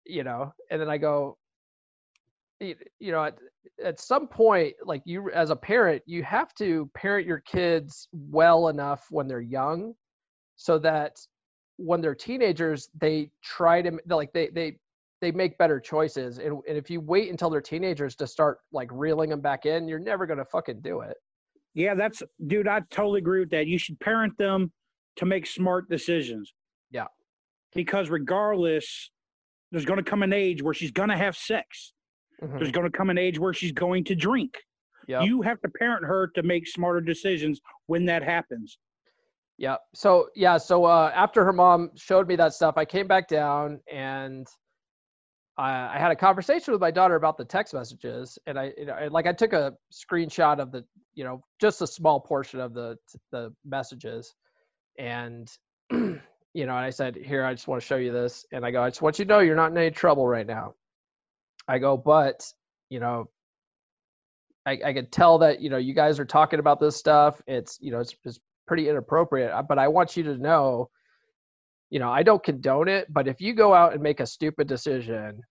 You 0.06 0.24
know, 0.24 0.52
and 0.70 0.80
then 0.80 0.88
I 0.88 0.96
go, 0.96 1.36
you 2.60 3.12
know, 3.12 3.24
at, 3.24 3.38
at 3.82 4.00
some 4.00 4.26
point, 4.26 4.74
like 4.84 5.02
you 5.04 5.30
as 5.30 5.50
a 5.50 5.56
parent, 5.56 6.02
you 6.06 6.22
have 6.22 6.54
to 6.54 6.90
parent 6.94 7.26
your 7.26 7.40
kids 7.40 8.08
well 8.12 8.68
enough 8.68 9.06
when 9.10 9.26
they're 9.28 9.40
young, 9.40 9.94
so 10.56 10.78
that 10.78 11.18
when 11.76 12.00
they're 12.00 12.14
teenagers, 12.14 12.88
they 12.98 13.30
try 13.42 13.82
to 13.82 13.98
like 14.06 14.32
they 14.32 14.48
they 14.48 14.78
they 15.20 15.30
make 15.32 15.58
better 15.58 15.78
choices. 15.80 16.38
And, 16.38 16.60
and 16.68 16.76
if 16.76 16.90
you 16.90 17.00
wait 17.00 17.30
until 17.30 17.50
they're 17.50 17.60
teenagers 17.60 18.16
to 18.16 18.26
start 18.26 18.58
like 18.72 18.88
reeling 18.92 19.30
them 19.30 19.40
back 19.40 19.66
in, 19.66 19.88
you're 19.88 19.98
never 19.98 20.26
gonna 20.26 20.44
fucking 20.44 20.80
do 20.80 21.00
it. 21.00 21.16
Yeah, 21.74 21.94
that's 21.94 22.22
dude. 22.46 22.68
I 22.68 22.80
totally 22.90 23.18
agree 23.18 23.40
with 23.40 23.50
that. 23.50 23.66
You 23.66 23.78
should 23.78 23.98
parent 24.00 24.36
them 24.38 24.72
to 25.16 25.26
make 25.26 25.46
smart 25.46 25.88
decisions. 25.88 26.52
Yeah. 26.90 27.06
Because 27.74 28.10
regardless, 28.10 29.10
there's 29.70 29.84
going 29.84 29.98
to 29.98 30.08
come 30.08 30.22
an 30.22 30.32
age 30.32 30.62
where 30.62 30.74
she's 30.74 30.90
going 30.90 31.10
to 31.10 31.16
have 31.16 31.36
sex. 31.36 31.92
Mhm. 32.42 32.58
There's 32.58 32.72
going 32.72 32.90
to 32.90 32.96
come 32.96 33.10
an 33.10 33.18
age 33.18 33.38
where 33.38 33.52
she's 33.52 33.72
going 33.72 34.04
to 34.04 34.14
drink. 34.16 34.56
Yep. 35.06 35.24
You 35.24 35.42
have 35.42 35.60
to 35.60 35.68
parent 35.68 36.04
her 36.04 36.28
to 36.34 36.42
make 36.42 36.66
smarter 36.66 37.00
decisions 37.00 37.60
when 37.86 38.04
that 38.06 38.22
happens. 38.22 38.78
Yeah. 39.58 39.76
So 39.94 40.28
yeah. 40.34 40.56
So 40.56 40.84
uh, 40.84 41.12
after 41.14 41.44
her 41.44 41.52
mom 41.52 41.90
showed 41.96 42.26
me 42.26 42.36
that 42.36 42.54
stuff, 42.54 42.74
I 42.76 42.84
came 42.84 43.06
back 43.06 43.28
down 43.28 43.80
and 43.92 44.46
I, 45.60 45.96
I 45.96 45.98
had 45.98 46.10
a 46.10 46.16
conversation 46.16 46.72
with 46.72 46.80
my 46.80 46.90
daughter 46.90 47.16
about 47.16 47.36
the 47.36 47.44
text 47.44 47.74
messages, 47.74 48.38
and 48.46 48.58
I, 48.58 48.72
you 48.78 48.86
know, 48.86 48.96
like 49.10 49.26
I 49.26 49.32
took 49.32 49.52
a 49.52 49.74
screenshot 49.92 50.58
of 50.58 50.72
the, 50.72 50.84
you 51.14 51.22
know, 51.22 51.44
just 51.60 51.82
a 51.82 51.86
small 51.86 52.18
portion 52.18 52.60
of 52.60 52.72
the 52.72 52.96
the 53.30 53.52
messages, 53.64 54.34
and 54.98 55.50
you 55.90 56.18
know, 56.54 56.54
and 56.54 56.70
I 56.70 56.90
said, 56.90 57.14
"Here, 57.14 57.44
I 57.44 57.52
just 57.52 57.68
want 57.68 57.82
to 57.82 57.86
show 57.86 57.96
you 57.96 58.10
this," 58.10 58.46
and 58.52 58.64
I 58.64 58.70
go, 58.70 58.82
"I 58.82 58.88
just 58.88 59.02
want 59.02 59.18
you 59.18 59.26
to 59.26 59.28
know 59.28 59.40
you're 59.40 59.54
not 59.54 59.70
in 59.70 59.76
any 59.76 59.90
trouble 59.90 60.26
right 60.26 60.46
now." 60.46 60.72
I 61.68 61.78
go, 61.78 61.94
but 61.94 62.42
you 62.88 62.98
know, 62.98 63.28
I, 64.64 64.78
I 64.82 64.92
could 64.94 65.12
tell 65.12 65.38
that 65.38 65.60
you 65.60 65.68
know 65.68 65.76
you 65.76 65.92
guys 65.92 66.18
are 66.18 66.24
talking 66.24 66.58
about 66.58 66.80
this 66.80 66.96
stuff. 66.96 67.42
It's 67.46 67.76
you 67.82 67.92
know 67.92 68.00
it's, 68.00 68.14
it's 68.24 68.40
pretty 68.66 68.88
inappropriate, 68.88 69.52
but 69.68 69.78
I 69.78 69.88
want 69.88 70.16
you 70.16 70.22
to 70.22 70.38
know 70.38 70.88
you 71.90 71.98
know, 71.98 72.08
I 72.08 72.22
don't 72.22 72.42
condone 72.42 72.86
it, 72.86 73.12
but 73.12 73.26
if 73.26 73.40
you 73.40 73.52
go 73.52 73.74
out 73.74 73.94
and 73.94 74.00
make 74.00 74.20
a 74.20 74.26
stupid 74.26 74.68
decision 74.68 75.42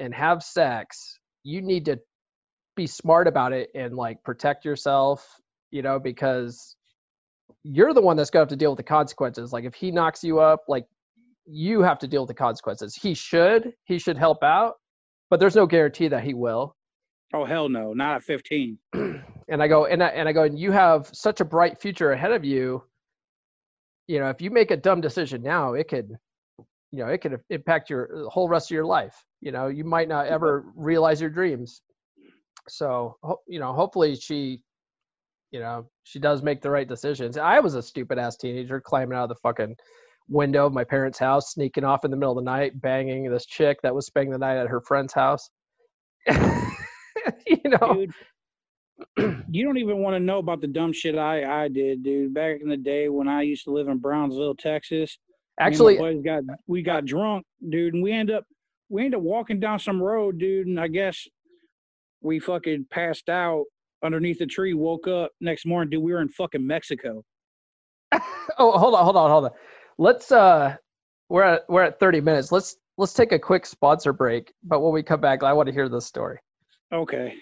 and 0.00 0.14
have 0.14 0.42
sex, 0.42 1.18
you 1.42 1.62
need 1.62 1.84
to 1.86 1.98
be 2.76 2.86
smart 2.86 3.28
about 3.28 3.52
it 3.52 3.70
and 3.74 3.94
like 3.94 4.22
protect 4.24 4.64
yourself, 4.64 5.40
you 5.70 5.82
know, 5.82 5.98
because 5.98 6.76
you're 7.62 7.92
the 7.92 8.00
one 8.00 8.16
that's 8.16 8.30
going 8.30 8.40
to 8.40 8.44
have 8.44 8.58
to 8.58 8.62
deal 8.62 8.70
with 8.70 8.78
the 8.78 8.82
consequences. 8.82 9.52
Like 9.52 9.64
if 9.64 9.74
he 9.74 9.90
knocks 9.90 10.24
you 10.24 10.40
up, 10.40 10.64
like 10.68 10.86
you 11.46 11.82
have 11.82 11.98
to 12.00 12.08
deal 12.08 12.22
with 12.22 12.28
the 12.28 12.34
consequences. 12.34 12.94
He 12.94 13.14
should, 13.14 13.72
he 13.84 13.98
should 13.98 14.16
help 14.16 14.42
out, 14.42 14.74
but 15.28 15.40
there's 15.40 15.56
no 15.56 15.66
guarantee 15.66 16.08
that 16.08 16.24
he 16.24 16.34
will. 16.34 16.74
Oh 17.34 17.44
hell 17.44 17.68
no, 17.68 17.92
not 17.92 18.16
at 18.16 18.22
15. 18.24 18.78
and 18.94 19.62
I 19.62 19.68
go 19.68 19.86
and 19.86 20.02
I, 20.02 20.08
and 20.08 20.28
I 20.28 20.32
go 20.32 20.42
and 20.44 20.58
you 20.58 20.72
have 20.72 21.10
such 21.12 21.40
a 21.40 21.44
bright 21.44 21.80
future 21.80 22.12
ahead 22.12 22.32
of 22.32 22.44
you 22.44 22.82
you 24.10 24.18
know, 24.18 24.28
if 24.28 24.40
you 24.40 24.50
make 24.50 24.72
a 24.72 24.76
dumb 24.76 25.00
decision 25.00 25.40
now, 25.40 25.74
it 25.74 25.86
could, 25.86 26.18
you 26.92 27.04
know, 27.04 27.06
it 27.06 27.18
could 27.18 27.38
impact 27.50 27.90
your 27.90 28.26
uh, 28.26 28.28
whole 28.28 28.48
rest 28.48 28.70
of 28.70 28.74
your 28.74 28.84
life. 28.84 29.14
You 29.40 29.52
know, 29.52 29.68
you 29.68 29.84
might 29.84 30.08
not 30.08 30.26
ever 30.26 30.64
realize 30.74 31.20
your 31.20 31.30
dreams. 31.30 31.82
So, 32.68 33.16
you 33.48 33.58
know, 33.58 33.72
hopefully 33.72 34.16
she, 34.16 34.62
you 35.50 35.60
know, 35.60 35.86
she 36.04 36.18
does 36.18 36.42
make 36.42 36.62
the 36.62 36.70
right 36.70 36.88
decisions. 36.88 37.36
I 37.36 37.60
was 37.60 37.74
a 37.74 37.82
stupid 37.82 38.18
ass 38.18 38.36
teenager 38.36 38.80
climbing 38.80 39.16
out 39.16 39.24
of 39.24 39.28
the 39.30 39.36
fucking 39.36 39.76
window 40.28 40.66
of 40.66 40.72
my 40.72 40.84
parents' 40.84 41.18
house, 41.18 41.52
sneaking 41.52 41.84
off 41.84 42.04
in 42.04 42.10
the 42.10 42.16
middle 42.16 42.38
of 42.38 42.44
the 42.44 42.50
night, 42.50 42.80
banging 42.80 43.30
this 43.30 43.46
chick 43.46 43.78
that 43.82 43.94
was 43.94 44.06
spending 44.06 44.32
the 44.32 44.38
night 44.38 44.58
at 44.58 44.68
her 44.68 44.80
friend's 44.80 45.12
house. 45.12 45.48
you 46.26 47.58
know, 47.64 48.06
Dude, 49.16 49.44
you 49.50 49.64
don't 49.64 49.78
even 49.78 49.98
want 49.98 50.14
to 50.14 50.20
know 50.20 50.38
about 50.38 50.60
the 50.60 50.66
dumb 50.66 50.92
shit 50.92 51.16
I 51.16 51.64
I 51.64 51.68
did, 51.68 52.02
dude. 52.02 52.34
Back 52.34 52.60
in 52.60 52.68
the 52.68 52.76
day 52.76 53.08
when 53.08 53.28
I 53.28 53.42
used 53.42 53.64
to 53.64 53.72
live 53.72 53.88
in 53.88 53.98
Brownsville, 53.98 54.56
Texas. 54.56 55.18
Actually, 55.60 55.98
boys 55.98 56.22
got 56.24 56.42
we 56.66 56.82
got 56.82 57.04
drunk, 57.04 57.44
dude, 57.68 57.92
and 57.92 58.02
we 58.02 58.12
end 58.12 58.30
up 58.30 58.44
we 58.88 59.04
end 59.04 59.14
up 59.14 59.20
walking 59.20 59.60
down 59.60 59.78
some 59.78 60.02
road, 60.02 60.38
dude, 60.38 60.66
and 60.66 60.80
I 60.80 60.88
guess 60.88 61.28
we 62.22 62.40
fucking 62.40 62.86
passed 62.90 63.28
out 63.28 63.64
underneath 64.02 64.40
a 64.40 64.46
tree. 64.46 64.72
Woke 64.72 65.06
up 65.06 65.32
next 65.40 65.66
morning, 65.66 65.90
dude. 65.90 66.02
We 66.02 66.12
were 66.12 66.22
in 66.22 66.30
fucking 66.30 66.66
Mexico. 66.66 67.22
oh, 68.58 68.78
hold 68.78 68.94
on, 68.94 69.04
hold 69.04 69.16
on, 69.16 69.30
hold 69.30 69.44
on. 69.44 69.50
Let's 69.98 70.32
uh, 70.32 70.76
we're 71.28 71.42
at 71.42 71.62
we're 71.68 71.82
at 71.82 72.00
thirty 72.00 72.22
minutes. 72.22 72.50
Let's 72.50 72.76
let's 72.96 73.12
take 73.12 73.32
a 73.32 73.38
quick 73.38 73.66
sponsor 73.66 74.14
break. 74.14 74.54
But 74.64 74.80
when 74.80 74.94
we 74.94 75.02
come 75.02 75.20
back, 75.20 75.42
I 75.42 75.52
want 75.52 75.66
to 75.66 75.74
hear 75.74 75.90
this 75.90 76.06
story. 76.06 76.38
Okay. 76.90 77.34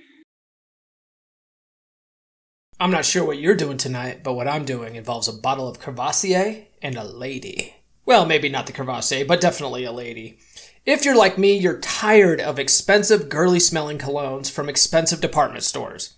I'm 2.81 2.91
not 2.91 3.05
sure 3.05 3.25
what 3.25 3.39
you're 3.39 3.57
doing 3.57 3.77
tonight, 3.77 4.23
but 4.23 4.35
what 4.35 4.47
I'm 4.47 4.65
doing 4.65 4.97
involves 4.97 5.27
a 5.27 5.33
bottle 5.33 5.69
of 5.69 5.81
Courvoisier 5.81 6.67
and 6.83 6.97
a 6.97 7.05
lady. 7.05 7.75
Well, 8.09 8.25
maybe 8.25 8.49
not 8.49 8.65
the 8.65 8.73
Courvoisier, 8.73 9.27
but 9.27 9.39
definitely 9.39 9.85
a 9.85 9.93
lady. 9.93 10.39
If 10.87 11.05
you're 11.05 11.15
like 11.15 11.37
me, 11.37 11.59
you're 11.59 11.79
tired 11.79 12.41
of 12.41 12.59
expensive, 12.59 13.29
girly 13.29 13.61
smelling 13.61 13.99
colognes 13.99 14.51
from 14.51 14.67
expensive 14.67 15.21
department 15.21 15.63
stores. 15.63 16.15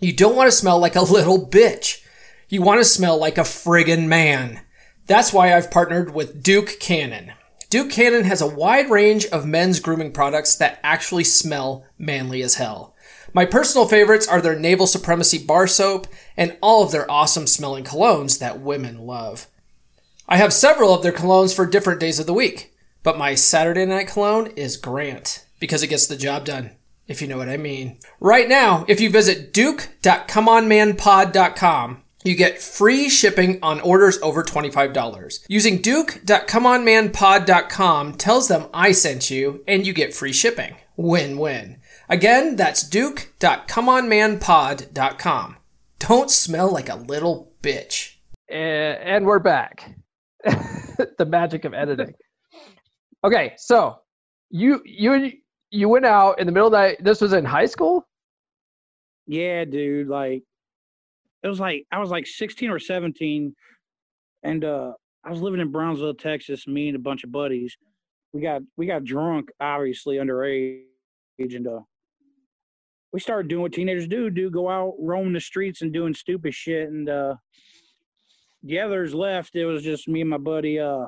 You 0.00 0.12
don't 0.12 0.34
want 0.34 0.48
to 0.48 0.56
smell 0.56 0.80
like 0.80 0.96
a 0.96 1.02
little 1.02 1.46
bitch. 1.46 2.02
You 2.48 2.62
want 2.62 2.80
to 2.80 2.84
smell 2.84 3.16
like 3.16 3.38
a 3.38 3.42
friggin' 3.42 4.08
man. 4.08 4.62
That's 5.06 5.32
why 5.32 5.54
I've 5.54 5.70
partnered 5.70 6.12
with 6.12 6.42
Duke 6.42 6.80
Cannon. 6.80 7.34
Duke 7.68 7.92
Cannon 7.92 8.24
has 8.24 8.40
a 8.40 8.52
wide 8.52 8.90
range 8.90 9.24
of 9.26 9.46
men's 9.46 9.78
grooming 9.78 10.10
products 10.10 10.56
that 10.56 10.80
actually 10.82 11.22
smell 11.22 11.86
manly 11.96 12.42
as 12.42 12.56
hell. 12.56 12.96
My 13.32 13.44
personal 13.44 13.86
favorites 13.86 14.26
are 14.26 14.40
their 14.40 14.58
Naval 14.58 14.88
Supremacy 14.88 15.38
bar 15.38 15.68
soap 15.68 16.08
and 16.36 16.56
all 16.60 16.82
of 16.82 16.90
their 16.90 17.08
awesome 17.08 17.46
smelling 17.46 17.84
colognes 17.84 18.40
that 18.40 18.58
women 18.58 18.98
love. 18.98 19.46
I 20.32 20.36
have 20.36 20.52
several 20.52 20.94
of 20.94 21.02
their 21.02 21.10
colognes 21.10 21.52
for 21.52 21.66
different 21.66 21.98
days 21.98 22.20
of 22.20 22.26
the 22.26 22.32
week, 22.32 22.72
but 23.02 23.18
my 23.18 23.34
Saturday 23.34 23.84
night 23.84 24.06
cologne 24.06 24.46
is 24.54 24.76
Grant 24.76 25.44
because 25.58 25.82
it 25.82 25.88
gets 25.88 26.06
the 26.06 26.16
job 26.16 26.44
done, 26.44 26.70
if 27.08 27.20
you 27.20 27.26
know 27.26 27.36
what 27.36 27.48
I 27.48 27.56
mean. 27.56 27.98
Right 28.20 28.48
now, 28.48 28.84
if 28.86 29.00
you 29.00 29.10
visit 29.10 29.52
duke.comeonmanpod.com, 29.52 32.02
you 32.22 32.36
get 32.36 32.62
free 32.62 33.08
shipping 33.08 33.58
on 33.60 33.80
orders 33.80 34.20
over 34.22 34.44
$25. 34.44 35.46
Using 35.48 35.78
duke.comeonmanpod.com 35.78 38.14
tells 38.14 38.46
them 38.46 38.68
I 38.72 38.92
sent 38.92 39.30
you 39.30 39.64
and 39.66 39.84
you 39.84 39.92
get 39.92 40.14
free 40.14 40.32
shipping. 40.32 40.76
Win-win. 40.96 41.78
Again, 42.08 42.54
that's 42.54 42.88
duke.comeonmanpod.com. 42.88 45.56
Don't 45.98 46.30
smell 46.30 46.70
like 46.70 46.88
a 46.88 46.94
little 46.94 47.50
bitch. 47.64 48.14
Eh, 48.48 48.54
and 48.54 49.26
we're 49.26 49.40
back. 49.40 49.96
the 51.18 51.26
magic 51.26 51.64
of 51.64 51.74
editing. 51.74 52.14
Okay, 53.24 53.54
so 53.56 53.98
you 54.50 54.80
you 54.84 55.32
you 55.70 55.88
went 55.88 56.06
out 56.06 56.40
in 56.40 56.46
the 56.46 56.52
middle 56.52 56.68
of 56.68 56.72
night. 56.72 57.02
This 57.02 57.20
was 57.20 57.32
in 57.32 57.44
high 57.44 57.66
school. 57.66 58.06
Yeah, 59.26 59.64
dude. 59.64 60.08
Like 60.08 60.42
it 61.42 61.48
was 61.48 61.60
like 61.60 61.86
I 61.92 61.98
was 61.98 62.10
like 62.10 62.26
16 62.26 62.70
or 62.70 62.78
17, 62.78 63.54
and 64.42 64.64
uh 64.64 64.92
I 65.24 65.30
was 65.30 65.40
living 65.40 65.60
in 65.60 65.70
Brownsville, 65.70 66.14
Texas. 66.14 66.66
Me 66.66 66.88
and 66.88 66.96
a 66.96 67.00
bunch 67.00 67.24
of 67.24 67.32
buddies. 67.32 67.76
We 68.32 68.40
got 68.40 68.62
we 68.76 68.86
got 68.86 69.04
drunk, 69.04 69.50
obviously 69.60 70.16
underage, 70.16 70.82
and 71.38 71.66
uh 71.66 71.80
we 73.12 73.20
started 73.20 73.48
doing 73.48 73.62
what 73.62 73.72
teenagers 73.72 74.06
do 74.06 74.30
do 74.30 74.50
go 74.50 74.68
out 74.68 74.94
roaming 74.98 75.32
the 75.32 75.40
streets 75.40 75.82
and 75.82 75.92
doing 75.92 76.14
stupid 76.14 76.54
shit 76.54 76.88
and 76.88 77.08
uh 77.08 77.34
the 78.62 78.78
others 78.80 79.14
left. 79.14 79.54
It 79.56 79.64
was 79.64 79.82
just 79.82 80.08
me 80.08 80.20
and 80.20 80.30
my 80.30 80.38
buddy 80.38 80.78
uh 80.78 81.06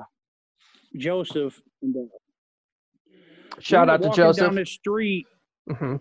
joseph. 0.97 1.59
And, 1.81 1.95
uh, 1.95 3.59
shout 3.59 3.87
we 3.87 3.93
out 3.93 4.01
to 4.01 4.09
joseph 4.09 4.45
down 4.45 4.55
the 4.55 4.65
street. 4.65 5.25
Mm-hmm. 5.69 5.95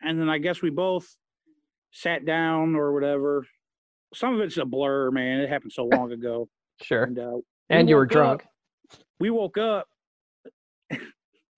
and 0.00 0.18
then 0.18 0.30
i 0.30 0.38
guess 0.38 0.62
we 0.62 0.70
both 0.70 1.06
sat 1.92 2.24
down 2.24 2.74
or 2.74 2.92
whatever. 2.92 3.44
Some 4.14 4.34
of 4.34 4.40
it's 4.40 4.56
a 4.56 4.64
blur 4.64 5.10
man. 5.10 5.40
It 5.40 5.48
happened 5.50 5.72
so 5.72 5.84
long 5.84 6.12
ago. 6.12 6.48
Sure. 6.80 7.02
And, 7.02 7.18
uh, 7.18 7.38
and 7.70 7.88
you 7.88 7.96
were 7.96 8.06
drunk 8.06 8.42
up, 8.42 8.48
we 9.18 9.30
woke 9.30 9.58
up. 9.58 9.88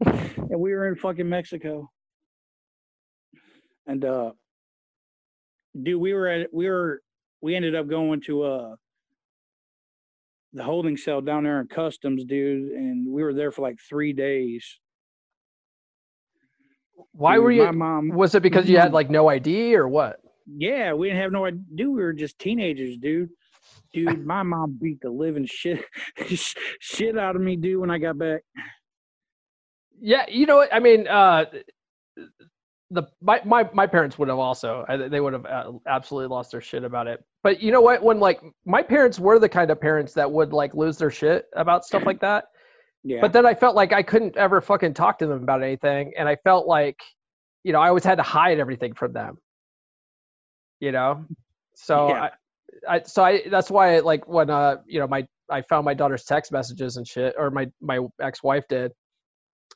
And 0.06 0.58
we 0.58 0.72
were 0.72 0.88
in 0.88 0.96
fucking 0.96 1.28
mexico. 1.28 1.90
And 3.86 4.02
uh 4.02 4.30
dude 5.80 6.00
we 6.00 6.14
were 6.14 6.26
at 6.26 6.48
we 6.54 6.70
were 6.70 7.02
we 7.42 7.54
ended 7.54 7.74
up 7.74 7.88
going 7.88 8.20
to 8.22 8.42
uh 8.42 8.74
the 10.52 10.64
holding 10.64 10.96
cell 10.96 11.20
down 11.20 11.44
there 11.44 11.60
in 11.60 11.68
customs 11.68 12.24
dude 12.24 12.72
and 12.72 13.06
we 13.10 13.22
were 13.22 13.34
there 13.34 13.52
for 13.52 13.62
like 13.62 13.78
three 13.88 14.12
days. 14.12 14.78
Why 17.12 17.36
dude, 17.36 17.44
were 17.44 17.52
you 17.52 17.64
My 17.64 17.70
mom 17.70 18.08
was 18.10 18.34
it 18.34 18.42
because 18.42 18.68
you 18.68 18.78
had 18.78 18.92
like 18.92 19.10
no 19.10 19.28
id 19.28 19.74
or 19.74 19.88
what? 19.88 20.20
Yeah 20.46 20.92
we 20.94 21.08
didn't 21.08 21.22
have 21.22 21.32
no 21.32 21.46
idea 21.46 21.60
we 21.78 22.02
were 22.02 22.12
just 22.12 22.38
teenagers 22.38 22.96
dude. 22.98 23.30
Dude 23.92 24.26
my 24.26 24.42
mom 24.42 24.78
beat 24.80 25.00
the 25.00 25.10
living 25.10 25.46
shit 25.46 25.84
shit 26.80 27.18
out 27.18 27.36
of 27.36 27.42
me 27.42 27.56
dude 27.56 27.80
when 27.80 27.90
i 27.90 27.98
got 27.98 28.18
back. 28.18 28.42
Yeah 30.00 30.24
you 30.28 30.46
know 30.46 30.56
what? 30.56 30.74
I 30.74 30.80
mean 30.80 31.06
uh 31.06 31.44
the 32.90 33.04
my, 33.22 33.40
my 33.44 33.68
my 33.72 33.86
parents 33.86 34.18
would 34.18 34.28
have 34.28 34.38
also 34.38 34.84
they 35.10 35.20
would 35.20 35.32
have 35.32 35.46
uh, 35.46 35.72
absolutely 35.86 36.28
lost 36.28 36.50
their 36.50 36.60
shit 36.60 36.84
about 36.84 37.06
it 37.06 37.22
but 37.42 37.62
you 37.62 37.72
know 37.72 37.80
what? 37.80 38.02
When 38.02 38.20
like 38.20 38.40
my 38.66 38.82
parents 38.82 39.18
were 39.18 39.38
the 39.38 39.48
kind 39.48 39.70
of 39.70 39.80
parents 39.80 40.12
that 40.14 40.30
would 40.30 40.52
like 40.52 40.74
lose 40.74 40.98
their 40.98 41.10
shit 41.10 41.46
about 41.56 41.84
stuff 41.84 42.04
like 42.04 42.20
that. 42.20 42.44
Yeah. 43.02 43.20
But 43.20 43.32
then 43.32 43.46
i 43.46 43.54
felt 43.54 43.74
like 43.74 43.92
i 43.92 44.02
couldn't 44.02 44.36
ever 44.36 44.60
fucking 44.60 44.94
talk 44.94 45.18
to 45.20 45.26
them 45.26 45.42
about 45.42 45.62
anything 45.62 46.12
and 46.18 46.28
i 46.28 46.36
felt 46.44 46.66
like 46.66 46.98
you 47.64 47.72
know 47.72 47.80
i 47.80 47.88
always 47.88 48.04
had 48.04 48.16
to 48.16 48.22
hide 48.22 48.58
everything 48.58 48.94
from 48.94 49.12
them. 49.12 49.38
You 50.80 50.92
know? 50.92 51.24
So 51.74 52.08
yeah. 52.08 52.28
I, 52.88 52.96
I 52.96 53.02
so 53.04 53.24
i 53.24 53.42
that's 53.50 53.70
why 53.70 53.98
like 54.00 54.28
when 54.28 54.50
uh 54.50 54.76
you 54.86 55.00
know 55.00 55.06
my 55.06 55.26
i 55.50 55.62
found 55.62 55.86
my 55.86 55.94
daughter's 55.94 56.24
text 56.24 56.52
messages 56.52 56.98
and 56.98 57.06
shit 57.06 57.34
or 57.38 57.50
my 57.50 57.70
my 57.80 58.00
ex-wife 58.20 58.64
did. 58.68 58.92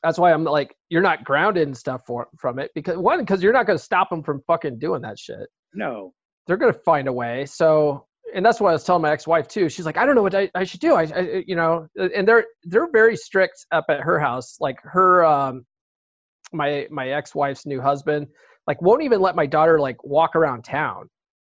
That's 0.03 0.19
why 0.19 0.33
I'm 0.33 0.43
like, 0.43 0.75
you're 0.89 1.01
not 1.01 1.23
grounded 1.23 1.67
and 1.67 1.75
stuff 1.75 2.01
for, 2.05 2.27
from 2.37 2.59
it 2.59 2.69
because 2.75 2.97
one, 2.97 3.19
because 3.19 3.41
you're 3.41 3.53
not 3.53 3.65
going 3.65 3.79
to 3.79 3.83
stop 3.83 4.09
them 4.09 4.21
from 4.21 4.41
fucking 4.45 4.77
doing 4.77 5.01
that 5.01 5.17
shit. 5.17 5.47
No, 5.73 6.13
they're 6.47 6.57
going 6.57 6.73
to 6.73 6.79
find 6.79 7.07
a 7.07 7.13
way. 7.13 7.45
So 7.45 8.05
and 8.33 8.45
that's 8.45 8.59
what 8.59 8.69
I 8.69 8.73
was 8.73 8.83
telling 8.83 9.01
my 9.01 9.11
ex-wife 9.11 9.47
too. 9.47 9.69
She's 9.69 9.85
like, 9.85 9.97
I 9.97 10.05
don't 10.05 10.15
know 10.15 10.23
what 10.23 10.35
I, 10.35 10.49
I 10.55 10.63
should 10.65 10.81
do. 10.81 10.95
I, 10.95 11.03
I, 11.03 11.43
you 11.47 11.55
know, 11.55 11.87
and 11.95 12.27
they're 12.27 12.45
they're 12.63 12.91
very 12.91 13.15
strict 13.15 13.65
up 13.71 13.85
at 13.89 14.01
her 14.01 14.19
house. 14.19 14.57
Like 14.59 14.77
her, 14.83 15.23
um, 15.23 15.65
my 16.51 16.87
my 16.91 17.09
ex-wife's 17.09 17.65
new 17.65 17.81
husband, 17.81 18.27
like 18.67 18.81
won't 18.81 19.03
even 19.03 19.21
let 19.21 19.35
my 19.35 19.45
daughter 19.45 19.79
like 19.79 20.03
walk 20.03 20.35
around 20.35 20.63
town 20.63 21.09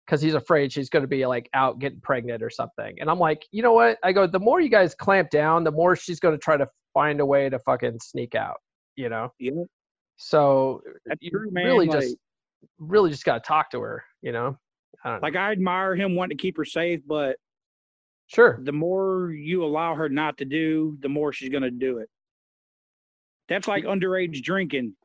because 0.05 0.21
he's 0.21 0.33
afraid 0.33 0.71
she's 0.73 0.89
going 0.89 1.03
to 1.03 1.07
be 1.07 1.25
like 1.25 1.49
out 1.53 1.79
getting 1.79 2.01
pregnant 2.01 2.41
or 2.41 2.49
something. 2.49 2.97
And 2.99 3.09
I'm 3.09 3.19
like, 3.19 3.45
you 3.51 3.61
know 3.63 3.73
what? 3.73 3.97
I 4.03 4.11
go, 4.11 4.25
the 4.25 4.39
more 4.39 4.59
you 4.59 4.69
guys 4.69 4.95
clamp 4.95 5.29
down, 5.29 5.63
the 5.63 5.71
more 5.71 5.95
she's 5.95 6.19
going 6.19 6.33
to 6.33 6.39
try 6.39 6.57
to 6.57 6.67
find 6.93 7.19
a 7.19 7.25
way 7.25 7.49
to 7.49 7.59
fucking 7.59 7.99
sneak 8.01 8.33
out. 8.33 8.57
You 8.95 9.09
know. 9.09 9.31
Yeah. 9.39 9.51
So 10.17 10.81
That's 11.05 11.21
you 11.21 11.31
true, 11.31 11.51
man. 11.51 11.65
really 11.65 11.87
Like- 11.87 12.01
just 12.01 12.15
really 12.79 13.09
just 13.11 13.25
got 13.25 13.43
to 13.43 13.47
talk 13.47 13.71
to 13.71 13.81
her. 13.81 14.03
You 14.21 14.31
know. 14.31 14.57
I. 15.03 15.17
Like 15.17 15.35
I 15.35 15.51
admire 15.51 15.95
him 15.95 16.15
wanting 16.15 16.37
to 16.37 16.41
keep 16.41 16.57
her 16.57 16.65
safe, 16.65 17.01
but 17.05 17.37
sure. 18.27 18.59
the 18.63 18.71
more 18.71 19.31
you 19.31 19.63
allow 19.63 19.95
her 19.95 20.09
not 20.09 20.37
to 20.37 20.45
do, 20.45 20.97
the 21.01 21.09
more 21.09 21.33
she's 21.33 21.49
gonna 21.49 21.71
do 21.71 21.97
it. 21.99 22.09
That's 23.49 23.67
like 23.67 23.83
underage 23.85 24.41
drinking. 24.43 24.95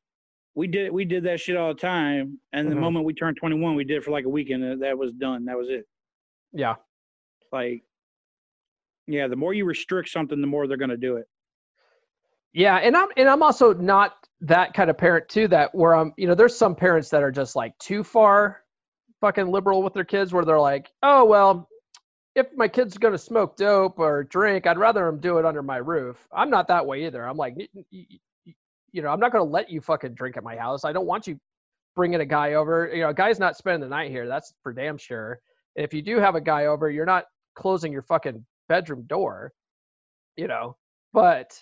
We 0.54 0.66
did 0.68 0.92
we 0.92 1.04
did 1.04 1.24
that 1.24 1.40
shit 1.40 1.56
all 1.56 1.74
the 1.74 1.80
time, 1.80 2.40
and 2.52 2.70
the 2.70 2.76
Mhm. 2.76 2.80
moment 2.80 3.04
we 3.04 3.14
turned 3.14 3.36
twenty 3.36 3.58
one, 3.58 3.74
we 3.74 3.84
did 3.84 3.98
it 3.98 4.04
for 4.04 4.10
like 4.10 4.24
a 4.24 4.28
weekend, 4.28 4.64
and 4.64 4.82
that 4.82 4.96
was 4.96 5.12
done. 5.12 5.44
That 5.46 5.56
was 5.58 5.68
it. 5.68 5.86
Yeah. 6.52 6.76
Like, 7.52 7.84
yeah, 9.06 9.28
the 9.28 9.36
more 9.36 9.52
you 9.54 9.64
restrict 9.64 10.08
something, 10.08 10.40
the 10.40 10.46
more 10.46 10.66
they're 10.66 10.76
gonna 10.76 10.96
do 10.96 11.16
it. 11.16 11.26
Yeah, 12.52 12.76
and 12.76 12.96
I'm 12.96 13.08
and 13.16 13.28
I'm 13.28 13.42
also 13.42 13.74
not 13.74 14.14
that 14.40 14.72
kind 14.74 14.88
of 14.90 14.96
parent 14.96 15.28
too. 15.28 15.48
That 15.48 15.74
where 15.74 15.94
I'm, 15.94 16.14
you 16.16 16.26
know, 16.26 16.34
there's 16.34 16.56
some 16.56 16.74
parents 16.74 17.10
that 17.10 17.22
are 17.22 17.30
just 17.30 17.54
like 17.56 17.76
too 17.78 18.02
far, 18.02 18.62
fucking 19.26 19.50
liberal 19.50 19.82
with 19.82 19.92
their 19.92 20.04
kids, 20.04 20.32
where 20.32 20.44
they're 20.44 20.60
like, 20.60 20.92
oh 21.02 21.24
well, 21.24 21.68
if 22.36 22.46
my 22.54 22.68
kid's 22.68 22.96
gonna 22.96 23.18
smoke 23.18 23.56
dope 23.56 23.98
or 23.98 24.22
drink, 24.22 24.68
I'd 24.68 24.78
rather 24.78 25.04
them 25.06 25.18
do 25.18 25.38
it 25.38 25.44
under 25.44 25.62
my 25.64 25.78
roof. 25.78 26.28
I'm 26.32 26.48
not 26.48 26.68
that 26.68 26.86
way 26.86 27.06
either. 27.06 27.26
I'm 27.26 27.36
like, 27.36 27.56
you 27.90 29.02
know, 29.02 29.08
I'm 29.08 29.18
not 29.18 29.32
gonna 29.32 29.44
let 29.44 29.68
you 29.68 29.80
fucking 29.80 30.14
drink 30.14 30.36
at 30.36 30.44
my 30.44 30.54
house. 30.54 30.84
I 30.84 30.92
don't 30.92 31.06
want 31.06 31.26
you 31.26 31.40
bringing 31.96 32.20
a 32.20 32.26
guy 32.26 32.54
over. 32.54 32.88
You 32.94 33.00
know, 33.00 33.08
a 33.08 33.14
guy's 33.14 33.40
not 33.40 33.56
spending 33.56 33.80
the 33.80 33.88
night 33.88 34.12
here. 34.12 34.28
That's 34.28 34.54
for 34.62 34.72
damn 34.72 34.96
sure. 34.96 35.40
And 35.74 35.84
if 35.84 35.92
you 35.92 36.02
do 36.02 36.20
have 36.20 36.36
a 36.36 36.40
guy 36.40 36.66
over, 36.66 36.88
you're 36.88 37.04
not 37.04 37.24
closing 37.56 37.92
your 37.92 38.02
fucking 38.02 38.44
bedroom 38.68 39.02
door. 39.08 39.52
You 40.36 40.46
know, 40.46 40.76
but 41.12 41.58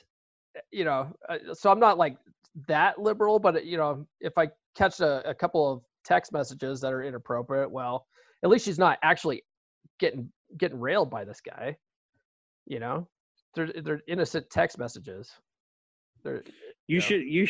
you 0.71 0.85
know, 0.85 1.17
uh, 1.31 1.55
so 1.55 1.71
I'm 1.71 1.81
not 1.81 1.97
like 1.97 2.19
that 2.69 2.99
liberal, 2.99 3.39
but 3.39 3.65
you 3.65 3.79
know, 3.79 4.07
if 4.21 4.37
I 4.37 4.49
catch 4.77 5.01
a, 5.01 5.27
a 5.27 5.35
couple 5.35 5.73
of 5.73 5.83
text 6.05 6.33
messages 6.33 6.81
that 6.81 6.93
are 6.93 7.03
inappropriate, 7.03 7.71
well, 7.71 8.07
at 8.43 8.51
least 8.51 8.65
she's 8.65 8.79
not 8.79 8.99
actually 9.03 9.43
getting 9.99 10.31
getting 10.59 10.79
railed 10.81 11.11
by 11.11 11.25
this 11.25 11.41
guy. 11.41 11.77
You 12.67 12.81
know, 12.81 13.09
they're 13.55 13.73
they're 13.83 14.03
innocent 14.09 14.49
text 14.51 14.79
messages. 14.79 15.31
They're 16.23 16.43
You 16.87 16.97
Yeah. 16.97 17.01
should 17.01 17.23
you 17.23 17.49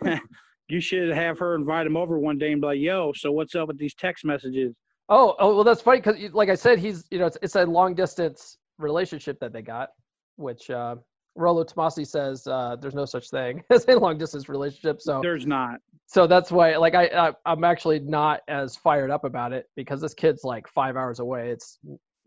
you 0.68 0.80
should 0.80 1.10
have 1.10 1.38
her 1.38 1.54
invite 1.54 1.86
him 1.86 1.96
over 1.96 2.18
one 2.18 2.38
day 2.38 2.52
and 2.52 2.60
be 2.60 2.66
like, 2.66 2.80
"Yo, 2.80 3.12
so 3.14 3.32
what's 3.32 3.54
up 3.54 3.68
with 3.68 3.78
these 3.78 3.94
text 3.94 4.24
messages?" 4.24 4.74
oh 5.08 5.34
oh 5.38 5.54
well, 5.54 5.64
that's 5.64 5.82
funny 5.82 5.98
because 6.00 6.16
like 6.32 6.48
I 6.48 6.54
said, 6.54 6.78
he's 6.78 7.06
you 7.10 7.18
know 7.18 7.26
it's, 7.26 7.38
it's 7.42 7.56
a 7.56 7.64
long 7.64 7.94
distance 7.94 8.58
relationship 8.78 9.38
that 9.40 9.52
they 9.52 9.62
got, 9.62 9.90
which 10.36 10.70
uh, 10.70 10.96
Rollo 11.36 11.64
Tomassi 11.64 12.06
says 12.06 12.46
uh, 12.46 12.76
there's 12.80 12.94
no 12.94 13.04
such 13.04 13.30
thing 13.30 13.62
as 13.70 13.84
a 13.88 13.94
long 13.98 14.18
distance 14.18 14.48
relationship. 14.48 15.00
So 15.00 15.20
There's 15.22 15.46
not. 15.46 15.76
so 16.06 16.26
that's 16.26 16.50
why 16.50 16.76
like 16.76 16.94
I, 16.94 17.06
I 17.06 17.32
i'm 17.44 17.64
actually 17.64 17.98
not 17.98 18.40
as 18.48 18.76
fired 18.76 19.10
up 19.10 19.24
about 19.24 19.52
it 19.52 19.66
because 19.76 20.00
this 20.00 20.14
kid's 20.14 20.44
like 20.44 20.68
five 20.68 20.96
hours 20.96 21.18
away 21.18 21.50
it's 21.50 21.78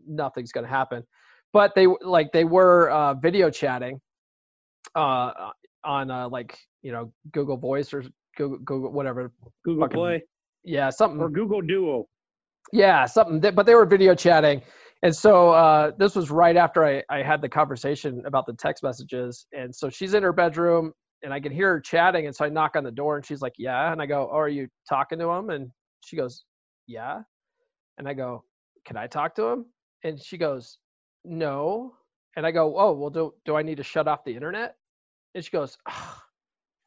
nothing's 0.05 0.51
going 0.51 0.66
to 0.66 0.70
happen 0.70 1.01
but 1.53 1.74
they 1.76 1.88
like 2.01 2.32
they 2.34 2.43
were 2.43 2.89
uh 2.89 3.14
video 3.14 3.49
chatting 3.49 4.01
uh 4.95 5.32
on 5.84 6.12
uh 6.12 6.28
like 6.30 6.57
you 6.82 6.91
know 6.91 7.12
google 7.32 7.55
voice 7.57 7.93
or 7.93 8.03
google, 8.38 8.57
google 8.66 8.91
whatever 8.91 9.32
Google 9.64 9.84
Fucking- 9.86 9.97
Play 9.97 10.24
yeah 10.64 10.89
something 10.89 11.20
or 11.22 11.30
Google 11.30 11.62
Duo. 11.62 12.07
yeah, 12.74 13.05
something. 13.05 13.39
That, 13.39 13.55
but 13.55 13.66
they 13.66 13.76
were 13.76 13.86
video 13.86 14.14
chatting, 14.14 14.62
and 15.02 15.16
so 15.16 15.52
uh, 15.52 15.91
this 15.97 16.16
was 16.16 16.30
right 16.30 16.58
after 16.58 16.86
I, 16.86 17.04
I 17.10 17.24
had 17.24 17.41
the 17.41 17.50
conversation 17.50 18.24
about 18.26 18.45
the 18.45 18.54
text 18.54 18.84
messages, 18.84 19.45
and 19.54 19.74
so 19.74 19.89
she's 19.89 20.14
in 20.14 20.24
her 20.24 20.34
bedroom, 20.34 20.93
and 21.24 21.34
I 21.34 21.39
can 21.39 21.52
hear 21.52 21.74
her 21.74 21.80
chatting, 21.82 22.26
and 22.26 22.36
so 22.36 22.45
I 22.45 22.50
knock 22.50 22.76
on 22.76 22.84
the 22.84 22.91
door, 22.91 23.16
and 23.16 23.26
she's 23.26 23.41
like, 23.41 23.54
"Yeah," 23.58 23.91
and 23.91 24.02
I 24.02 24.06
go, 24.06 24.30
oh, 24.32 24.36
"Are 24.38 24.50
you 24.50 24.68
talking 24.88 25.20
to 25.20 25.30
him?" 25.32 25.50
And 25.50 25.72
she 26.02 26.16
goes, 26.18 26.43
"Yeah," 26.88 27.22
and 27.97 28.08
I 28.08 28.14
go, 28.14 28.43
"Can 28.86 28.97
I 28.97 29.08
talk 29.08 29.36
to 29.36 29.43
him?" 29.47 29.66
And 30.04 30.22
she 30.22 30.38
goes, 30.38 30.80
"No," 31.26 31.95
and 32.36 32.45
I 32.45 32.52
go, 32.52 32.78
"Oh, 32.80 32.93
well, 32.93 33.10
do 33.10 33.34
do 33.45 33.56
I 33.56 33.62
need 33.64 33.78
to 33.78 33.84
shut 33.84 34.08
off 34.08 34.24
the 34.26 34.36
internet?" 34.36 34.76
And 35.36 35.43
she 35.43 35.52
goes, 35.52 35.78
"Ah, 35.88 36.24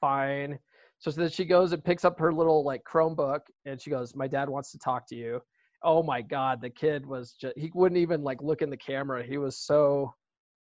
"Fine." 0.00 0.58
So 0.98 1.10
then 1.10 1.30
she 1.30 1.44
goes 1.44 1.72
and 1.72 1.84
picks 1.84 2.04
up 2.04 2.18
her 2.20 2.32
little 2.32 2.64
like 2.64 2.84
Chromebook, 2.84 3.40
and 3.66 3.80
she 3.80 3.90
goes, 3.90 4.14
"My 4.14 4.28
dad 4.28 4.48
wants 4.48 4.72
to 4.72 4.78
talk 4.78 5.06
to 5.08 5.16
you." 5.16 5.40
Oh 5.84 6.02
my 6.02 6.22
god 6.22 6.60
the 6.60 6.70
kid 6.70 7.04
was 7.04 7.32
just 7.32 7.56
he 7.56 7.70
wouldn't 7.74 7.98
even 7.98 8.22
like 8.22 8.40
look 8.42 8.62
in 8.62 8.70
the 8.70 8.76
camera 8.76 9.22
he 9.22 9.38
was 9.38 9.56
so 9.56 10.12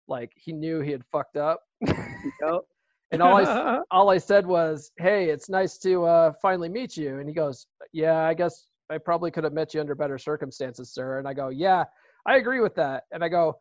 like 0.08 0.32
he 0.34 0.52
knew 0.52 0.80
he 0.80 0.90
had 0.90 1.04
fucked 1.12 1.36
up. 1.36 1.62
And 3.10 3.22
all 3.22 3.36
i 3.36 3.78
all 3.90 4.10
i 4.10 4.18
said 4.18 4.46
was 4.46 4.90
hey 4.98 5.30
it's 5.30 5.48
nice 5.48 5.78
to 5.78 6.04
uh 6.04 6.32
finally 6.42 6.68
meet 6.68 6.96
you. 6.96 7.18
And 7.18 7.28
he 7.28 7.34
goes 7.34 7.66
yeah 7.92 8.24
i 8.24 8.34
guess 8.34 8.66
i 8.90 8.98
probably 8.98 9.30
could 9.30 9.44
have 9.44 9.52
met 9.52 9.72
you 9.74 9.80
under 9.80 9.94
better 9.94 10.18
circumstances 10.18 10.92
sir. 10.92 11.18
And 11.18 11.26
i 11.26 11.32
go 11.32 11.48
yeah 11.48 11.84
i 12.26 12.36
agree 12.36 12.60
with 12.60 12.74
that. 12.74 13.04
And 13.12 13.24
i 13.24 13.28
go 13.28 13.58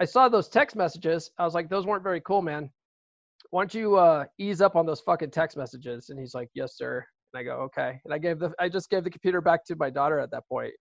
i 0.00 0.04
saw 0.04 0.28
those 0.28 0.48
text 0.48 0.76
messages. 0.76 1.30
I 1.38 1.44
was 1.44 1.54
like 1.54 1.68
those 1.68 1.86
weren't 1.86 2.04
very 2.04 2.20
cool 2.20 2.42
man. 2.42 2.70
Why 3.50 3.62
don't 3.62 3.74
you 3.74 3.96
uh 3.96 4.26
ease 4.38 4.60
up 4.60 4.76
on 4.76 4.86
those 4.86 5.00
fucking 5.00 5.30
text 5.30 5.56
messages? 5.56 6.10
And 6.10 6.18
he's 6.18 6.34
like 6.34 6.48
yes 6.54 6.76
sir 6.76 7.04
and 7.32 7.40
i 7.40 7.42
go 7.42 7.52
okay 7.52 8.00
and 8.04 8.14
i 8.14 8.18
gave 8.18 8.38
the 8.38 8.52
i 8.58 8.68
just 8.68 8.90
gave 8.90 9.04
the 9.04 9.10
computer 9.10 9.40
back 9.40 9.64
to 9.64 9.76
my 9.76 9.90
daughter 9.90 10.18
at 10.18 10.30
that 10.30 10.46
point 10.48 10.72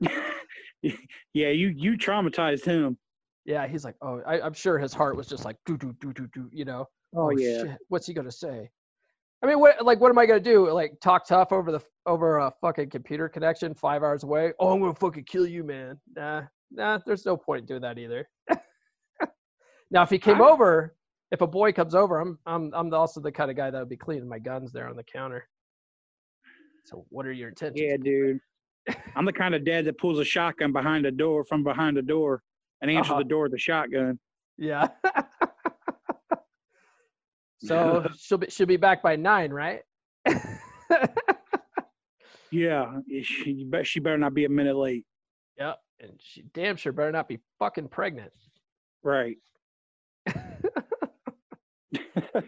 yeah, 0.82 1.48
you 1.48 1.68
you 1.68 1.96
traumatized 1.96 2.64
him. 2.64 2.98
Yeah, 3.44 3.66
he's 3.66 3.84
like, 3.84 3.96
oh, 4.02 4.20
I, 4.26 4.40
I'm 4.40 4.52
sure 4.52 4.78
his 4.78 4.92
heart 4.92 5.16
was 5.16 5.26
just 5.26 5.44
like, 5.44 5.56
do 5.66 5.76
do 5.76 5.92
do 6.00 6.12
do 6.12 6.28
do, 6.32 6.48
you 6.52 6.64
know. 6.64 6.86
Oh, 7.14 7.30
yeah. 7.30 7.62
shit, 7.62 7.78
what's 7.88 8.06
he 8.06 8.14
gonna 8.14 8.30
say? 8.30 8.70
I 9.42 9.46
mean, 9.46 9.58
what 9.58 9.84
like 9.84 10.00
what 10.00 10.10
am 10.10 10.18
I 10.18 10.26
gonna 10.26 10.40
do? 10.40 10.70
Like 10.70 10.94
talk 11.00 11.26
tough 11.26 11.52
over 11.52 11.72
the 11.72 11.80
over 12.06 12.38
a 12.38 12.52
fucking 12.60 12.90
computer 12.90 13.28
connection 13.28 13.74
five 13.74 14.02
hours 14.02 14.22
away? 14.22 14.52
Oh, 14.58 14.72
I'm 14.72 14.80
gonna 14.80 14.94
fucking 14.94 15.24
kill 15.24 15.46
you, 15.46 15.64
man. 15.64 15.98
Nah, 16.14 16.42
nah. 16.70 16.98
There's 17.04 17.26
no 17.26 17.36
point 17.36 17.60
in 17.62 17.66
doing 17.66 17.82
that 17.82 17.98
either. 17.98 18.28
now, 19.90 20.02
if 20.02 20.10
he 20.10 20.18
came 20.18 20.40
I- 20.40 20.48
over, 20.48 20.94
if 21.32 21.40
a 21.40 21.46
boy 21.46 21.72
comes 21.72 21.94
over, 21.96 22.20
I'm 22.20 22.38
I'm 22.46 22.70
I'm 22.74 22.94
also 22.94 23.20
the 23.20 23.32
kind 23.32 23.50
of 23.50 23.56
guy 23.56 23.70
that 23.70 23.78
would 23.78 23.88
be 23.88 23.96
cleaning 23.96 24.28
my 24.28 24.38
guns 24.38 24.70
there 24.72 24.88
on 24.88 24.94
the 24.96 25.02
counter. 25.02 25.48
So, 26.84 27.06
what 27.08 27.26
are 27.26 27.32
your 27.32 27.48
intentions? 27.48 27.80
Yeah, 27.80 27.96
dude. 27.96 28.38
I'm 29.16 29.24
the 29.24 29.32
kind 29.32 29.54
of 29.54 29.64
dad 29.64 29.84
that 29.86 29.98
pulls 29.98 30.18
a 30.18 30.24
shotgun 30.24 30.72
behind 30.72 31.04
the 31.04 31.10
door 31.10 31.44
from 31.44 31.64
behind 31.64 31.96
the 31.96 32.02
door 32.02 32.42
and 32.80 32.90
answers 32.96 33.10
Uh-huh. 33.10 33.18
the 33.20 33.24
door 33.28 33.44
with 33.44 33.54
a 33.54 33.58
shotgun. 33.58 34.18
Yeah. 34.58 34.88
so 37.58 38.06
she'll 38.18 38.38
be 38.38 38.50
she'll 38.50 38.66
be 38.66 38.76
back 38.76 39.02
by 39.02 39.16
nine, 39.16 39.50
right? 39.52 39.80
Yeah, 42.50 42.98
she, 43.22 43.66
she 43.84 44.00
better 44.00 44.18
not 44.18 44.34
be 44.34 44.44
a 44.44 44.48
minute 44.50 44.76
late. 44.76 45.06
Yep. 45.58 45.78
And 46.00 46.12
she 46.22 46.42
damn 46.52 46.76
sure 46.76 46.92
better 46.92 47.10
not 47.10 47.26
be 47.26 47.40
fucking 47.58 47.88
pregnant. 47.88 48.30
Right. 49.02 49.38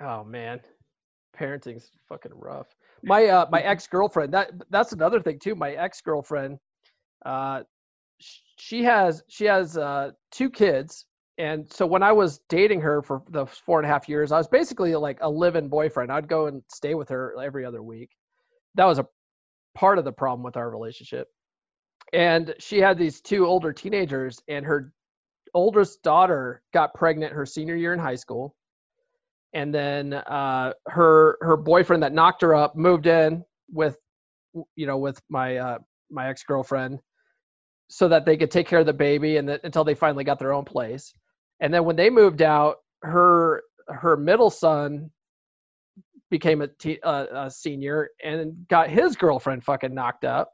Oh 0.00 0.24
man. 0.24 0.60
Parenting's 1.38 1.90
fucking 2.08 2.32
rough. 2.34 2.74
My 3.02 3.26
uh 3.26 3.46
my 3.50 3.60
ex-girlfriend, 3.62 4.32
that 4.34 4.50
that's 4.70 4.92
another 4.92 5.20
thing 5.20 5.38
too. 5.38 5.54
My 5.54 5.72
ex-girlfriend, 5.72 6.58
uh 7.24 7.62
she 8.18 8.82
has 8.84 9.22
she 9.28 9.44
has 9.44 9.76
uh 9.76 10.12
two 10.30 10.50
kids. 10.50 11.06
And 11.38 11.70
so 11.70 11.86
when 11.86 12.02
I 12.02 12.12
was 12.12 12.40
dating 12.48 12.80
her 12.80 13.02
for 13.02 13.22
the 13.28 13.44
four 13.44 13.78
and 13.78 13.86
a 13.86 13.92
half 13.92 14.08
years, 14.08 14.32
I 14.32 14.38
was 14.38 14.48
basically 14.48 14.94
like 14.94 15.18
a 15.20 15.28
live-in 15.28 15.68
boyfriend. 15.68 16.10
I'd 16.10 16.28
go 16.28 16.46
and 16.46 16.62
stay 16.72 16.94
with 16.94 17.10
her 17.10 17.34
every 17.42 17.66
other 17.66 17.82
week. 17.82 18.10
That 18.74 18.86
was 18.86 18.98
a 18.98 19.06
part 19.74 19.98
of 19.98 20.06
the 20.06 20.12
problem 20.12 20.42
with 20.42 20.56
our 20.56 20.70
relationship. 20.70 21.28
And 22.14 22.54
she 22.58 22.78
had 22.78 22.96
these 22.96 23.20
two 23.20 23.44
older 23.44 23.70
teenagers, 23.74 24.40
and 24.48 24.64
her 24.64 24.94
oldest 25.52 26.02
daughter 26.02 26.62
got 26.72 26.94
pregnant 26.94 27.34
her 27.34 27.44
senior 27.44 27.76
year 27.76 27.92
in 27.92 27.98
high 27.98 28.14
school 28.14 28.56
and 29.56 29.74
then 29.74 30.12
uh, 30.12 30.72
her 30.86 31.38
her 31.40 31.56
boyfriend 31.56 32.02
that 32.02 32.12
knocked 32.12 32.42
her 32.42 32.54
up 32.54 32.76
moved 32.76 33.06
in 33.06 33.42
with 33.72 33.96
you 34.76 34.86
know 34.86 34.98
with 34.98 35.18
my 35.30 35.56
uh, 35.56 35.78
my 36.10 36.28
ex 36.28 36.44
girlfriend 36.44 36.98
so 37.88 38.06
that 38.08 38.26
they 38.26 38.36
could 38.36 38.50
take 38.50 38.68
care 38.68 38.80
of 38.80 38.86
the 38.86 38.92
baby 38.92 39.38
and 39.38 39.48
that 39.48 39.60
until 39.64 39.82
they 39.82 39.94
finally 39.94 40.24
got 40.24 40.38
their 40.38 40.52
own 40.52 40.64
place. 40.64 41.12
And 41.60 41.72
then 41.72 41.84
when 41.84 41.96
they 41.96 42.10
moved 42.10 42.42
out, 42.42 42.76
her 43.02 43.62
her 43.88 44.16
middle 44.16 44.50
son 44.50 45.10
became 46.30 46.60
a, 46.60 46.68
uh, 47.04 47.26
a 47.46 47.50
senior 47.50 48.08
and 48.22 48.66
got 48.68 48.90
his 48.90 49.16
girlfriend 49.16 49.64
fucking 49.64 49.94
knocked 49.94 50.24
up. 50.24 50.50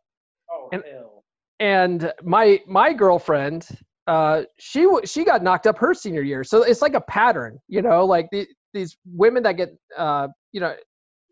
Oh, 0.50 0.68
And- 0.72 0.84
hell. 0.88 1.24
and 1.59 2.12
my 2.22 2.61
my 2.68 2.92
girlfriend, 2.92 3.66
uh, 4.07 4.42
she 4.61 4.82
w- 4.82 5.05
she 5.07 5.24
got 5.24 5.42
knocked 5.42 5.66
up 5.66 5.78
her 5.78 5.92
senior 5.92 6.22
year. 6.22 6.44
So 6.44 6.62
it's 6.62 6.82
like 6.82 6.94
a 6.94 7.00
pattern, 7.00 7.59
you 7.68 7.82
know, 7.82 8.05
like 8.05 8.28
the, 8.30 8.46
these 8.73 8.97
women 9.05 9.43
that 9.45 9.57
get, 9.57 9.77
uh, 9.97 10.29
you 10.53 10.61
know, 10.61 10.75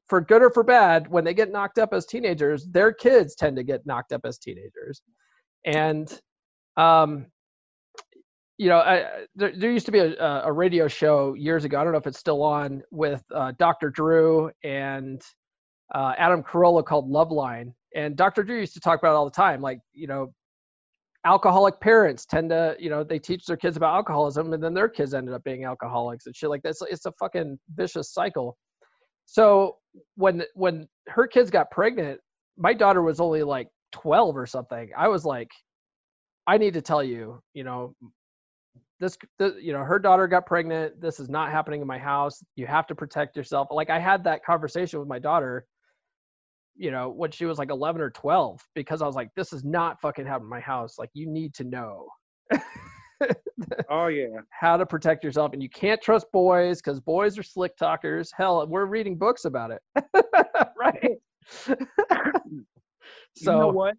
for 0.08 0.20
good 0.20 0.42
or 0.42 0.50
for 0.50 0.62
bad, 0.62 1.08
when 1.08 1.24
they 1.24 1.34
get 1.34 1.52
knocked 1.52 1.78
up 1.78 1.92
as 1.92 2.06
teenagers, 2.06 2.66
their 2.66 2.92
kids 2.92 3.34
tend 3.34 3.56
to 3.56 3.62
get 3.62 3.86
knocked 3.86 4.12
up 4.12 4.22
as 4.24 4.38
teenagers, 4.38 5.02
and 5.64 6.20
um, 6.76 7.26
you 8.60 8.68
know, 8.68 8.78
I, 8.78 9.24
there, 9.36 9.52
there, 9.56 9.70
used 9.70 9.86
to 9.86 9.92
be 9.92 10.00
a, 10.00 10.42
a, 10.44 10.52
radio 10.52 10.86
show 10.86 11.32
years 11.32 11.64
ago. 11.64 11.80
I 11.80 11.82
don't 11.82 11.92
know 11.94 11.98
if 11.98 12.06
it's 12.06 12.18
still 12.18 12.42
on 12.42 12.82
with 12.90 13.24
uh, 13.34 13.52
Dr. 13.58 13.88
Drew 13.88 14.50
and 14.62 15.22
uh, 15.94 16.12
Adam 16.18 16.42
Carolla 16.42 16.84
called 16.84 17.10
Loveline. 17.10 17.72
And 17.96 18.16
Dr. 18.16 18.42
Drew 18.42 18.58
used 18.58 18.74
to 18.74 18.80
talk 18.80 18.98
about 18.98 19.12
it 19.12 19.16
all 19.16 19.24
the 19.24 19.30
time. 19.30 19.62
Like, 19.62 19.80
you 19.94 20.06
know, 20.06 20.34
alcoholic 21.24 21.80
parents 21.80 22.24
tend 22.24 22.50
to, 22.50 22.76
you 22.78 22.88
know, 22.88 23.04
they 23.04 23.18
teach 23.18 23.44
their 23.44 23.56
kids 23.56 23.76
about 23.76 23.94
alcoholism 23.94 24.52
and 24.52 24.62
then 24.62 24.74
their 24.74 24.88
kids 24.88 25.14
ended 25.14 25.34
up 25.34 25.44
being 25.44 25.64
alcoholics 25.64 26.26
and 26.26 26.34
shit 26.34 26.48
like 26.48 26.62
that. 26.62 26.76
So 26.76 26.86
it's 26.90 27.06
a 27.06 27.12
fucking 27.12 27.58
vicious 27.74 28.12
cycle. 28.12 28.56
So 29.26 29.76
when 30.16 30.42
when 30.54 30.88
her 31.08 31.26
kids 31.26 31.50
got 31.50 31.70
pregnant, 31.70 32.20
my 32.56 32.72
daughter 32.72 33.02
was 33.02 33.20
only 33.20 33.42
like 33.42 33.68
12 33.92 34.36
or 34.36 34.46
something. 34.46 34.90
I 34.96 35.08
was 35.08 35.24
like, 35.24 35.48
I 36.46 36.58
need 36.58 36.74
to 36.74 36.82
tell 36.82 37.02
you, 37.02 37.40
you 37.54 37.64
know, 37.64 37.94
this, 38.98 39.16
this, 39.38 39.52
you 39.60 39.72
know 39.72 39.82
her 39.82 39.98
daughter 39.98 40.28
got 40.28 40.44
pregnant 40.44 41.00
this 41.00 41.18
is 41.18 41.30
not 41.30 41.50
happening 41.50 41.80
in 41.80 41.86
my 41.86 41.98
house 41.98 42.42
you 42.54 42.66
have 42.66 42.86
to 42.86 42.94
protect 42.94 43.34
yourself 43.34 43.68
like 43.70 43.88
i 43.88 43.98
had 43.98 44.22
that 44.24 44.44
conversation 44.44 44.98
with 44.98 45.08
my 45.08 45.18
daughter 45.18 45.64
you 46.80 46.90
know 46.90 47.10
when 47.10 47.30
she 47.30 47.44
was 47.44 47.58
like 47.58 47.70
11 47.70 48.00
or 48.00 48.10
12 48.10 48.60
because 48.74 49.02
i 49.02 49.06
was 49.06 49.14
like 49.14 49.28
this 49.36 49.52
is 49.52 49.64
not 49.64 50.00
fucking 50.00 50.24
happening 50.24 50.46
in 50.46 50.50
my 50.50 50.60
house 50.60 50.98
like 50.98 51.10
you 51.12 51.26
need 51.26 51.52
to 51.54 51.64
know 51.64 52.08
oh 53.90 54.06
yeah. 54.06 54.26
how 54.50 54.76
to 54.76 54.86
protect 54.86 55.24
yourself 55.24 55.52
and 55.52 55.62
you 55.62 55.68
can't 55.68 56.00
trust 56.00 56.26
boys 56.32 56.80
because 56.80 57.00
boys 57.00 57.38
are 57.38 57.42
slick 57.42 57.76
talkers. 57.76 58.32
Hell 58.36 58.66
we're 58.66 58.86
reading 58.86 59.16
books 59.16 59.44
about 59.44 59.70
it. 59.70 59.82
Right? 60.76 61.18
So 61.50 61.74
you 63.36 63.46
know 63.46 63.68
what 63.68 63.94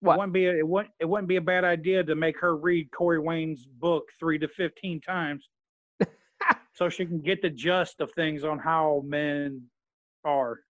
what? 0.00 0.14
It 0.14 0.18
wouldn't 0.18 0.32
be 0.34 0.46
a, 0.46 0.58
it 0.58 0.68
wouldn't 0.68 0.92
it 1.00 1.04
wouldn't 1.06 1.28
be 1.28 1.36
a 1.36 1.40
bad 1.40 1.64
idea 1.64 2.04
to 2.04 2.14
make 2.14 2.38
her 2.40 2.56
read 2.56 2.90
Corey 2.90 3.18
Wayne's 3.18 3.66
book 3.66 4.04
three 4.18 4.38
to 4.38 4.48
fifteen 4.48 5.00
times, 5.00 5.48
so 6.74 6.88
she 6.90 7.06
can 7.06 7.20
get 7.20 7.40
the 7.40 7.48
gist 7.48 8.00
of 8.00 8.12
things 8.12 8.44
on 8.44 8.58
how 8.58 9.02
men 9.06 9.62
are. 10.24 10.60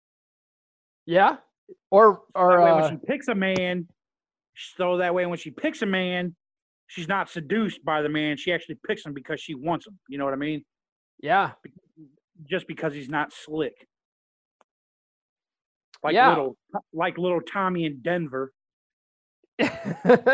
Yeah, 1.07 1.37
or 1.91 2.23
or 2.35 2.61
uh, 2.61 2.81
when 2.81 2.91
she 2.91 3.07
picks 3.07 3.29
a 3.29 3.35
man, 3.35 3.87
so 4.55 4.99
that 4.99 5.15
way 5.15 5.27
when 5.27 5.39
she 5.39 5.51
picks 5.51 5.83
a 5.83 5.87
man, 5.87 6.35
she's 6.87 7.09
not 7.09 7.31
seduced 7.31 7.85
by 7.85 8.03
the 8.03 8.09
man. 8.09 8.37
She 8.37 8.53
actually 8.53 8.79
picks 8.87 9.05
him 9.05 9.15
because 9.15 9.41
she 9.41 9.55
wants 9.55 9.87
him. 9.87 9.99
You 10.09 10.19
know 10.19 10.25
what 10.25 10.35
I 10.35 10.39
mean? 10.39 10.65
Yeah. 11.23 11.53
Just 12.45 12.67
because 12.67 12.93
he's 12.93 13.09
not 13.09 13.33
slick. 13.33 13.87
Like 16.03 16.15
yeah. 16.15 16.31
little 16.31 16.57
like 16.93 17.17
little 17.17 17.41
Tommy 17.41 17.85
in 17.85 18.01
Denver. 18.03 18.53
right. 19.61 19.69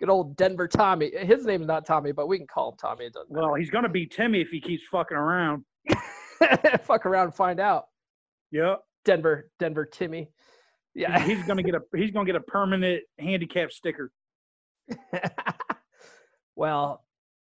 Good 0.00 0.08
old 0.08 0.34
Denver 0.36 0.66
Tommy. 0.66 1.12
His 1.14 1.44
name 1.44 1.60
is 1.60 1.68
not 1.68 1.84
Tommy, 1.84 2.12
but 2.12 2.26
we 2.26 2.38
can 2.38 2.46
call 2.46 2.70
him 2.70 2.78
Tommy. 2.80 3.04
It 3.04 3.12
doesn't 3.12 3.30
well, 3.30 3.54
he's 3.54 3.70
gonna 3.70 3.88
be 3.88 4.06
Timmy 4.06 4.40
if 4.40 4.48
he 4.48 4.60
keeps 4.60 4.82
fucking 4.90 5.16
around. 5.16 5.64
Fuck 6.82 7.04
around 7.04 7.26
and 7.26 7.34
find 7.34 7.60
out. 7.60 7.84
Yep. 8.52 8.80
Denver, 9.04 9.50
Denver 9.58 9.84
Timmy. 9.84 10.30
Yeah. 10.94 11.24
he's 11.24 11.44
gonna 11.44 11.62
get 11.62 11.74
a 11.74 11.82
he's 11.96 12.10
gonna 12.10 12.26
get 12.26 12.36
a 12.36 12.40
permanent 12.40 13.02
handicap 13.18 13.70
sticker. 13.70 14.10
well, 16.56 17.04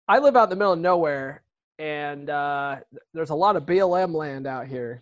I 0.06 0.18
live 0.18 0.36
out 0.36 0.44
in 0.44 0.50
the 0.50 0.56
middle 0.56 0.74
of 0.74 0.78
nowhere, 0.78 1.42
and 1.78 2.28
uh, 2.28 2.76
there's 3.14 3.30
a 3.30 3.34
lot 3.34 3.56
of 3.56 3.64
BLM 3.64 4.14
land 4.14 4.46
out 4.46 4.66
here, 4.66 5.00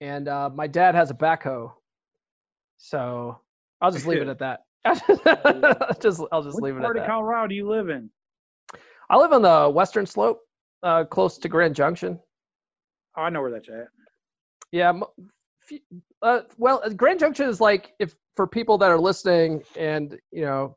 and 0.00 0.28
uh, 0.28 0.48
my 0.48 0.66
dad 0.66 0.94
has 0.94 1.10
a 1.10 1.14
backhoe, 1.14 1.70
so 2.78 3.38
I'll 3.80 3.90
just 3.90 4.06
leave 4.06 4.22
it 4.22 4.28
at 4.28 4.38
that. 4.38 4.60
just 6.00 6.22
I'll 6.32 6.42
just 6.42 6.56
Which 6.56 6.62
leave 6.62 6.76
it 6.76 6.80
part 6.80 6.96
at 6.96 7.02
of 7.02 7.06
that. 7.06 7.10
Colorado 7.10 7.48
do 7.48 7.54
you 7.54 7.68
live 7.68 7.90
in? 7.90 8.08
I 9.10 9.16
live 9.16 9.32
on 9.32 9.42
the 9.42 9.70
western 9.70 10.06
slope, 10.06 10.40
uh, 10.82 11.04
close 11.04 11.38
to 11.38 11.48
Grand 11.48 11.74
Junction. 11.74 12.18
Oh, 13.16 13.22
I 13.22 13.30
know 13.30 13.42
where 13.42 13.50
that's 13.50 13.68
at. 13.68 13.88
Yeah. 14.72 15.00
Uh, 16.22 16.40
well, 16.56 16.82
Grand 16.96 17.20
Junction 17.20 17.48
is 17.48 17.60
like 17.60 17.92
if 17.98 18.14
for 18.36 18.46
people 18.46 18.78
that 18.78 18.90
are 18.90 18.98
listening 18.98 19.62
and 19.76 20.18
you 20.32 20.42
know 20.42 20.76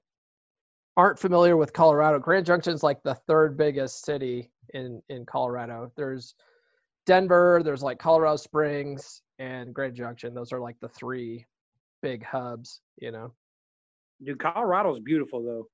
aren't 0.97 1.19
familiar 1.19 1.57
with 1.57 1.73
Colorado, 1.73 2.19
Grand 2.19 2.45
Junction 2.45 2.73
is 2.73 2.83
like 2.83 3.01
the 3.03 3.15
third 3.15 3.57
biggest 3.57 4.05
city 4.05 4.51
in 4.73 5.01
in 5.09 5.25
Colorado. 5.25 5.91
There's 5.95 6.35
Denver, 7.05 7.61
there's 7.63 7.83
like 7.83 7.99
Colorado 7.99 8.35
Springs 8.35 9.21
and 9.39 9.73
Grand 9.73 9.95
Junction. 9.95 10.33
Those 10.33 10.53
are 10.53 10.59
like 10.59 10.79
the 10.81 10.89
three 10.89 11.45
big 12.01 12.23
hubs, 12.23 12.81
you 12.97 13.11
know. 13.11 13.33
Dude, 14.23 14.39
Colorado's 14.39 14.99
beautiful 14.99 15.43
though. 15.43 15.67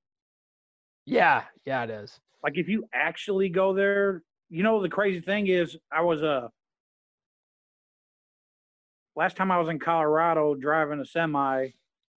Yeah, 1.05 1.43
yeah, 1.65 1.83
it 1.83 1.89
is. 1.89 2.19
Like 2.43 2.53
if 2.57 2.67
you 2.67 2.85
actually 2.93 3.49
go 3.49 3.73
there, 3.73 4.23
you 4.49 4.63
know 4.63 4.81
the 4.81 4.89
crazy 4.89 5.19
thing 5.19 5.47
is 5.47 5.75
I 5.91 6.01
was 6.01 6.23
uh 6.23 6.47
last 9.17 9.35
time 9.35 9.51
I 9.51 9.57
was 9.57 9.67
in 9.67 9.79
Colorado 9.79 10.55
driving 10.55 10.99
a 11.01 11.05
semi, 11.05 11.69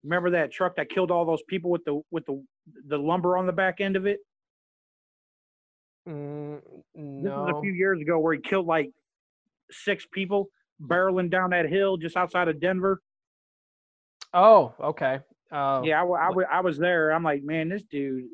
remember 0.05 0.31
that 0.31 0.53
truck 0.53 0.77
that 0.77 0.91
killed 0.91 1.11
all 1.11 1.25
those 1.25 1.43
people 1.49 1.71
with 1.71 1.85
the 1.85 2.01
with 2.11 2.27
the 2.27 2.45
the 2.87 2.99
lumber 2.99 3.37
on 3.37 3.47
the 3.47 3.53
back 3.53 3.81
end 3.81 3.97
of 3.97 4.07
it? 4.07 4.21
Mm, 6.09 6.61
no. 6.95 7.23
This 7.23 7.33
was 7.33 7.55
a 7.59 7.61
few 7.63 7.73
years 7.73 8.01
ago 8.01 8.19
where 8.19 8.35
he 8.35 8.41
killed 8.41 8.67
like 8.67 8.91
six 9.71 10.07
people 10.13 10.51
barreling 10.81 11.31
down 11.31 11.51
that 11.51 11.67
hill 11.67 11.97
just 11.97 12.17
outside 12.17 12.49
of 12.49 12.61
Denver. 12.61 13.01
Oh, 14.33 14.75
okay. 14.81 15.21
Uh, 15.51 15.83
yeah, 15.85 16.03
I, 16.03 16.07
I, 16.07 16.31
I 16.53 16.61
was 16.61 16.79
there. 16.79 17.11
I'm 17.11 17.25
like, 17.25 17.43
man, 17.43 17.69
this 17.69 17.83
dude. 17.83 18.25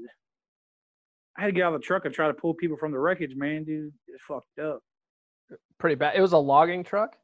I 1.39 1.43
had 1.43 1.47
to 1.49 1.53
get 1.53 1.65
out 1.65 1.75
of 1.75 1.81
the 1.81 1.87
truck 1.87 2.05
and 2.05 2.15
try 2.15 2.29
to 2.29 2.35
pull 2.35 2.55
people 2.55 2.77
from 2.79 2.93
the 2.93 2.99
wreckage, 2.99 3.35
man. 3.37 3.65
Dude, 3.65 3.93
it's 4.09 4.23
fucked 4.27 4.59
up. 4.59 4.81
Pretty 5.79 5.95
bad. 5.95 6.17
It 6.17 6.21
was 6.21 6.33
a 6.33 6.39
logging 6.39 6.83
truck. 6.83 7.17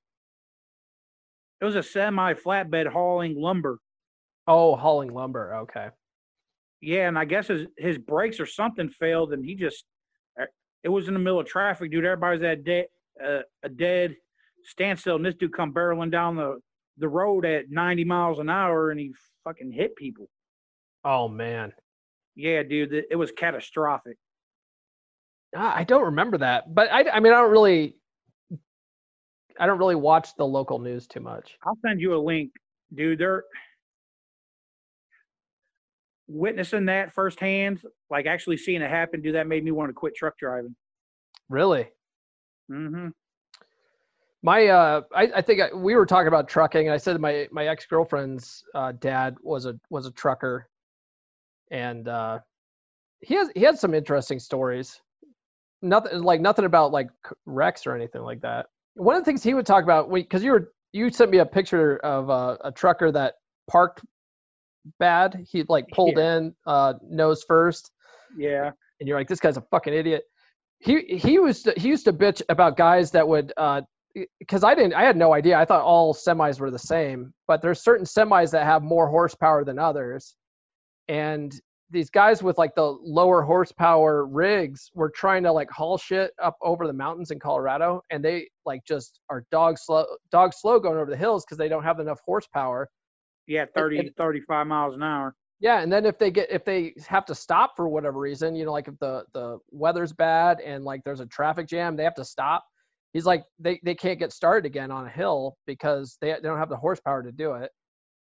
It 1.63 1.65
was 1.65 1.77
a 1.77 1.83
semi 1.83 2.35
flatbed 2.35 2.89
hauling 2.89 3.41
lumber. 3.41 3.79
Oh, 4.47 4.77
hauling 4.77 5.15
lumber. 5.15 5.55
Okay. 5.55 5.89
Yeah, 6.83 7.09
and 7.09 7.19
I 7.19 7.25
guess 7.25 7.47
his 7.47 7.67
his 7.79 7.97
brakes 7.97 8.41
or 8.41 8.47
something 8.47 8.91
failed, 8.91 9.33
and 9.33 9.45
he 9.45 9.55
just. 9.55 9.85
Uh, 10.39 10.47
it 10.83 10.89
was 10.91 11.09
in 11.09 11.15
the 11.15 11.21
middle 11.21 11.41
of 11.41 11.47
traffic, 11.47 11.91
dude. 11.91 12.05
Everybody's 12.05 12.43
at 12.43 12.65
dead, 12.65 12.87
uh, 13.25 13.43
a 13.63 13.69
dead 13.69 14.17
standstill, 14.65 15.17
and 15.17 15.25
this 15.25 15.37
dude 15.37 15.55
come 15.55 15.73
barreling 15.73 16.11
down 16.11 16.37
the 16.37 16.59
the 16.99 17.09
road 17.09 17.45
at 17.45 17.71
90 17.71 18.05
miles 18.05 18.39
an 18.39 18.51
hour 18.51 18.91
and 18.91 19.01
he 19.01 19.13
fucking 19.45 19.73
hit 19.73 19.97
people. 19.97 20.29
Oh 21.05 21.29
man. 21.29 21.73
Yeah, 22.35 22.63
dude, 22.63 23.05
it 23.11 23.17
was 23.17 23.31
catastrophic. 23.31 24.17
I 25.55 25.85
don't 25.85 26.05
remember 26.05 26.39
that, 26.39 26.75
but 26.75 26.91
I, 26.91 27.11
I 27.11 27.21
mean, 27.21 27.35
I 27.35 27.43
don't 27.43 27.51
really, 27.51 27.97
I 29.59 29.67
don't 29.67 29.79
really 29.79 29.95
watch 29.95 30.35
the 30.37 30.47
local 30.47 30.79
news 30.79 31.07
too 31.07 31.21
much. 31.21 31.59
I'll 31.65 31.79
send 31.87 32.01
you 32.01 32.15
a 32.15 32.19
link, 32.19 32.51
dude. 32.95 33.19
They're 33.19 33.45
witnessing 36.29 36.87
that 36.87 37.13
firsthand, 37.13 37.83
like 38.11 38.27
actually 38.27 38.57
seeing 38.57 38.83
it 38.83 38.91
happen. 38.91 39.23
Dude, 39.23 39.35
that 39.35 39.47
made 39.47 39.65
me 39.65 39.71
want 39.71 39.91
to 39.91 39.95
quit 39.95 40.15
truck 40.15 40.39
driving. 40.39 40.75
Really? 41.49 41.89
Mm-hmm 42.71 43.09
my 44.43 44.67
uh 44.67 45.03
I, 45.15 45.31
I 45.37 45.43
think 45.43 45.61
I, 45.61 45.75
we 45.75 45.95
were 45.95 46.07
talking 46.07 46.29
about 46.29 46.49
trucking 46.49 46.87
and 46.87 46.95
i 46.95 46.97
said 46.97 47.21
my 47.21 47.49
my 47.51 47.67
ex-girlfriend's 47.67 48.65
uh, 48.75 48.93
dad 48.93 49.37
was 49.43 49.67
a 49.67 49.79
was 49.91 50.07
a 50.07 50.11
trucker 50.11 50.69
and 51.71 52.09
uh 52.09 52.41
he 53.21 53.35
has 53.35 53.51
he 53.55 53.63
had 53.63 53.79
some 53.79 53.95
interesting 53.95 54.39
stories 54.39 55.01
nothing 55.81 56.23
like 56.23 56.41
nothing 56.41 56.65
about 56.65 56.93
like 56.93 57.09
wrecks 57.47 57.87
or 57.87 57.95
anything 57.95 58.23
like 58.23 58.41
that 58.41 58.67
one 58.95 59.17
of 59.17 59.23
the 59.23 59.25
things 59.25 59.43
he 59.43 59.55
would 59.55 59.67
talk 59.67 59.85
about 59.85 60.13
because 60.13 60.43
you 60.43 60.53
were 60.53 60.73
you 60.93 61.11
sent 61.11 61.31
me 61.31 61.39
a 61.39 61.47
picture 61.47 61.97
of 61.99 62.31
uh, 62.31 62.57
a 62.65 62.73
trucker 62.73 63.11
that 63.13 63.35
parked 63.71 64.03
bad 64.99 65.45
he 65.49 65.65
like 65.69 65.87
pulled 65.93 66.17
yeah. 66.17 66.37
in 66.37 66.55
uh 66.67 66.95
nose 67.09 67.45
first 67.47 67.93
yeah 68.37 68.71
and 68.99 69.09
you're 69.09 69.17
like 69.17 69.29
this 69.29 69.39
guy's 69.39 69.57
a 69.57 69.65
fucking 69.71 69.95
idiot 69.95 70.25
he 70.81 71.03
he 71.03 71.39
was 71.39 71.67
he 71.77 71.89
used 71.89 72.05
to 72.05 72.13
bitch 72.13 72.43
about 72.49 72.77
guys 72.77 73.13
that 73.13 73.27
would 73.27 73.53
uh 73.57 73.81
because 74.39 74.65
I 74.65 74.75
didn't, 74.75 74.95
I 74.95 75.03
had 75.03 75.17
no 75.17 75.33
idea. 75.33 75.59
I 75.59 75.65
thought 75.65 75.83
all 75.83 76.15
semis 76.15 76.61
were 76.61 76.71
the 76.71 76.79
same, 76.79 77.33
but 77.47 77.63
there's 77.63 77.83
certain 77.83 78.07
semis 78.07 78.51
that 78.51 78.65
have 78.65 78.83
more 78.83 79.09
horsepower 79.09 79.65
than 79.65 79.79
others. 79.79 80.35
And 81.09 81.53
these 81.93 82.11
guys 82.11 82.43
with 82.43 82.59
like 82.59 82.75
the 82.75 82.97
lower 83.03 83.43
horsepower 83.43 84.27
rigs 84.27 84.91
were 84.95 85.11
trying 85.11 85.43
to 85.45 85.53
like 85.53 85.71
haul 85.71 85.99
shit 85.99 86.33
up 86.43 86.57
over 86.63 86.87
the 86.87 86.93
mountains 86.93 87.31
in 87.31 87.39
Colorado, 87.39 88.03
and 88.11 88.25
they 88.25 88.49
like 88.65 88.85
just 88.85 89.21
are 89.29 89.45
dog 89.53 89.79
slow, 89.79 90.07
dog 90.33 90.53
slow 90.55 90.81
going 90.81 90.97
over 90.97 91.11
the 91.11 91.17
hills 91.17 91.45
because 91.45 91.59
they 91.59 91.69
don't 91.69 91.85
have 91.85 92.01
enough 92.01 92.21
horsepower. 92.25 92.89
Yeah, 93.47 93.67
30, 93.77 94.13
35 94.17 94.67
miles 94.67 94.95
an 94.97 95.03
hour. 95.03 95.35
Yeah, 95.61 95.81
and 95.81 95.93
then 95.93 96.07
if 96.07 96.19
they 96.19 96.31
get 96.31 96.51
if 96.51 96.65
they 96.65 96.95
have 97.07 97.25
to 97.27 97.35
stop 97.35 97.77
for 97.77 97.89
whatever 97.89 98.19
reason, 98.19 98.57
you 98.57 98.65
know, 98.65 98.73
like 98.73 98.89
if 98.89 98.99
the 98.99 99.25
the 99.33 99.59
weather's 99.71 100.13
bad 100.13 100.61
and 100.61 100.85
like 100.85 101.03
there's 101.05 101.21
a 101.21 101.27
traffic 101.27 101.69
jam, 101.69 101.95
they 101.95 102.05
have 102.05 102.17
to 102.17 102.25
stop. 102.25 102.65
He's 103.13 103.27
like 103.27 103.45
they 103.59 103.79
they 103.85 103.95
can't 103.95 104.19
get 104.19 104.33
started 104.33 104.67
again 104.67 104.91
on 104.91 105.07
a 105.07 105.11
hill 105.11 105.57
because 105.67 106.17
they 106.21 106.33
they 106.33 106.41
don't 106.41 106.59
have 106.59 106.71
the 106.71 106.77
horsepower 106.77 107.23
to 107.23 107.31
do 107.31 107.53
it. 107.53 107.71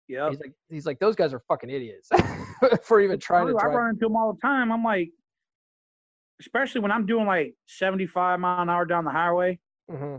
Yeah. 0.10 0.30
He's 0.30 0.40
like 0.40 0.54
he's 0.70 0.86
like 0.86 1.00
those 1.00 1.16
guys 1.16 1.34
are 1.34 1.40
fucking 1.48 1.70
idiots 1.70 2.10
for 2.84 3.02
even 3.02 3.20
trying 3.20 3.48
to 3.48 3.58
I 3.58 3.62
drive. 3.62 3.74
run 3.76 3.90
into 3.92 4.06
them 4.06 4.16
all 4.16 4.34
the 4.34 4.40
time. 4.42 4.72
I'm 4.72 4.84
like, 4.84 5.10
especially 6.40 6.82
when 6.82 6.92
I'm 6.92 7.06
doing 7.06 7.26
like 7.26 7.54
75 7.68 8.40
mile 8.40 8.62
an 8.62 8.70
hour 8.70 8.86
down 8.86 9.06
the 9.06 9.12
highway, 9.12 9.60
hmm 9.90 10.18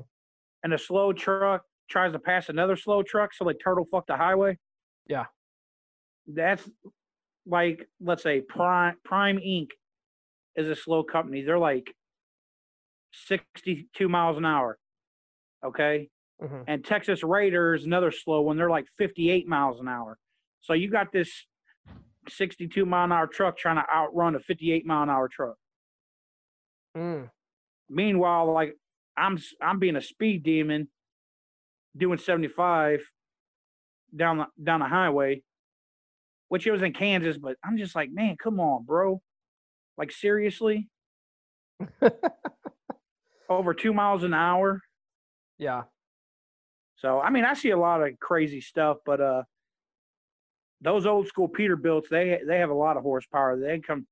and 0.64 0.72
a 0.72 0.78
slow 0.78 1.12
truck 1.12 1.64
tries 1.90 2.12
to 2.12 2.18
pass 2.20 2.49
another 2.49 2.76
slow 2.76 3.03
truck, 3.03 3.34
so 3.34 3.45
they 3.45 3.55
turtle 3.55 3.86
fuck 3.90 4.07
the 4.07 4.16
highway. 4.16 4.57
Yeah. 5.09 5.24
That's 6.28 6.68
like, 7.47 7.88
let's 8.01 8.22
say 8.22 8.40
Prime 8.40 8.95
Prime 9.05 9.38
Inc. 9.38 9.68
is 10.57 10.68
a 10.68 10.76
slow 10.76 11.03
company. 11.03 11.43
They're 11.43 11.59
like 11.59 11.93
62 13.12 14.09
miles 14.09 14.36
an 14.38 14.45
hour. 14.45 14.78
Okay. 15.64 16.09
hmm 16.40 16.62
And 16.66 16.84
Texas 16.84 17.22
Raiders, 17.24 17.84
another 17.84 18.12
slow 18.12 18.43
one, 18.43 18.57
they're 18.57 18.70
like 18.70 18.86
58 18.99 19.49
miles 19.49 19.80
an 19.80 19.88
hour. 19.88 20.18
So 20.61 20.72
you 20.74 20.90
got 20.90 21.12
this 21.12 21.47
62 22.28 22.86
mile 22.86 23.04
an 23.04 23.12
hour 23.12 23.26
truck 23.26 23.56
trying 23.56 23.76
to 23.76 23.84
outrun 23.92 24.34
a 24.34 24.40
58 24.40 24.86
mile 24.86 25.02
an 25.02 25.10
hour 25.10 25.28
truck. 25.28 25.56
Mm. 26.96 27.30
Meanwhile, 27.88 28.52
like 28.52 28.74
I'm 29.16 29.38
I'm 29.60 29.78
being 29.78 29.96
a 29.96 30.02
speed 30.02 30.42
demon 30.42 30.88
doing 31.96 32.18
75 32.18 33.00
down 34.14 34.38
the 34.38 34.46
down 34.62 34.80
the 34.80 34.86
highway, 34.86 35.42
which 36.48 36.66
it 36.66 36.70
was 36.72 36.82
in 36.82 36.92
Kansas, 36.92 37.38
but 37.38 37.56
I'm 37.64 37.76
just 37.76 37.94
like, 37.94 38.10
man, 38.12 38.36
come 38.42 38.60
on, 38.60 38.84
bro. 38.84 39.20
Like 39.98 40.10
seriously? 40.10 40.88
Over 43.48 43.74
two 43.74 43.92
miles 43.92 44.22
an 44.22 44.34
hour. 44.34 44.80
Yeah. 45.58 45.82
So 46.96 47.20
I 47.20 47.30
mean, 47.30 47.44
I 47.44 47.54
see 47.54 47.70
a 47.70 47.78
lot 47.78 48.02
of 48.02 48.18
crazy 48.20 48.60
stuff, 48.60 48.98
but 49.04 49.20
uh, 49.20 49.42
those 50.82 51.06
old 51.06 51.26
school 51.28 51.48
Peterbilts, 51.48 52.08
they 52.10 52.40
they 52.46 52.58
have 52.58 52.70
a 52.70 52.74
lot 52.74 52.96
of 52.96 53.02
horsepower. 53.02 53.58
They 53.58 53.78
come. 53.78 54.06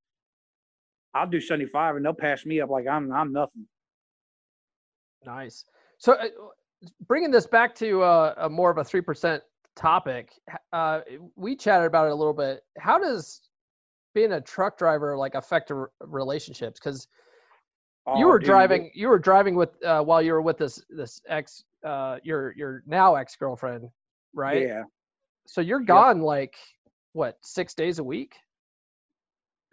I'll 1.12 1.28
do 1.28 1.40
seventy 1.40 1.66
five, 1.66 1.96
and 1.96 2.04
they'll 2.04 2.14
pass 2.14 2.46
me 2.46 2.60
up 2.60 2.70
like 2.70 2.86
I'm 2.86 3.12
I'm 3.12 3.32
nothing. 3.32 3.66
Nice. 5.26 5.64
So, 5.98 6.12
uh, 6.14 6.28
bringing 7.06 7.30
this 7.30 7.46
back 7.46 7.74
to 7.76 8.02
uh, 8.02 8.34
a 8.38 8.48
more 8.48 8.70
of 8.70 8.78
a 8.78 8.84
three 8.84 9.02
percent 9.02 9.42
topic, 9.76 10.32
uh, 10.72 11.00
we 11.36 11.56
chatted 11.56 11.86
about 11.86 12.06
it 12.06 12.12
a 12.12 12.14
little 12.14 12.32
bit. 12.32 12.62
How 12.78 12.98
does 12.98 13.42
being 14.14 14.32
a 14.32 14.40
truck 14.40 14.78
driver 14.78 15.16
like 15.16 15.34
affect 15.34 15.70
r- 15.70 15.90
relationships? 16.00 16.80
Because 16.80 17.06
you 18.16 18.26
Oh, 18.26 18.28
were 18.28 18.38
dude, 18.38 18.46
driving, 18.46 18.90
you 18.94 19.08
were 19.08 19.18
driving 19.18 19.54
with 19.54 19.70
uh, 19.84 20.02
while 20.02 20.22
you 20.22 20.32
were 20.32 20.42
with 20.42 20.58
this 20.58 20.82
this 20.88 21.20
ex, 21.28 21.64
uh, 21.84 22.18
your 22.22 22.54
your 22.56 22.82
now 22.86 23.14
ex 23.14 23.36
girlfriend, 23.36 23.88
right? 24.32 24.66
Yeah. 24.66 24.82
So 25.50 25.60
you're 25.60 25.80
gone 25.80 26.20
like 26.20 26.54
what 27.12 27.36
six 27.42 27.74
days 27.74 27.98
a 27.98 28.04
week? 28.04 28.36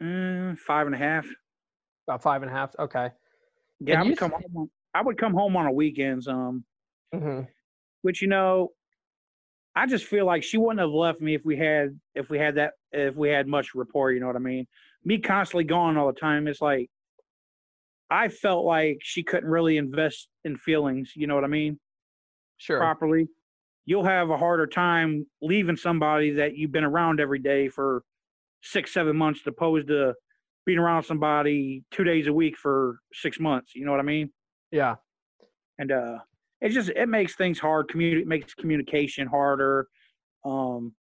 Mm, 0.01 0.57
five 0.57 0.87
and 0.87 0.95
a 0.95 0.97
half. 0.97 1.27
About 2.07 2.23
five 2.23 2.41
and 2.41 2.49
a 2.49 2.53
half. 2.53 2.75
Okay. 2.79 3.11
Yeah, 3.81 3.93
And 3.93 4.01
I 4.01 4.03
you 4.03 4.09
would 4.09 4.17
come 4.17 4.31
home. 4.31 4.57
On, 4.57 4.69
I 4.95 5.03
would 5.03 5.19
come 5.19 5.35
home 5.35 5.55
on 5.55 5.65
the 5.65 5.71
weekends. 5.71 6.27
Um, 6.27 6.65
hmm 7.13 7.41
which 8.01 8.23
you 8.23 8.27
know, 8.27 8.71
I 9.75 9.85
just 9.85 10.05
feel 10.05 10.25
like 10.25 10.41
she 10.41 10.57
wouldn't 10.57 10.79
have 10.79 10.89
left 10.89 11.21
me 11.21 11.35
if 11.35 11.45
we 11.45 11.55
had 11.57 11.99
if 12.15 12.27
we 12.31 12.39
had 12.39 12.55
that 12.55 12.73
if 12.91 13.15
we 13.15 13.29
had 13.29 13.47
much 13.47 13.75
rapport. 13.75 14.11
You 14.11 14.19
know 14.19 14.27
what 14.27 14.35
I 14.35 14.39
mean? 14.39 14.65
Me 15.05 15.19
constantly 15.19 15.65
gone 15.65 15.95
all 15.95 16.07
the 16.11 16.19
time. 16.19 16.47
It's 16.47 16.59
like 16.59 16.89
I 18.09 18.29
felt 18.29 18.65
like 18.65 18.97
she 19.01 19.21
couldn't 19.21 19.49
really 19.49 19.77
invest 19.77 20.27
in 20.43 20.57
feelings. 20.57 21.13
You 21.15 21.27
know 21.27 21.35
what 21.35 21.43
I 21.43 21.47
mean? 21.47 21.79
Sure. 22.57 22.79
Properly. 22.79 23.27
You'll 23.87 24.03
have 24.03 24.29
a 24.29 24.37
harder 24.37 24.67
time 24.67 25.25
leaving 25.41 25.77
somebody 25.77 26.31
that 26.31 26.55
you've 26.57 26.73
been 26.73 26.83
around 26.83 27.19
every 27.19 27.39
day 27.39 27.69
for 27.69 28.03
six, 28.61 28.93
seven 28.93 29.15
months, 29.15 29.39
opposed 29.47 29.87
to 29.87 30.13
being 30.65 30.77
around 30.77 31.03
somebody 31.03 31.83
two 31.91 32.03
days 32.03 32.27
a 32.27 32.33
week 32.33 32.57
for 32.57 32.99
six 33.13 33.39
months. 33.39 33.71
You 33.73 33.85
know 33.85 33.91
what 33.91 34.01
I 34.01 34.03
mean? 34.03 34.29
Yeah. 34.71 34.95
and 35.79 35.91
uh 35.91 36.17
it 36.59 36.69
just 36.69 36.89
it 36.89 37.07
makes 37.07 37.35
things 37.35 37.57
hard 37.59 37.87
communi- 37.87 38.21
it 38.21 38.27
makes 38.27 38.53
communication 38.53 39.27
harder 39.27 39.87
um 40.43 40.93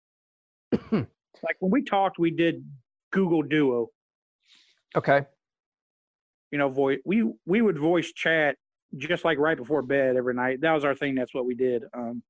like 0.92 1.56
when 1.58 1.72
we 1.72 1.82
talked 1.82 2.18
we 2.18 2.30
did 2.30 2.64
google 3.10 3.42
duo 3.42 3.88
Okay. 4.94 5.22
you 6.52 6.58
know 6.58 6.68
voice 6.68 6.98
we 7.04 7.24
we 7.46 7.60
would 7.62 7.76
voice 7.78 8.12
chat 8.12 8.56
just 8.96 9.24
like 9.24 9.38
right 9.38 9.56
before 9.56 9.82
bed 9.82 10.14
every 10.16 10.34
night 10.34 10.60
that 10.60 10.72
was 10.72 10.84
our 10.84 10.94
thing 10.94 11.14
that's 11.16 11.34
what 11.34 11.44
we 11.46 11.54
did 11.54 11.82
um 11.94 12.22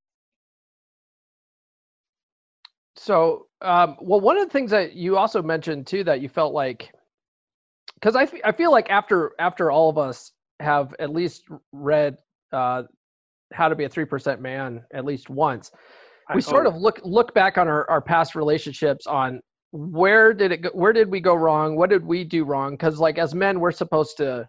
So, 3.06 3.46
um, 3.60 3.96
well, 4.00 4.20
one 4.20 4.36
of 4.36 4.48
the 4.48 4.52
things 4.52 4.72
that 4.72 4.94
you 4.94 5.16
also 5.16 5.40
mentioned 5.40 5.86
too 5.86 6.02
that 6.02 6.20
you 6.20 6.28
felt 6.28 6.52
like, 6.52 6.90
because 7.94 8.16
I, 8.16 8.24
f- 8.24 8.40
I 8.44 8.50
feel 8.50 8.72
like 8.72 8.90
after 8.90 9.30
after 9.38 9.70
all 9.70 9.88
of 9.88 9.96
us 9.96 10.32
have 10.58 10.92
at 10.98 11.10
least 11.10 11.44
read 11.70 12.16
uh, 12.52 12.82
how 13.52 13.68
to 13.68 13.76
be 13.76 13.84
a 13.84 13.88
three 13.88 14.06
percent 14.06 14.40
man 14.40 14.82
at 14.92 15.04
least 15.04 15.30
once, 15.30 15.70
we 16.34 16.40
sort 16.40 16.66
of 16.66 16.74
look 16.74 16.98
look 17.04 17.32
back 17.32 17.58
on 17.58 17.68
our, 17.68 17.88
our 17.88 18.00
past 18.00 18.34
relationships 18.34 19.06
on 19.06 19.40
where 19.70 20.34
did 20.34 20.50
it 20.50 20.62
go, 20.62 20.70
where 20.70 20.92
did 20.92 21.08
we 21.08 21.20
go 21.20 21.36
wrong, 21.36 21.76
what 21.76 21.90
did 21.90 22.04
we 22.04 22.24
do 22.24 22.44
wrong? 22.44 22.72
Because 22.72 22.98
like 22.98 23.18
as 23.18 23.36
men, 23.36 23.60
we're 23.60 23.70
supposed 23.70 24.16
to 24.16 24.48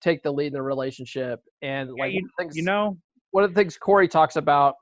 take 0.00 0.22
the 0.22 0.30
lead 0.30 0.46
in 0.46 0.52
the 0.52 0.62
relationship, 0.62 1.40
and 1.62 1.90
like 1.98 2.14
of 2.14 2.30
things, 2.38 2.56
you 2.56 2.62
know 2.62 2.96
one 3.30 3.44
of 3.44 3.50
the 3.50 3.60
things 3.60 3.76
Corey 3.76 4.08
talks 4.08 4.36
about 4.36 4.76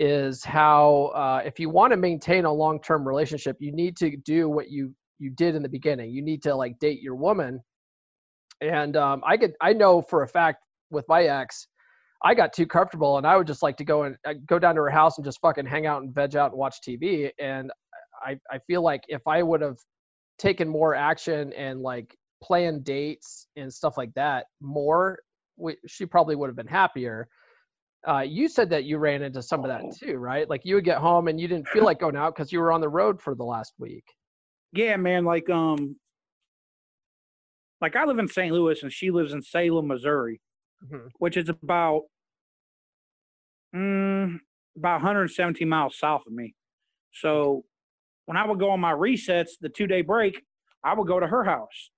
is 0.00 0.42
how 0.42 1.12
uh, 1.14 1.42
if 1.44 1.60
you 1.60 1.68
want 1.68 1.92
to 1.92 1.96
maintain 1.98 2.46
a 2.46 2.52
long-term 2.52 3.06
relationship, 3.06 3.58
you 3.60 3.70
need 3.70 3.98
to 3.98 4.16
do 4.16 4.48
what 4.48 4.70
you 4.70 4.94
you 5.18 5.30
did 5.30 5.54
in 5.54 5.62
the 5.62 5.68
beginning. 5.68 6.10
You 6.10 6.22
need 6.22 6.42
to 6.44 6.54
like 6.54 6.78
date 6.78 7.02
your 7.02 7.14
woman. 7.14 7.60
And 8.62 8.96
um, 8.96 9.22
I 9.26 9.36
could 9.36 9.52
I 9.60 9.74
know 9.74 10.00
for 10.00 10.22
a 10.22 10.28
fact 10.28 10.64
with 10.90 11.04
my 11.06 11.24
ex, 11.24 11.68
I 12.24 12.34
got 12.34 12.54
too 12.54 12.66
comfortable, 12.66 13.18
and 13.18 13.26
I 13.26 13.36
would 13.36 13.46
just 13.46 13.62
like 13.62 13.76
to 13.76 13.84
go 13.84 14.04
and 14.04 14.16
uh, 14.26 14.34
go 14.46 14.58
down 14.58 14.74
to 14.76 14.80
her 14.80 14.90
house 14.90 15.18
and 15.18 15.24
just 15.24 15.38
fucking 15.42 15.66
hang 15.66 15.86
out 15.86 16.02
and 16.02 16.14
veg 16.14 16.34
out 16.34 16.50
and 16.52 16.58
watch 16.58 16.78
TV. 16.86 17.30
And 17.38 17.70
I 18.22 18.38
I 18.50 18.58
feel 18.66 18.80
like 18.82 19.02
if 19.08 19.20
I 19.28 19.42
would 19.42 19.60
have 19.60 19.76
taken 20.38 20.66
more 20.66 20.94
action 20.94 21.52
and 21.52 21.82
like 21.82 22.16
plan 22.42 22.80
dates 22.80 23.46
and 23.56 23.70
stuff 23.70 23.98
like 23.98 24.14
that 24.14 24.46
more, 24.62 25.18
we, 25.58 25.76
she 25.86 26.06
probably 26.06 26.36
would 26.36 26.48
have 26.48 26.56
been 26.56 26.66
happier 26.66 27.28
uh, 28.08 28.20
you 28.20 28.48
said 28.48 28.70
that 28.70 28.84
you 28.84 28.98
ran 28.98 29.22
into 29.22 29.42
some 29.42 29.60
of 29.64 29.68
that 29.68 29.82
too, 29.96 30.16
right? 30.16 30.48
Like 30.48 30.62
you 30.64 30.74
would 30.76 30.84
get 30.84 30.98
home 30.98 31.28
and 31.28 31.38
you 31.40 31.46
didn't 31.48 31.68
feel 31.68 31.84
like 31.84 32.00
going 32.00 32.16
out 32.16 32.34
because 32.34 32.50
you 32.52 32.60
were 32.60 32.72
on 32.72 32.80
the 32.80 32.88
road 32.88 33.20
for 33.20 33.34
the 33.34 33.44
last 33.44 33.74
week. 33.78 34.04
yeah 34.72 34.96
man 34.96 35.24
like 35.24 35.50
um 35.50 35.96
like 37.80 37.96
i 37.96 38.04
live 38.04 38.18
in 38.18 38.28
st 38.28 38.52
louis 38.54 38.82
and 38.82 38.92
she 38.92 39.10
lives 39.10 39.32
in 39.32 39.42
salem 39.42 39.86
missouri 39.88 40.40
Mhm. 40.90 41.10
which 41.18 41.36
is 41.36 41.48
about 41.50 42.02
mm, 43.74 44.38
about 44.76 44.94
117 45.02 45.68
miles 45.68 45.98
south 45.98 46.22
of 46.26 46.32
me. 46.32 46.54
So 47.12 47.64
when 48.26 48.36
I 48.38 48.46
would 48.46 48.58
go 48.58 48.70
on 48.70 48.80
my 48.80 48.92
resets, 48.92 49.50
the 49.60 49.68
two 49.68 49.86
day 49.86 50.00
break, 50.02 50.42
I 50.82 50.94
would 50.94 51.06
go 51.06 51.20
to 51.20 51.26
her 51.26 51.44
house. 51.44 51.90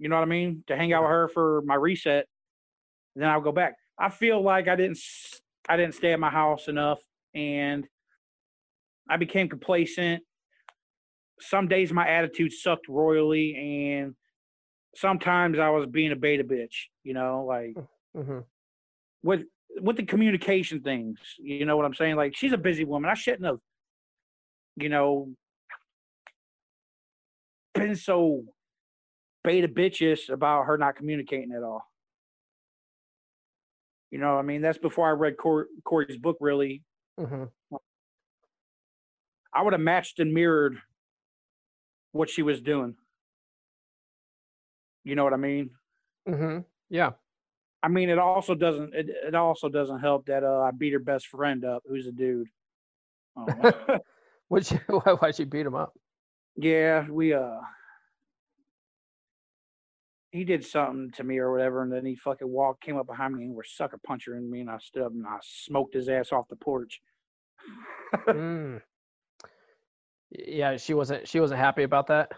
You 0.00 0.08
know 0.08 0.16
what 0.16 0.22
I 0.22 0.26
mean? 0.26 0.64
To 0.66 0.76
hang 0.76 0.92
out 0.92 1.02
with 1.02 1.10
her 1.10 1.28
for 1.28 1.62
my 1.64 1.74
reset. 1.76 2.26
And 3.14 3.22
then 3.22 3.28
I 3.30 3.36
would 3.36 3.44
go 3.44 3.52
back. 3.52 3.74
I 4.00 4.08
feel 4.08 4.42
like 4.42 4.66
I 4.66 4.76
didn't 4.76 4.98
I 5.68 5.76
didn't 5.76 5.94
stay 5.94 6.12
at 6.12 6.18
my 6.18 6.30
house 6.30 6.68
enough 6.68 7.00
and 7.34 7.86
I 9.08 9.18
became 9.18 9.48
complacent. 9.48 10.22
Some 11.40 11.68
days 11.68 11.92
my 11.92 12.08
attitude 12.08 12.52
sucked 12.52 12.88
royally 12.88 13.54
and 13.56 14.14
sometimes 14.96 15.58
I 15.58 15.68
was 15.68 15.86
being 15.86 16.12
a 16.12 16.16
beta 16.16 16.44
bitch, 16.44 16.86
you 17.04 17.12
know, 17.12 17.44
like 17.46 17.76
hmm 18.16 18.40
with 19.22 19.44
with 19.80 19.96
the 19.96 20.02
communication 20.04 20.80
things. 20.80 21.18
You 21.38 21.66
know 21.66 21.76
what 21.76 21.84
I'm 21.84 21.94
saying? 21.94 22.16
Like 22.16 22.34
she's 22.34 22.54
a 22.54 22.58
busy 22.58 22.84
woman. 22.84 23.10
I 23.10 23.14
shouldn't 23.14 23.44
have, 23.44 23.58
you 24.76 24.88
know, 24.88 25.28
been 27.74 27.96
so 27.96 28.44
beta 29.44 29.68
bitches 29.68 30.30
about 30.30 30.64
her 30.64 30.78
not 30.78 30.96
communicating 30.96 31.52
at 31.52 31.62
all. 31.62 31.89
You 34.10 34.18
know, 34.18 34.36
I 34.38 34.42
mean, 34.42 34.60
that's 34.60 34.78
before 34.78 35.08
I 35.08 35.12
read 35.12 35.36
Cor- 35.36 35.68
Corey's 35.84 36.18
book. 36.18 36.36
Really, 36.40 36.82
hmm 37.18 37.44
I 39.52 39.62
would 39.62 39.72
have 39.72 39.80
matched 39.80 40.18
and 40.20 40.32
mirrored 40.32 40.78
what 42.12 42.28
she 42.30 42.42
was 42.42 42.60
doing. 42.60 42.96
You 45.04 45.14
know 45.14 45.24
what 45.24 45.32
I 45.32 45.36
mean? 45.36 45.70
hmm 46.26 46.58
Yeah. 46.88 47.12
I 47.82 47.88
mean, 47.88 48.10
it 48.10 48.18
also 48.18 48.54
doesn't. 48.54 48.94
It, 48.94 49.08
it 49.08 49.34
also 49.34 49.68
doesn't 49.68 50.00
help 50.00 50.26
that 50.26 50.44
uh, 50.44 50.60
I 50.60 50.70
beat 50.70 50.92
her 50.92 50.98
best 50.98 51.28
friend 51.28 51.64
up, 51.64 51.82
who's 51.86 52.06
a 52.06 52.12
dude. 52.12 52.48
Would 54.50 54.70
you, 54.70 54.78
why, 54.88 55.12
why'd 55.14 55.38
you 55.38 55.46
beat 55.46 55.66
him 55.66 55.74
up? 55.74 55.94
yeah, 56.56 57.08
we 57.08 57.32
uh, 57.32 57.60
he 60.30 60.44
did 60.44 60.64
something 60.64 61.10
to 61.16 61.24
me 61.24 61.38
or 61.38 61.52
whatever, 61.52 61.82
and 61.82 61.92
then 61.92 62.06
he 62.06 62.14
fucking 62.16 62.48
walked, 62.48 62.82
came 62.82 62.96
up 62.96 63.06
behind 63.06 63.34
me 63.34 63.44
and 63.44 63.54
was 63.54 63.70
sucker 63.70 63.98
punching 64.06 64.50
me, 64.50 64.60
and 64.60 64.70
I 64.70 64.78
stood 64.78 65.02
up 65.02 65.12
and 65.12 65.26
I 65.26 65.38
smoked 65.42 65.94
his 65.94 66.08
ass 66.08 66.32
off 66.32 66.48
the 66.48 66.56
porch. 66.56 67.00
Mm. 68.28 68.80
Yeah, 70.30 70.76
she 70.76 70.94
wasn't. 70.94 71.26
She 71.26 71.40
wasn't 71.40 71.60
happy 71.60 71.82
about 71.82 72.06
that. 72.06 72.30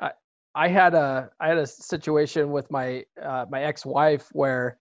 I 0.00 0.10
I 0.54 0.68
had 0.68 0.94
a 0.94 1.30
I 1.40 1.48
had 1.48 1.58
a 1.58 1.66
situation 1.66 2.50
with 2.50 2.70
my 2.70 3.04
uh, 3.22 3.46
my 3.48 3.62
ex 3.62 3.86
wife 3.86 4.28
where 4.32 4.78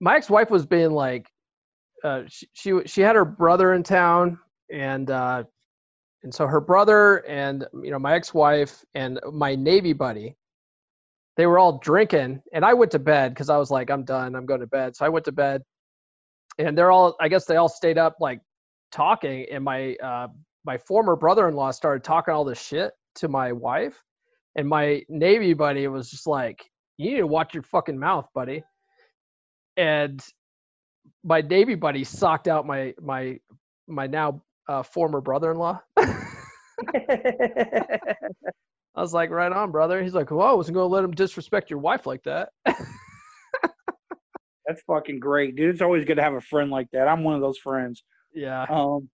my 0.00 0.16
ex 0.16 0.28
wife 0.28 0.50
was 0.50 0.66
being 0.66 0.90
like, 0.90 1.30
uh, 2.02 2.22
she, 2.28 2.46
she 2.52 2.80
she 2.84 3.00
had 3.00 3.16
her 3.16 3.24
brother 3.24 3.72
in 3.72 3.82
town 3.82 4.38
and 4.70 5.10
uh, 5.10 5.44
and 6.24 6.34
so 6.34 6.46
her 6.46 6.60
brother 6.60 7.18
and 7.28 7.66
you 7.82 7.90
know 7.90 7.98
my 7.98 8.14
ex 8.14 8.34
wife 8.34 8.84
and 8.94 9.20
my 9.32 9.54
navy 9.54 9.92
buddy, 9.92 10.36
they 11.36 11.46
were 11.46 11.58
all 11.58 11.78
drinking 11.78 12.42
and 12.52 12.64
I 12.64 12.74
went 12.74 12.90
to 12.92 12.98
bed 12.98 13.32
because 13.34 13.50
I 13.50 13.56
was 13.56 13.70
like 13.70 13.90
I'm 13.90 14.04
done 14.04 14.34
I'm 14.34 14.46
going 14.46 14.60
to 14.60 14.66
bed. 14.66 14.96
So 14.96 15.06
I 15.06 15.08
went 15.08 15.24
to 15.26 15.32
bed 15.32 15.62
and 16.58 16.78
they're 16.78 16.92
all 16.92 17.16
i 17.20 17.26
guess 17.26 17.46
they 17.46 17.56
all 17.56 17.68
stayed 17.68 17.98
up 17.98 18.14
like 18.20 18.40
talking 18.92 19.44
and 19.50 19.64
my 19.64 19.96
uh 19.96 20.28
my 20.64 20.78
former 20.78 21.16
brother-in-law 21.16 21.72
started 21.72 22.04
talking 22.04 22.32
all 22.32 22.44
this 22.44 22.62
shit 22.62 22.92
to 23.16 23.26
my 23.26 23.50
wife 23.50 24.00
and 24.56 24.68
my 24.68 25.02
navy 25.08 25.52
buddy 25.52 25.88
was 25.88 26.10
just 26.10 26.26
like 26.26 26.64
you 26.96 27.10
need 27.10 27.16
to 27.16 27.26
watch 27.26 27.54
your 27.54 27.62
fucking 27.62 27.98
mouth 27.98 28.28
buddy. 28.34 28.62
And 29.76 30.22
my 31.24 31.40
navy 31.40 31.74
buddy 31.74 32.04
socked 32.04 32.48
out 32.48 32.66
my 32.66 32.94
my 33.00 33.38
my 33.88 34.06
now 34.06 34.42
uh, 34.68 34.82
former 34.82 35.20
brother-in-law 35.20 35.78
i 35.96 36.18
was 38.96 39.12
like 39.12 39.30
right 39.30 39.52
on 39.52 39.70
brother 39.70 40.02
he's 40.02 40.14
like 40.14 40.30
well 40.30 40.46
i 40.46 40.52
wasn't 40.52 40.74
gonna 40.74 40.86
let 40.86 41.04
him 41.04 41.12
disrespect 41.12 41.70
your 41.70 41.78
wife 41.78 42.06
like 42.06 42.22
that 42.24 42.48
That's 44.66 44.82
fucking 44.82 45.20
great, 45.20 45.56
dude. 45.56 45.70
It's 45.70 45.82
always 45.82 46.04
good 46.04 46.16
to 46.16 46.22
have 46.22 46.34
a 46.34 46.40
friend 46.40 46.70
like 46.70 46.90
that. 46.92 47.08
I'm 47.08 47.22
one 47.22 47.34
of 47.34 47.40
those 47.40 47.58
friends. 47.58 48.02
yeah 48.32 48.64
Um, 48.68 49.08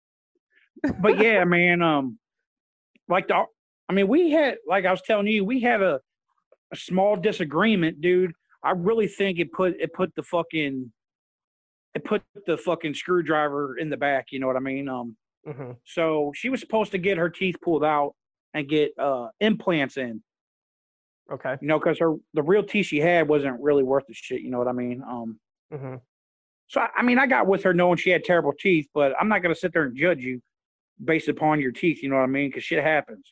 but 1.00 1.18
yeah, 1.18 1.44
man. 1.44 1.82
Um, 1.82 2.18
like 3.08 3.28
the, 3.28 3.44
I 3.88 3.92
mean, 3.92 4.08
we 4.08 4.30
had, 4.32 4.56
like 4.66 4.84
I 4.84 4.90
was 4.90 5.02
telling 5.02 5.28
you, 5.28 5.44
we 5.44 5.60
had 5.60 5.82
a, 5.82 6.00
a 6.72 6.76
small 6.76 7.16
disagreement, 7.16 8.00
dude. 8.00 8.32
I 8.64 8.72
really 8.72 9.06
think 9.06 9.38
it 9.38 9.52
put 9.52 9.74
it 9.78 9.92
put 9.94 10.12
the 10.16 10.24
fucking, 10.24 10.92
it 11.94 12.04
put 12.04 12.22
the 12.46 12.56
fucking 12.56 12.94
screwdriver 12.94 13.78
in 13.78 13.88
the 13.88 13.96
back. 13.96 14.26
You 14.32 14.40
know 14.40 14.48
what 14.48 14.56
I 14.56 14.60
mean? 14.60 14.88
Um, 14.88 15.16
hmm 15.46 15.72
so 15.84 16.32
she 16.34 16.48
was 16.48 16.60
supposed 16.60 16.90
to 16.92 16.98
get 16.98 17.16
her 17.18 17.30
teeth 17.30 17.56
pulled 17.62 17.84
out 17.84 18.14
and 18.54 18.68
get 18.68 18.92
uh 18.98 19.28
implants 19.40 19.96
in. 19.96 20.22
okay 21.30 21.56
You 21.60 21.68
know, 21.68 21.78
because 21.78 21.98
her 22.00 22.14
the 22.34 22.42
real 22.42 22.62
teeth 22.64 22.86
she 22.86 22.98
had 22.98 23.28
wasn't 23.28 23.60
really 23.60 23.82
worth 23.84 24.04
the 24.08 24.14
shit. 24.14 24.40
You 24.40 24.50
know 24.50 24.58
what 24.58 24.68
I 24.68 24.72
mean? 24.72 25.02
Um. 25.02 25.38
hmm 25.72 25.94
So 26.68 26.80
I- 26.80 26.90
I 26.96 27.02
mean, 27.02 27.18
I 27.18 27.26
got 27.26 27.46
with 27.46 27.62
her 27.62 27.72
knowing 27.74 27.96
she 27.98 28.10
had 28.10 28.24
terrible 28.24 28.52
teeth, 28.58 28.88
but 28.94 29.14
I'm 29.20 29.28
not 29.28 29.42
gonna 29.42 29.54
sit 29.54 29.72
there 29.72 29.84
and 29.84 29.96
judge 29.96 30.22
you 30.22 30.40
based 31.04 31.28
upon 31.28 31.60
your 31.60 31.72
teeth. 31.72 32.02
You 32.02 32.08
know 32.08 32.16
what 32.16 32.22
I 32.22 32.26
mean? 32.26 32.48
Because 32.48 32.64
shit 32.64 32.82
happens. 32.82 33.30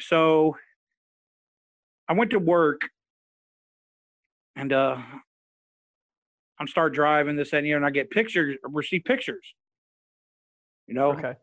So 0.00 0.56
I 2.08 2.14
went 2.14 2.30
to 2.30 2.38
work, 2.38 2.82
and 4.56 4.72
uh, 4.72 4.96
I'm 6.58 6.66
start 6.68 6.94
driving 6.94 7.36
this 7.36 7.52
and 7.52 7.66
the 7.66 7.72
other, 7.72 7.76
and 7.78 7.86
I 7.86 7.90
get 7.90 8.10
pictures, 8.10 8.56
receive 8.62 9.04
pictures. 9.04 9.54
You 10.88 10.94
know, 10.94 11.12
okay 11.12 11.34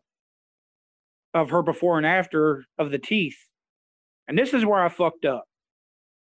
of 1.36 1.50
her 1.50 1.62
before 1.62 1.98
and 1.98 2.06
after 2.06 2.64
of 2.78 2.90
the 2.90 2.98
teeth. 2.98 3.36
And 4.28 4.36
this 4.36 4.54
is 4.54 4.64
where 4.64 4.82
I 4.82 4.88
fucked 4.88 5.24
up. 5.24 5.44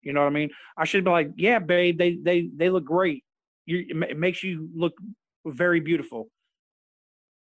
You 0.02 0.12
know 0.12 0.20
what 0.20 0.28
I 0.28 0.30
mean? 0.30 0.50
I 0.78 0.84
should 0.84 1.04
be 1.04 1.10
like, 1.10 1.30
yeah, 1.36 1.58
babe, 1.58 1.98
they 1.98 2.16
they 2.16 2.48
they 2.56 2.70
look 2.70 2.84
great. 2.84 3.24
You 3.66 3.84
it 4.08 4.18
makes 4.18 4.42
you 4.42 4.70
look 4.74 4.94
very 5.44 5.80
beautiful. 5.80 6.28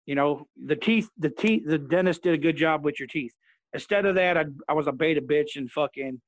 You 0.06 0.16
know, 0.16 0.48
the 0.66 0.74
teeth, 0.74 1.08
the 1.18 1.30
teeth, 1.30 1.62
the 1.64 1.78
dentist 1.78 2.24
did 2.24 2.34
a 2.34 2.38
good 2.38 2.56
job 2.56 2.84
with 2.84 2.98
your 2.98 3.06
teeth. 3.06 3.32
Instead 3.74 4.06
of 4.06 4.16
that, 4.16 4.36
I 4.36 4.46
I 4.68 4.72
was 4.72 4.88
a 4.88 4.92
beta 4.92 5.20
bitch 5.20 5.54
and 5.54 5.70
fucking 5.70 6.20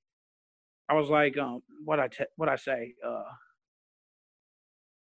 I 0.88 0.94
was 0.94 1.08
like, 1.08 1.36
um, 1.38 1.62
what 1.84 1.98
I 1.98 2.08
te- 2.08 2.26
what 2.36 2.48
I 2.48 2.56
say, 2.56 2.94
uh 3.04 3.24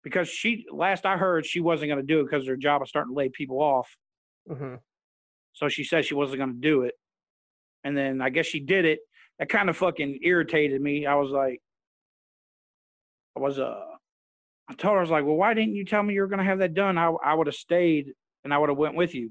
because 0.02 0.28
she 0.28 0.64
last 0.72 1.04
I 1.04 1.16
heard 1.16 1.46
she 1.46 1.60
wasn't 1.60 1.90
gonna 1.90 2.02
do 2.02 2.20
it 2.20 2.24
because 2.24 2.46
her 2.48 2.56
job 2.56 2.80
was 2.80 2.88
starting 2.88 3.12
to 3.12 3.16
lay 3.16 3.28
people 3.28 3.60
off. 3.60 3.96
Hmm 4.48 4.74
So 5.54 5.68
she 5.68 5.84
said 5.84 6.04
she 6.04 6.14
wasn't 6.14 6.38
going 6.38 6.54
to 6.54 6.60
do 6.60 6.82
it. 6.82 6.94
And 7.84 7.96
then 7.96 8.20
I 8.20 8.30
guess 8.30 8.46
she 8.46 8.60
did 8.60 8.84
it. 8.84 9.00
That 9.38 9.48
kind 9.48 9.68
of 9.68 9.76
fucking 9.76 10.20
irritated 10.22 10.80
me. 10.80 11.06
I 11.06 11.14
was 11.14 11.30
like, 11.30 11.60
I 13.36 13.40
was, 13.40 13.58
uh, 13.58 13.84
I 14.68 14.74
told 14.74 14.94
her, 14.94 14.98
I 14.98 15.02
was 15.02 15.10
like, 15.10 15.24
well, 15.24 15.36
why 15.36 15.54
didn't 15.54 15.74
you 15.74 15.84
tell 15.84 16.02
me 16.02 16.14
you 16.14 16.22
were 16.22 16.26
going 16.26 16.38
to 16.38 16.44
have 16.44 16.58
that 16.60 16.74
done? 16.74 16.98
I, 16.98 17.10
I 17.24 17.34
would 17.34 17.46
have 17.46 17.54
stayed 17.54 18.12
and 18.44 18.52
I 18.52 18.58
would 18.58 18.70
have 18.70 18.78
went 18.78 18.96
with 18.96 19.14
you. 19.14 19.30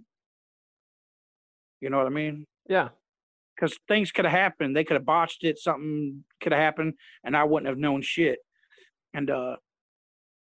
You 1.82 1.90
know 1.90 1.98
what 1.98 2.08
I 2.08 2.12
mean? 2.12 2.46
yeah 2.68 2.90
Because 3.56 3.78
things 3.88 4.12
could 4.12 4.26
have 4.26 4.32
happened. 4.34 4.76
They 4.76 4.84
could 4.84 4.96
have 4.96 5.06
botched 5.06 5.44
it. 5.44 5.60
Something 5.60 6.24
could 6.42 6.52
have 6.52 6.62
happened 6.62 6.94
and 7.24 7.36
I 7.36 7.44
wouldn't 7.44 7.68
have 7.68 7.78
known 7.78 8.02
shit. 8.02 8.40
And, 9.14 9.30
uh, 9.30 9.58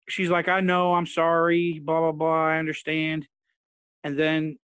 she's 0.08 0.30
like, 0.30 0.48
I 0.48 0.60
know, 0.60 0.94
I'm 0.94 1.06
sorry, 1.06 1.80
blah, 1.82 2.00
blah, 2.00 2.12
blah. 2.12 2.46
I 2.48 2.58
understand. 2.58 3.26
And 4.04 4.18
then 4.18 4.58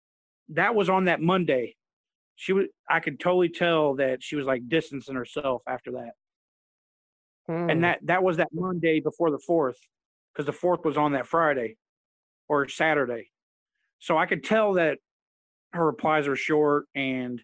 that 0.49 0.75
was 0.75 0.89
on 0.89 1.05
that 1.05 1.21
Monday. 1.21 1.75
She 2.35 2.53
was 2.53 2.65
I 2.89 2.99
could 2.99 3.19
totally 3.19 3.49
tell 3.49 3.95
that 3.95 4.23
she 4.23 4.35
was 4.35 4.45
like 4.45 4.67
distancing 4.67 5.15
herself 5.15 5.63
after 5.67 5.91
that. 5.93 6.11
Hmm. 7.47 7.69
And 7.69 7.83
that 7.83 7.99
that 8.03 8.23
was 8.23 8.37
that 8.37 8.49
Monday 8.53 8.99
before 8.99 9.31
the 9.31 9.39
4th 9.49 9.77
cuz 10.35 10.45
the 10.45 10.53
4th 10.53 10.85
was 10.85 10.97
on 10.97 11.13
that 11.13 11.27
Friday 11.27 11.77
or 12.47 12.67
Saturday. 12.67 13.31
So 13.99 14.17
I 14.17 14.25
could 14.25 14.43
tell 14.43 14.73
that 14.73 14.99
her 15.73 15.85
replies 15.85 16.27
were 16.27 16.35
short 16.35 16.85
and 16.95 17.41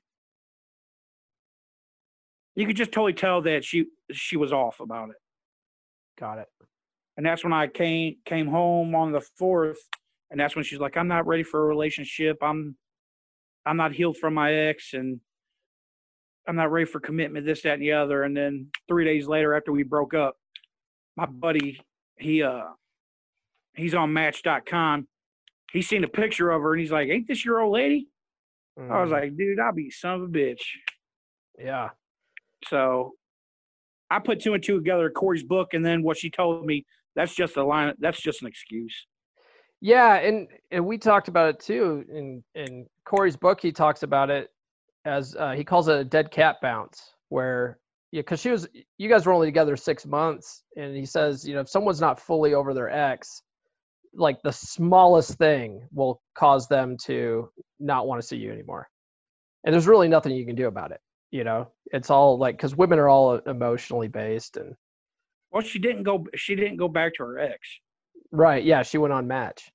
you 2.56 2.68
could 2.68 2.76
just 2.76 2.92
totally 2.92 3.14
tell 3.14 3.42
that 3.42 3.64
she 3.66 3.88
she 4.12 4.38
was 4.38 4.54
off 4.54 4.80
about 4.80 5.10
it. 5.10 5.18
got 6.20 6.38
it 6.38 6.48
And 7.18 7.26
that's 7.26 7.44
when 7.44 7.54
I 7.54 7.68
came 7.68 8.18
came 8.26 8.48
home 8.48 8.94
on 8.94 9.12
the 9.12 9.26
4th 9.42 9.78
and 10.30 10.40
that's 10.40 10.56
when 10.56 10.64
she's 10.64 10.80
like 10.80 10.98
I'm 10.98 11.08
not 11.08 11.26
ready 11.26 11.44
for 11.44 11.64
a 11.64 11.66
relationship. 11.66 12.38
I'm 12.42 12.78
I'm 13.66 13.78
not 13.78 13.94
healed 13.94 14.18
from 14.18 14.34
my 14.34 14.54
ex 14.54 14.94
and 14.94 15.20
I'm 16.48 16.56
not 16.58 16.72
ready 16.72 16.86
for 16.86 17.00
commitment, 17.00 17.46
this, 17.46 17.62
that, 17.62 17.74
and 17.76 17.82
the 17.82 17.94
other. 17.94 18.24
And 18.24 18.36
then 18.36 18.68
three 18.88 19.06
days 19.06 19.28
later, 19.28 19.56
after 19.56 19.72
we 19.72 19.84
broke 19.84 20.14
up, 20.14 20.36
my 21.16 21.26
buddy, 21.26 21.80
he 22.18 22.44
uh 22.44 22.64
he's 23.76 23.94
on 23.94 24.12
match.com. 24.14 25.08
He's 25.72 25.88
seen 25.88 26.04
a 26.04 26.08
picture 26.08 26.52
of 26.52 26.62
her 26.62 26.74
and 26.74 26.82
he's 26.82 26.92
like, 26.92 27.10
Ain't 27.10 27.28
this 27.28 27.46
your 27.46 27.62
old 27.62 27.74
lady? 27.74 28.08
I 28.90 29.02
was 29.02 29.12
Mm, 29.12 29.12
like, 29.12 29.38
dude, 29.38 29.60
I'll 29.60 29.72
be 29.74 29.90
son 29.90 30.16
of 30.16 30.22
a 30.24 30.28
bitch. 30.28 30.62
yeah 31.58 31.90
So 32.68 33.14
I 34.10 34.20
put 34.20 34.42
two 34.42 34.54
and 34.54 34.64
two 34.64 34.76
together, 34.78 35.10
Corey's 35.10 35.44
book, 35.44 35.74
and 35.74 35.86
then 35.86 36.04
what 36.04 36.18
she 36.18 36.30
told 36.30 36.66
me, 36.66 36.86
that's 37.16 37.34
just 37.34 37.58
a 37.58 37.64
line 37.64 37.94
that's 38.00 38.22
just 38.22 38.42
an 38.42 38.48
excuse. 38.48 39.08
Yeah, 39.84 40.16
and 40.16 40.48
and 40.72 40.86
we 40.86 40.98
talked 40.98 41.28
about 41.28 41.50
it 41.50 41.60
too 41.60 42.06
in 42.10 42.42
in 42.56 42.86
Corey's 43.04 43.36
book. 43.36 43.60
He 43.60 43.74
talks 43.74 44.02
about 44.02 44.30
it 44.30 44.50
as 45.04 45.36
uh, 45.36 45.52
he 45.52 45.66
calls 45.66 45.90
it 45.90 46.00
a 46.00 46.06
dead 46.06 46.32
cat 46.32 46.56
bounce, 46.62 47.16
where 47.28 47.80
yeah, 48.14 48.22
because 48.22 48.40
she 48.40 48.50
was 48.50 48.66
you 48.98 49.10
guys 49.10 49.26
were 49.26 49.34
only 49.34 49.46
together 49.48 49.76
six 49.76 50.06
months, 50.06 50.64
and 50.78 50.96
he 50.96 51.06
says 51.06 51.46
you 51.46 51.54
know 51.54 51.60
if 51.60 51.70
someone's 51.70 52.00
not 52.00 52.18
fully 52.18 52.54
over 52.54 52.74
their 52.74 52.90
ex, 52.90 53.42
like 54.14 54.42
the 54.42 54.54
smallest 54.54 55.38
thing 55.38 55.86
will 55.92 56.22
cause 56.34 56.70
them 56.70 56.96
to 57.04 57.50
not 57.82 58.08
want 58.08 58.22
to 58.22 58.26
see 58.26 58.38
you 58.38 58.54
anymore, 58.54 58.88
and 59.66 59.74
there's 59.74 59.86
really 59.86 60.08
nothing 60.08 60.32
you 60.34 60.46
can 60.46 60.56
do 60.56 60.68
about 60.68 60.94
it. 60.94 61.02
You 61.32 61.44
know, 61.44 61.74
it's 61.88 62.10
all 62.10 62.38
like 62.38 62.56
because 62.56 62.74
women 62.74 63.00
are 63.00 63.10
all 63.10 63.36
emotionally 63.36 64.08
based, 64.08 64.56
and 64.56 64.76
Well, 65.52 65.62
she 65.62 65.80
didn't 65.80 66.04
go 66.04 66.26
she 66.36 66.56
didn't 66.56 66.78
go 66.78 66.88
back 66.88 67.16
to 67.16 67.24
her 67.24 67.38
ex. 67.38 67.60
right, 68.32 68.64
yeah, 68.64 68.82
she 68.84 68.98
went 68.98 69.12
on 69.12 69.28
Match. 69.28 69.73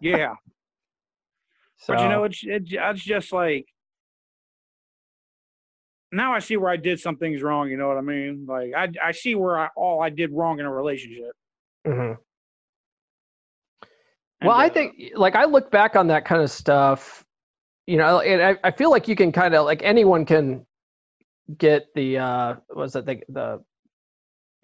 Yeah. 0.00 0.34
So, 1.78 1.92
But 1.94 2.02
you 2.02 2.08
know, 2.08 2.24
it's 2.24 2.42
it, 2.44 2.62
it's 2.70 3.04
just 3.04 3.32
like 3.32 3.66
now 6.12 6.32
I 6.32 6.38
see 6.38 6.56
where 6.56 6.70
I 6.70 6.76
did 6.76 7.00
some 7.00 7.16
things 7.16 7.42
wrong. 7.42 7.68
You 7.68 7.76
know 7.76 7.88
what 7.88 7.98
I 7.98 8.02
mean? 8.02 8.46
Like 8.48 8.72
I 8.76 8.88
I 9.02 9.12
see 9.12 9.34
where 9.34 9.58
I 9.58 9.68
all 9.76 10.00
I 10.02 10.10
did 10.10 10.32
wrong 10.32 10.60
in 10.60 10.66
a 10.66 10.72
relationship. 10.72 11.32
Mm-hmm. 11.86 12.20
Well, 14.46 14.56
I 14.56 14.66
uh, 14.66 14.70
think 14.70 15.12
like 15.14 15.34
I 15.34 15.44
look 15.44 15.70
back 15.70 15.96
on 15.96 16.08
that 16.08 16.24
kind 16.24 16.42
of 16.42 16.50
stuff, 16.50 17.24
you 17.86 17.96
know, 17.96 18.20
and 18.20 18.42
I, 18.42 18.68
I 18.68 18.70
feel 18.70 18.90
like 18.90 19.08
you 19.08 19.16
can 19.16 19.32
kind 19.32 19.54
of 19.54 19.64
like 19.64 19.82
anyone 19.82 20.24
can 20.26 20.66
get 21.58 21.86
the 21.94 22.18
uh 22.18 22.54
was 22.74 22.96
it 22.96 23.04
the 23.04 23.20
the 23.28 23.62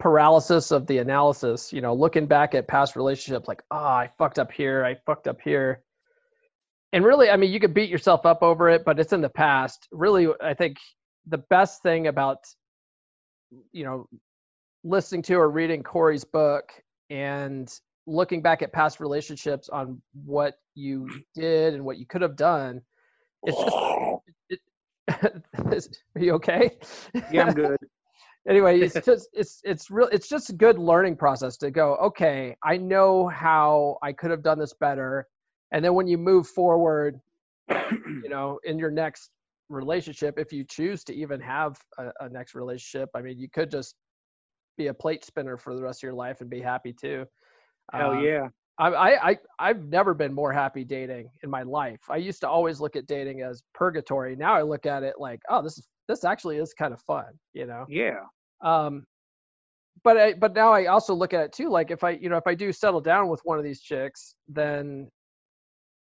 paralysis 0.01 0.71
of 0.71 0.87
the 0.87 0.97
analysis, 0.97 1.71
you 1.71 1.79
know, 1.79 1.93
looking 1.93 2.25
back 2.25 2.55
at 2.55 2.67
past 2.67 2.95
relationships 2.95 3.47
like, 3.47 3.61
oh, 3.69 3.77
I 3.77 4.09
fucked 4.17 4.39
up 4.39 4.51
here, 4.51 4.83
I 4.83 4.95
fucked 5.05 5.27
up 5.27 5.39
here. 5.41 5.83
And 6.91 7.05
really, 7.05 7.29
I 7.29 7.37
mean, 7.37 7.51
you 7.51 7.59
could 7.59 7.75
beat 7.75 7.89
yourself 7.89 8.25
up 8.25 8.41
over 8.41 8.67
it, 8.67 8.83
but 8.83 8.99
it's 8.99 9.13
in 9.13 9.21
the 9.21 9.29
past. 9.29 9.87
Really, 9.91 10.27
I 10.41 10.55
think 10.55 10.77
the 11.27 11.37
best 11.37 11.83
thing 11.83 12.07
about, 12.07 12.39
you 13.71 13.85
know, 13.85 14.07
listening 14.83 15.21
to 15.21 15.35
or 15.35 15.47
reading 15.47 15.83
Corey's 15.83 16.23
book 16.23 16.71
and 17.11 17.71
looking 18.07 18.41
back 18.41 18.63
at 18.63 18.73
past 18.73 18.99
relationships 18.99 19.69
on 19.69 20.01
what 20.25 20.55
you 20.73 21.07
did 21.35 21.75
and 21.75 21.85
what 21.85 21.99
you 21.99 22.07
could 22.07 22.23
have 22.23 22.35
done, 22.35 22.81
it's 23.43 23.55
just, 24.49 24.61
it, 25.69 25.97
are 26.15 26.21
you 26.21 26.33
okay? 26.33 26.71
Yeah, 27.31 27.45
I'm 27.45 27.53
good. 27.53 27.77
anyway 28.49 28.79
it's 28.79 28.93
just 29.05 29.29
it's 29.33 29.61
it's 29.63 29.91
real 29.91 30.07
it's 30.11 30.27
just 30.27 30.49
a 30.49 30.53
good 30.53 30.77
learning 30.79 31.15
process 31.15 31.57
to 31.57 31.71
go 31.71 31.95
okay 31.95 32.55
i 32.63 32.77
know 32.77 33.27
how 33.27 33.97
i 34.01 34.11
could 34.11 34.31
have 34.31 34.43
done 34.43 34.59
this 34.59 34.73
better. 34.73 35.27
And 35.73 35.85
then 35.85 35.93
when 35.93 36.05
you 36.05 36.17
move 36.17 36.47
forward 36.47 37.21
you 37.69 38.29
know 38.29 38.59
in 38.65 38.77
your 38.77 38.91
next 38.91 39.29
relationship 39.69 40.37
if 40.37 40.51
you 40.51 40.65
choose 40.65 41.03
to 41.05 41.15
even 41.15 41.39
have 41.39 41.77
a, 41.97 42.11
a, 42.19 42.29
next 42.29 42.55
relationship 42.55 43.09
i 43.15 43.21
mean 43.21 43.39
you 43.39 43.47
could 43.49 43.71
just 43.71 43.95
be 44.77 44.87
a 44.87 44.93
plate 44.93 45.23
spinner 45.23 45.57
for 45.57 45.75
the 45.75 45.81
rest 45.81 45.99
of 45.99 46.03
your 46.03 46.13
life 46.13 46.41
and 46.41 46.49
be 46.49 46.61
happy 46.61 46.93
too. 46.93 47.25
Hell 47.93 48.11
um, 48.11 48.23
yeah. 48.23 48.47
I, 48.79 49.31
I 49.31 49.37
i've 49.59 49.83
never 49.83 50.15
been 50.15 50.33
more 50.33 50.51
happy 50.51 50.83
dating 50.83 51.29
in 51.43 51.51
my 51.51 51.61
life. 51.61 51.99
I 52.09 52.15
used 52.17 52.41
to 52.41 52.49
always 52.49 52.79
look 52.79 52.95
at 52.95 53.05
dating 53.05 53.41
as 53.41 53.61
purgatory. 53.75 54.35
Now 54.35 54.53
i 54.55 54.63
look 54.63 54.87
at 54.87 55.03
it 55.03 55.15
like 55.19 55.39
oh 55.49 55.61
this 55.61 55.77
is 55.77 55.87
this 56.11 56.23
actually 56.23 56.57
is 56.57 56.73
kind 56.73 56.93
of 56.93 57.01
fun 57.01 57.31
you 57.53 57.65
know 57.65 57.85
yeah 57.89 58.19
um 58.61 59.05
but 60.03 60.17
I, 60.17 60.33
but 60.33 60.53
now 60.53 60.71
I 60.71 60.85
also 60.85 61.13
look 61.13 61.33
at 61.33 61.41
it 61.41 61.53
too. 61.53 61.69
Like 61.69 61.91
if 61.91 62.03
I, 62.03 62.11
you 62.11 62.29
know, 62.29 62.37
if 62.37 62.47
I 62.47 62.55
do 62.55 62.71
settle 62.71 63.01
down 63.01 63.27
with 63.27 63.41
one 63.43 63.57
of 63.57 63.63
these 63.63 63.81
chicks, 63.81 64.35
then 64.47 65.09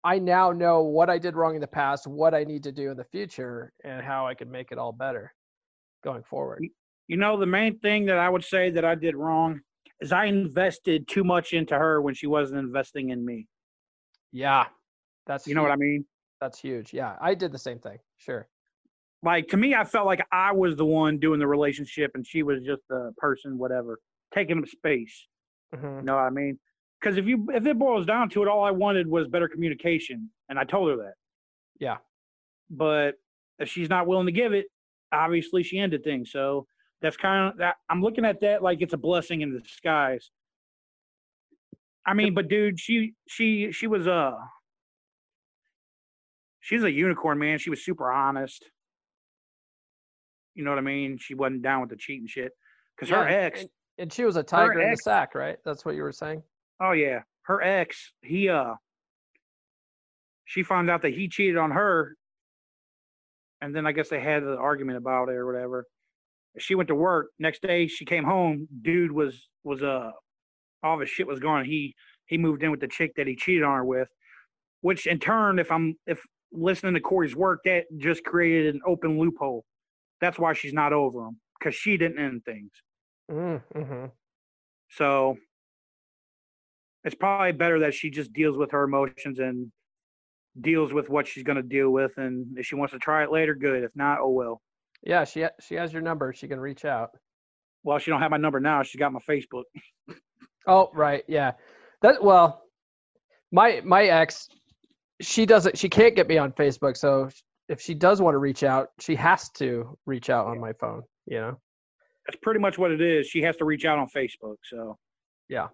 I 0.04 0.20
now 0.20 0.52
know 0.52 0.82
what 0.82 1.10
I 1.10 1.18
did 1.18 1.36
wrong 1.36 1.56
in 1.56 1.62
the 1.62 1.68
past, 1.68 2.08
what 2.08 2.34
I 2.34 2.44
need 2.44 2.64
to 2.64 2.72
do 2.72 2.92
in 2.92 2.98
the 2.98 3.04
future, 3.06 3.72
and 3.84 4.04
how 4.04 4.28
I 4.28 4.34
can 4.34 4.50
make 4.50 4.72
it 4.72 4.78
all 4.78 4.92
better 4.92 5.34
going 6.04 6.24
forward. 6.24 6.66
You 7.08 7.18
know, 7.18 7.38
the 7.38 7.46
main 7.46 7.80
thing 7.80 8.06
that 8.08 8.18
I 8.18 8.30
would 8.30 8.44
say 8.44 8.70
that 8.72 8.84
I 8.84 8.96
did 8.96 9.16
wrong 9.16 9.62
is 10.02 10.12
I 10.12 10.26
invested 10.26 11.08
too 11.08 11.24
much 11.24 11.54
into 11.54 11.78
her 11.78 12.02
when 12.02 12.14
she 12.14 12.28
wasn't 12.28 12.60
investing 12.60 13.10
in 13.10 13.24
me. 13.24 13.48
Yeah, 14.32 14.66
that's 15.28 15.48
you 15.48 15.56
know 15.56 15.62
what 15.62 15.72
I 15.72 15.76
mean. 15.76 16.06
That's 16.42 16.60
huge. 16.60 16.94
Yeah, 16.94 17.16
I 17.22 17.36
did 17.36 17.52
the 17.52 17.60
same 17.60 17.80
thing. 17.80 18.00
Sure. 18.18 18.48
Like 19.24 19.48
to 19.50 19.58
me, 19.58 19.74
I 19.74 19.86
felt 19.86 20.06
like 20.06 20.26
I 20.32 20.52
was 20.52 20.76
the 20.76 20.86
one 20.86 21.18
doing 21.18 21.40
the 21.40 21.48
relationship, 21.48 22.12
and 22.16 22.26
she 22.28 22.44
was 22.44 22.62
just 22.64 22.82
the 22.90 23.14
person, 23.18 23.58
whatever, 23.58 24.00
taking 24.34 24.60
up 24.60 24.68
space. 24.68 25.28
Mm-hmm. 25.74 26.00
You 26.00 26.02
know 26.04 26.16
what 26.16 26.24
I 26.24 26.30
mean? 26.30 26.60
because 27.04 27.18
if 27.18 27.26
you 27.26 27.48
if 27.54 27.66
it 27.66 27.78
boils 27.78 28.06
down 28.06 28.30
to 28.30 28.42
it, 28.44 28.48
all 28.48 28.64
I 28.64 28.72
wanted 28.72 29.08
was 29.08 29.28
better 29.28 29.48
communication, 29.48 30.30
and 30.50 30.58
I 30.58 30.64
told 30.64 30.90
her 30.90 30.98
that. 30.98 31.14
Yeah. 31.80 31.98
But 32.70 33.16
if 33.60 33.70
she's 33.70 33.90
not 33.90 34.08
willing 34.08 34.26
to 34.28 34.32
give 34.32 34.54
it, 34.54 34.68
obviously 35.12 35.64
she 35.64 35.80
ended 35.80 36.04
things. 36.04 36.32
So 36.32 36.66
that's 37.02 37.18
kind 37.18 37.52
of 37.52 37.58
that. 37.58 37.76
I'm 37.90 38.02
looking 38.02 38.26
at 38.26 38.40
that 38.42 38.64
like 38.64 38.82
it's 38.82 38.94
a 38.94 38.98
blessing 38.98 39.42
in 39.42 39.60
disguise. 39.60 40.32
I 42.06 42.14
mean, 42.14 42.34
but 42.34 42.48
dude, 42.48 42.80
she 42.80 43.14
she 43.28 43.72
she 43.72 43.88
was 43.88 44.08
a 44.08 44.14
uh, 44.14 44.38
she's 46.62 46.84
a 46.84 46.92
unicorn, 46.92 47.38
man. 47.38 47.60
She 47.60 47.70
was 47.70 47.84
super 47.84 48.12
honest. 48.12 48.70
You 50.56 50.64
know 50.64 50.72
what 50.72 50.80
I 50.80 50.82
mean? 50.82 51.18
She 51.20 51.34
wasn't 51.34 51.62
down 51.62 51.82
with 51.82 51.90
the 51.90 51.96
cheating 51.96 52.28
shit. 52.28 52.52
Because 52.96 53.10
yeah, 53.10 53.24
her 53.24 53.28
ex 53.28 53.62
and, 53.62 53.70
and, 53.98 54.14
she 54.14 54.24
was 54.24 54.36
a 54.36 54.44
tiger 54.44 54.80
in 54.80 54.92
the 54.92 54.98
sack, 54.98 55.36
right? 55.36 55.58
That's 55.66 55.86
what 55.86 55.96
you 55.96 56.04
were 56.04 56.12
saying. 56.12 56.44
Oh 56.82 56.92
yeah, 56.92 57.22
her 57.44 57.62
ex, 57.62 58.14
he 58.22 58.50
uh, 58.50 58.74
she 60.46 60.64
found 60.64 60.90
out 60.90 61.02
that 61.02 61.14
he 61.14 61.28
cheated 61.28 61.58
on 61.58 61.72
her, 61.72 62.16
and 63.62 63.76
then 63.76 63.86
I 63.86 63.92
guess 63.92 64.10
they 64.10 64.20
had 64.20 64.44
an 64.44 64.58
argument 64.58 64.98
about 64.98 65.30
it 65.30 65.36
or 65.36 65.46
whatever. 65.46 65.86
She 66.60 66.76
went 66.76 66.88
to 66.90 66.96
work. 66.96 67.28
Next 67.40 67.62
day, 67.64 67.88
she 67.88 68.06
came 68.06 68.24
home. 68.24 68.68
Dude 68.84 69.12
was 69.12 69.48
was 69.64 69.82
uh, 69.82 70.12
all 70.84 71.00
his 71.00 71.10
shit 71.10 71.28
was 71.28 71.40
gone. 71.40 71.66
He 71.66 71.96
he 72.28 72.38
moved 72.38 72.64
in 72.64 72.72
with 72.72 72.80
the 72.80 72.88
chick 72.88 73.14
that 73.16 73.28
he 73.28 73.36
cheated 73.36 73.64
on 73.64 73.76
her 73.76 73.86
with, 73.86 74.10
which 74.82 75.08
in 75.08 75.20
turn, 75.20 75.60
if 75.60 75.72
I'm 75.72 75.96
if 76.06 76.22
listening 76.52 76.94
to 76.94 77.00
Corey's 77.00 77.36
work, 77.36 77.62
that 77.66 77.86
just 77.98 78.24
created 78.24 78.76
an 78.76 78.82
open 78.86 79.18
loophole. 79.18 79.66
That's 80.24 80.40
why 80.40 80.54
she's 80.54 80.72
not 80.72 80.94
over 80.94 81.26
him 81.26 81.38
because 81.60 81.76
she 81.76 81.98
didn't 81.98 82.18
end 82.18 82.46
things. 82.46 82.72
Mm-hmm. 83.30 84.06
So 84.92 85.36
it's 87.04 87.14
probably 87.14 87.52
better 87.52 87.80
that 87.80 87.94
she 87.94 88.10
just 88.10 88.32
deals 88.32 88.58
with 88.58 88.72
her 88.72 88.86
emotions 88.86 89.40
and 89.40 89.70
deals 90.62 90.94
with 90.94 91.10
what 91.10 91.28
she's 91.28 91.44
going 91.44 91.58
to 91.58 91.62
deal 91.62 91.90
with 91.90 92.14
and 92.16 92.58
if 92.58 92.66
she 92.66 92.76
wants 92.76 92.94
to 92.94 93.00
try 93.00 93.24
it 93.24 93.34
later 93.34 93.54
good. 93.54 93.84
If 93.84 93.92
not 93.96 94.20
oh 94.22 94.30
well. 94.30 94.62
Yeah 95.06 95.26
she 95.26 95.46
she 95.60 95.76
has 95.76 95.92
your 95.92 96.02
number. 96.02 96.32
She 96.32 96.48
can 96.48 96.62
reach 96.62 96.86
out. 96.86 97.10
Well 97.84 98.00
she 98.00 98.10
don't 98.10 98.22
have 98.22 98.32
my 98.32 98.38
number 98.38 98.62
now. 98.62 98.82
She's 98.82 99.00
got 99.00 99.12
my 99.12 99.20
facebook. 99.30 99.64
Oh 100.66 100.90
right. 100.94 101.26
Yeah. 101.28 101.52
That 102.02 102.24
well 102.24 102.62
my 103.52 103.82
my 103.84 104.06
ex 104.06 104.48
she 105.20 105.46
doesn't 105.46 105.78
she 105.78 105.90
can't 105.90 106.16
get 106.16 106.30
me 106.30 106.38
on 106.38 106.54
facebook 106.54 106.96
so 106.96 107.28
if 107.70 107.82
she 107.82 107.94
does 107.94 108.22
want 108.22 108.34
to 108.34 108.40
reach 108.40 108.64
out 108.64 108.90
she 109.00 109.16
has 109.16 109.50
to 109.50 109.98
reach 110.06 110.30
out 110.30 110.48
on 110.48 110.60
my 110.60 110.74
phone 110.74 111.02
you 111.26 111.40
know 111.40 111.58
that's 112.28 112.40
pretty 112.42 112.60
much 112.60 112.78
what 112.78 112.92
it 112.92 113.02
is 113.02 113.28
she 113.28 113.42
has 113.42 113.56
to 113.58 113.66
reach 113.66 113.86
out 113.86 113.98
on 114.00 114.08
facebook 114.08 114.58
so 114.64 114.98
yeah 115.50 115.68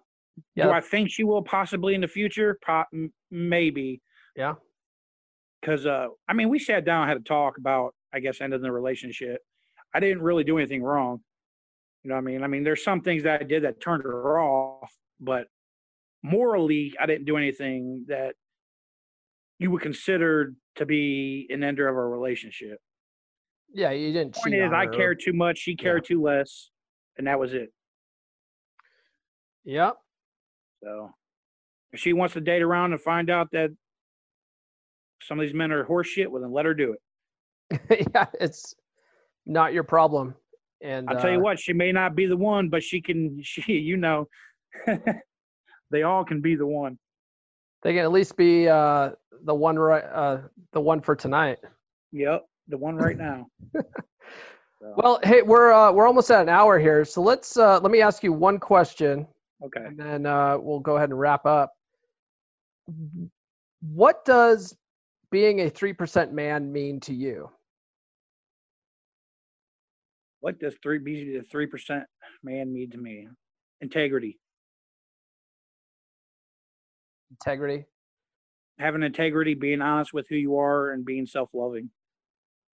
Yep. 0.56 0.66
Do 0.66 0.72
I 0.72 0.80
think 0.80 1.10
she 1.10 1.24
will 1.24 1.42
possibly 1.42 1.94
in 1.94 2.00
the 2.00 2.08
future? 2.08 2.58
Po- 2.64 2.84
maybe. 3.30 4.00
Yeah. 4.36 4.54
Because 5.60 5.86
uh, 5.86 6.06
I 6.28 6.32
mean, 6.32 6.48
we 6.48 6.58
sat 6.58 6.84
down, 6.84 7.08
had 7.08 7.18
a 7.18 7.20
talk 7.20 7.58
about, 7.58 7.94
I 8.12 8.20
guess, 8.20 8.40
ending 8.40 8.62
the 8.62 8.72
relationship. 8.72 9.40
I 9.94 10.00
didn't 10.00 10.22
really 10.22 10.44
do 10.44 10.58
anything 10.58 10.82
wrong. 10.82 11.20
You 12.02 12.08
know 12.08 12.14
what 12.14 12.22
I 12.22 12.24
mean? 12.24 12.42
I 12.42 12.46
mean, 12.46 12.64
there's 12.64 12.82
some 12.82 13.02
things 13.02 13.24
that 13.24 13.42
I 13.42 13.44
did 13.44 13.64
that 13.64 13.80
turned 13.80 14.04
her 14.04 14.40
off, 14.40 14.90
but 15.20 15.46
morally, 16.22 16.94
I 16.98 17.04
didn't 17.04 17.26
do 17.26 17.36
anything 17.36 18.06
that 18.08 18.34
you 19.60 19.70
would 19.70 19.82
consider 19.82 20.54
to 20.76 20.86
be 20.86 21.46
an 21.50 21.62
ender 21.62 21.86
of 21.86 21.94
a 21.94 22.00
relationship. 22.00 22.78
Yeah, 23.72 23.90
you 23.90 24.12
didn't. 24.12 24.34
Point 24.34 24.54
is, 24.54 24.72
I 24.72 24.86
cared 24.86 25.20
too 25.22 25.34
much. 25.34 25.58
She 25.58 25.76
cared 25.76 26.04
too 26.04 26.20
less, 26.20 26.70
and 27.18 27.26
that 27.26 27.38
was 27.38 27.52
it. 27.52 27.70
Yep. 29.64 29.96
So 30.82 31.10
if 31.92 32.00
she 32.00 32.14
wants 32.14 32.34
to 32.34 32.40
date 32.40 32.62
around 32.62 32.92
and 32.92 33.00
find 33.00 33.28
out 33.28 33.48
that 33.52 33.70
some 35.22 35.38
of 35.38 35.46
these 35.46 35.54
men 35.54 35.70
are 35.70 35.84
horseshit, 35.84 36.28
well 36.28 36.40
then 36.40 36.52
let 36.52 36.64
her 36.64 36.74
do 36.74 36.94
it. 36.94 38.08
yeah, 38.14 38.26
it's 38.40 38.74
not 39.44 39.74
your 39.74 39.84
problem. 39.84 40.34
And 40.82 41.08
I'll 41.10 41.20
tell 41.20 41.30
you 41.30 41.36
uh 41.36 41.42
what, 41.42 41.60
she 41.60 41.74
may 41.74 41.92
not 41.92 42.16
be 42.16 42.24
the 42.24 42.36
one, 42.36 42.70
but 42.70 42.82
she 42.82 43.02
can 43.02 43.40
she 43.42 43.74
you 43.74 43.98
know 43.98 44.26
they 45.90 46.02
all 46.02 46.24
can 46.24 46.40
be 46.40 46.56
the 46.56 46.66
one. 46.66 46.98
They 47.82 47.92
can 47.92 48.04
at 48.04 48.12
least 48.12 48.38
be 48.38 48.66
uh 48.66 49.10
the 49.44 49.54
one 49.54 49.78
right 49.78 50.04
uh 50.04 50.38
the 50.72 50.80
one 50.80 51.00
for 51.00 51.16
tonight. 51.16 51.58
Yep, 52.12 52.44
the 52.68 52.78
one 52.78 52.96
right 52.96 53.16
now. 53.16 53.46
so. 53.74 54.94
Well, 54.96 55.20
hey, 55.22 55.42
we're 55.42 55.72
uh, 55.72 55.92
we're 55.92 56.06
almost 56.06 56.30
at 56.30 56.42
an 56.42 56.48
hour 56.48 56.78
here, 56.78 57.04
so 57.04 57.22
let's 57.22 57.56
uh, 57.56 57.80
let 57.80 57.90
me 57.90 58.00
ask 58.00 58.22
you 58.22 58.32
one 58.32 58.58
question, 58.58 59.26
Okay. 59.62 59.84
And 59.84 59.98
then 59.98 60.26
uh, 60.26 60.56
we'll 60.58 60.80
go 60.80 60.96
ahead 60.96 61.10
and 61.10 61.18
wrap 61.18 61.44
up. 61.44 61.72
What 63.80 64.24
does 64.24 64.74
being 65.30 65.60
a 65.60 65.70
3% 65.70 66.32
man 66.32 66.72
mean 66.72 67.00
to 67.00 67.14
you? 67.14 67.50
What 70.40 70.58
does 70.58 70.74
three 70.82 70.98
be 70.98 71.36
the 71.36 71.44
three 71.44 71.66
percent 71.66 72.04
man 72.42 72.72
mean 72.72 72.90
to 72.92 72.96
me? 72.96 73.28
Integrity. 73.82 74.38
Integrity. 77.30 77.84
Having 78.80 79.02
integrity, 79.02 79.54
being 79.54 79.82
honest 79.82 80.12
with 80.12 80.26
who 80.28 80.36
you 80.36 80.58
are, 80.58 80.90
and 80.90 81.04
being 81.04 81.26
self-loving, 81.26 81.90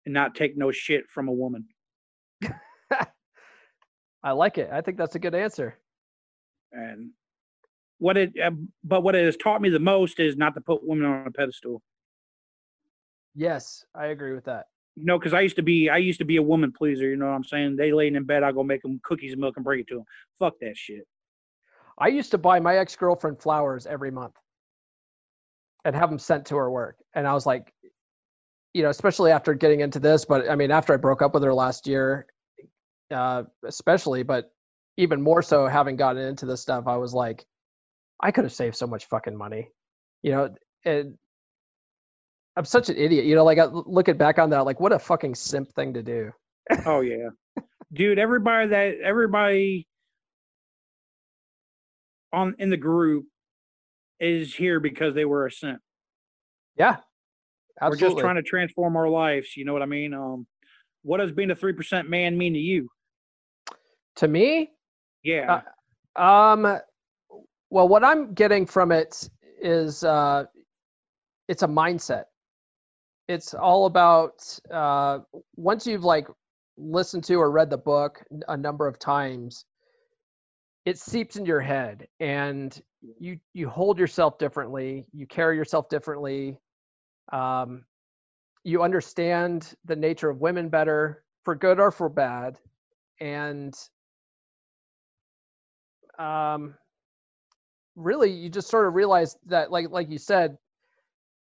and 0.06 0.14
not 0.14 0.36
take 0.36 0.58
no 0.58 0.72
shit 0.72 1.06
from 1.10 1.30
a 1.30 1.34
woman. 1.34 1.66
I 4.24 4.32
like 4.32 4.58
it. 4.58 4.70
I 4.72 4.82
think 4.82 4.98
that's 4.98 5.16
a 5.16 5.20
good 5.20 5.36
answer. 5.36 5.78
And 6.72 7.12
what 8.00 8.18
it 8.18 8.34
uh, 8.44 8.52
but 8.84 9.02
what 9.02 9.16
it 9.16 9.26
has 9.26 9.38
taught 9.38 9.62
me 9.62 9.70
the 9.70 9.80
most 9.80 10.20
is 10.20 10.36
not 10.36 10.56
to 10.56 10.62
put 10.62 10.86
women 10.86 11.06
on 11.06 11.28
a 11.28 11.32
pedestal. 11.32 11.82
Yes 13.36 13.86
i 13.96 14.08
agree 14.08 14.34
with 14.34 14.46
that. 14.46 14.66
You 14.96 15.06
know 15.06 15.18
because 15.18 15.34
i 15.34 15.42
used 15.42 15.56
to 15.58 15.64
be 15.64 15.90
i 15.90 15.98
used 15.98 16.20
to 16.20 16.26
be 16.26 16.38
a 16.38 16.42
woman 16.42 16.72
pleaser 16.72 17.08
you 17.10 17.16
know 17.16 17.28
what 17.28 17.34
i'm 17.34 17.44
saying? 17.44 17.76
They 17.76 17.92
laying 17.92 18.16
in 18.16 18.26
bed 18.26 18.44
i 18.44 18.52
go 18.52 18.64
make 18.64 18.82
them 18.82 19.00
cookies 19.04 19.34
and 19.34 19.42
milk 19.42 19.56
and 19.56 19.64
bring 19.64 19.80
it 19.80 19.88
to 19.88 19.96
them 19.96 20.06
fuck 20.40 20.56
that 20.62 20.76
shit. 20.76 21.08
I 21.98 22.08
used 22.08 22.32
to 22.32 22.38
buy 22.38 22.60
my 22.60 22.78
ex-girlfriend 22.78 23.40
flowers 23.40 23.86
every 23.86 24.12
month 24.12 24.34
and 25.86 25.96
have 25.96 26.10
them 26.10 26.20
sent 26.20 26.46
to 26.48 26.56
her 26.56 26.70
work 26.70 26.98
and 27.14 27.28
i 27.28 27.34
was 27.34 27.46
like 27.46 27.74
you 28.74 28.84
know 28.84 28.90
especially 28.90 29.32
after 29.32 29.54
getting 29.54 29.82
into 29.82 30.00
this 30.00 30.26
but 30.26 30.50
i 30.50 30.56
mean 30.56 30.72
after 30.72 30.94
i 30.94 30.98
broke 30.98 31.22
up 31.22 31.34
with 31.34 31.44
her 31.44 31.54
last 31.54 31.88
year 31.88 32.26
uh 33.12 33.44
especially 33.66 34.24
but 34.24 34.52
even 34.98 35.22
more 35.22 35.42
so 35.42 35.68
having 35.68 35.96
gotten 35.96 36.22
into 36.22 36.46
this 36.46 36.62
stuff, 36.62 36.88
I 36.88 36.98
was 36.98 37.14
like, 37.14 37.46
I 38.20 38.32
could 38.32 38.44
have 38.44 38.54
saved 38.54 38.76
so 38.76 38.88
much 38.88 39.06
fucking 39.06 39.36
money. 39.36 39.70
You 40.22 40.32
know, 40.32 40.56
and 40.86 41.18
I'm 42.56 42.66
such 42.66 42.90
an 42.90 42.98
idiot. 42.98 43.26
You 43.26 43.36
know, 43.36 43.44
like 43.44 43.60
I 43.60 43.66
looking 43.66 44.18
back 44.18 44.40
on 44.40 44.52
that, 44.52 44.66
like 44.66 44.80
what 44.80 44.94
a 44.94 45.00
fucking 45.00 45.36
simp 45.36 45.74
thing 45.74 45.94
to 45.96 46.04
do. 46.04 46.32
Oh 46.86 47.02
yeah, 47.02 47.30
dude. 47.92 48.20
Everybody 48.20 48.70
that 48.70 48.96
everybody 49.04 49.88
on 52.32 52.56
in 52.60 52.70
the 52.70 52.78
group 52.78 53.26
is 54.24 54.56
here 54.56 54.80
because 54.80 55.14
they 55.14 55.26
were 55.26 55.46
a 55.46 55.52
simp. 55.52 55.80
Yeah, 56.78 56.98
absolutely. 57.82 58.08
We're 58.08 58.12
just 58.12 58.22
trying 58.22 58.36
to 58.36 58.44
transform 58.44 58.96
our 58.96 59.10
lives. 59.10 59.56
You 59.56 59.66
know 59.66 59.74
what 59.74 59.82
I 59.82 59.88
mean? 59.88 60.14
Um, 60.14 60.48
what 61.04 61.18
does 61.18 61.32
being 61.32 61.52
a 61.52 61.56
three 61.56 61.74
percent 61.74 62.10
man 62.10 62.38
mean 62.38 62.54
to 62.54 62.60
you? 62.60 62.90
To 64.18 64.28
me, 64.28 64.72
yeah. 65.24 65.62
Uh, 66.16 66.22
um, 66.22 66.80
well, 67.70 67.88
what 67.88 68.04
I'm 68.04 68.34
getting 68.34 68.66
from 68.66 68.92
it 68.92 69.28
is 69.62 70.04
uh, 70.04 70.46
it's 71.48 71.64
a 71.64 71.68
mindset. 71.68 72.26
It's 73.28 73.54
all 73.54 73.86
about 73.86 74.44
uh, 74.72 75.20
once 75.56 75.88
you've 75.88 76.04
like 76.04 76.28
listened 76.78 77.24
to 77.26 77.36
or 77.36 77.52
read 77.52 77.70
the 77.70 77.78
book 77.78 78.24
a 78.48 78.58
number 78.58 78.88
of 78.88 79.00
times, 79.00 79.66
it 80.86 80.98
seeps 80.98 81.36
into 81.36 81.48
your 81.48 81.62
head, 81.62 82.08
and 82.20 82.80
you 83.20 83.40
you 83.54 83.70
hold 83.70 84.00
yourself 84.00 84.38
differently, 84.38 85.06
you 85.14 85.28
carry 85.28 85.58
yourself 85.58 85.90
differently. 85.90 86.60
Um, 87.32 87.86
you 88.64 88.84
understand 88.84 89.76
the 89.86 89.96
nature 89.96 90.30
of 90.30 90.40
women 90.40 90.70
better, 90.70 91.24
for 91.44 91.56
good 91.56 91.80
or 91.80 91.92
for 91.92 92.10
bad, 92.10 92.58
and 93.20 93.74
um, 96.18 96.76
really 97.96 98.32
you 98.32 98.50
just 98.50 98.70
sort 98.70 98.88
of 98.88 98.94
realize 98.94 99.38
that 99.46 99.72
like 99.72 99.90
like 99.90 100.10
you 100.10 100.18
said 100.18 100.58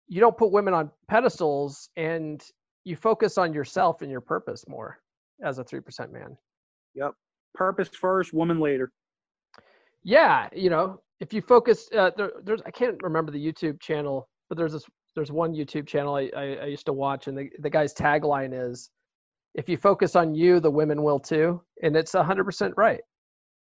you 0.09 0.21
don't 0.21 0.37
put 0.37 0.51
women 0.51 0.75
on 0.75 0.91
pedestals 1.09 1.89
and 1.97 2.43
you 2.85 2.97
focus 2.97 3.39
on 3.39 3.53
yourself 3.53 4.03
and 4.03 4.11
your 4.11 4.21
purpose 4.21 4.67
more 4.67 4.99
as 5.45 5.59
a 5.59 5.65
3% 5.65 6.11
man 6.11 6.37
yep 6.95 7.13
purpose 7.55 7.89
first 7.89 8.33
woman 8.33 8.59
later 8.59 8.91
yeah 10.03 10.49
you 10.53 10.71
know 10.71 11.01
if 11.21 11.33
you 11.33 11.43
focus 11.43 11.89
uh, 11.97 12.11
there, 12.17 12.33
there's 12.45 12.63
i 12.67 12.71
can't 12.71 12.97
remember 13.03 13.31
the 13.31 13.45
youtube 13.45 13.81
channel 13.81 14.29
but 14.49 14.59
there's 14.59 14.73
this 14.73 14.85
there's 15.15 15.33
one 15.33 15.55
youtube 15.55 15.87
channel 15.87 16.15
i, 16.15 16.31
I, 16.37 16.45
I 16.63 16.67
used 16.67 16.87
to 16.87 16.93
watch 16.93 17.27
and 17.27 17.37
the, 17.37 17.51
the 17.61 17.71
guy's 17.71 17.95
tagline 17.95 18.53
is 18.53 18.91
if 19.55 19.69
you 19.69 19.77
focus 19.77 20.17
on 20.17 20.35
you 20.35 20.61
the 20.61 20.71
women 20.71 21.03
will 21.03 21.19
too 21.19 21.61
and 21.83 21.97
it's 21.97 22.13
100% 22.13 22.73
right 22.77 23.01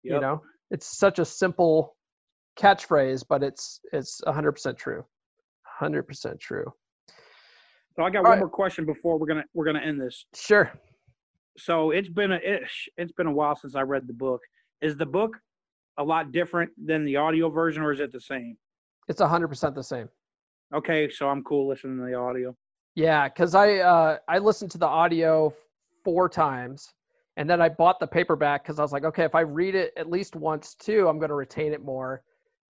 yep. 0.03 0.15
you 0.15 0.19
know 0.19 0.41
it's 0.71 0.97
such 0.97 1.19
a 1.19 1.25
simple 1.25 1.95
catchphrase, 2.59 3.23
but 3.27 3.43
it's 3.43 3.79
it's 3.91 4.21
100% 4.21 4.77
true. 4.77 5.05
100% 5.81 6.39
true. 6.39 6.65
So 7.95 8.03
I 8.03 8.09
got 8.09 8.19
All 8.19 8.23
one 8.23 8.31
right. 8.31 8.39
more 8.39 8.49
question 8.49 8.85
before 8.85 9.19
we're 9.19 9.27
gonna 9.27 9.43
we're 9.53 9.65
gonna 9.65 9.81
end 9.81 10.01
this. 10.01 10.25
Sure. 10.35 10.71
So 11.57 11.91
it's 11.91 12.09
been 12.09 12.31
a 12.31 12.37
it, 12.37 12.63
it's 12.97 13.11
been 13.11 13.27
a 13.27 13.31
while 13.31 13.55
since 13.55 13.75
I 13.75 13.81
read 13.81 14.07
the 14.07 14.13
book. 14.13 14.41
Is 14.81 14.97
the 14.97 15.05
book 15.05 15.37
a 15.97 16.03
lot 16.03 16.31
different 16.31 16.71
than 16.83 17.05
the 17.05 17.15
audio 17.15 17.49
version, 17.49 17.83
or 17.83 17.91
is 17.91 17.99
it 17.99 18.11
the 18.11 18.21
same? 18.21 18.57
It's 19.07 19.21
100% 19.21 19.75
the 19.75 19.83
same. 19.83 20.09
Okay, 20.73 21.09
so 21.09 21.29
I'm 21.29 21.43
cool 21.43 21.67
listening 21.67 21.97
to 21.97 22.05
the 22.05 22.15
audio. 22.15 22.55
Yeah, 22.95 23.27
because 23.27 23.55
I 23.55 23.77
uh, 23.77 24.17
I 24.27 24.37
listened 24.37 24.71
to 24.71 24.77
the 24.77 24.87
audio 24.87 25.53
four 26.03 26.29
times, 26.29 26.93
and 27.37 27.49
then 27.49 27.61
I 27.61 27.69
bought 27.69 27.99
the 27.99 28.07
paperback 28.07 28.63
because 28.63 28.79
I 28.79 28.81
was 28.81 28.91
like, 28.91 29.03
okay, 29.03 29.23
if 29.23 29.35
I 29.35 29.41
read 29.41 29.75
it 29.75 29.93
at 29.97 30.09
least 30.09 30.35
once 30.35 30.75
too, 30.75 31.07
I'm 31.07 31.17
going 31.17 31.29
to 31.29 31.35
retain 31.35 31.73
it 31.73 31.83
more 31.83 32.23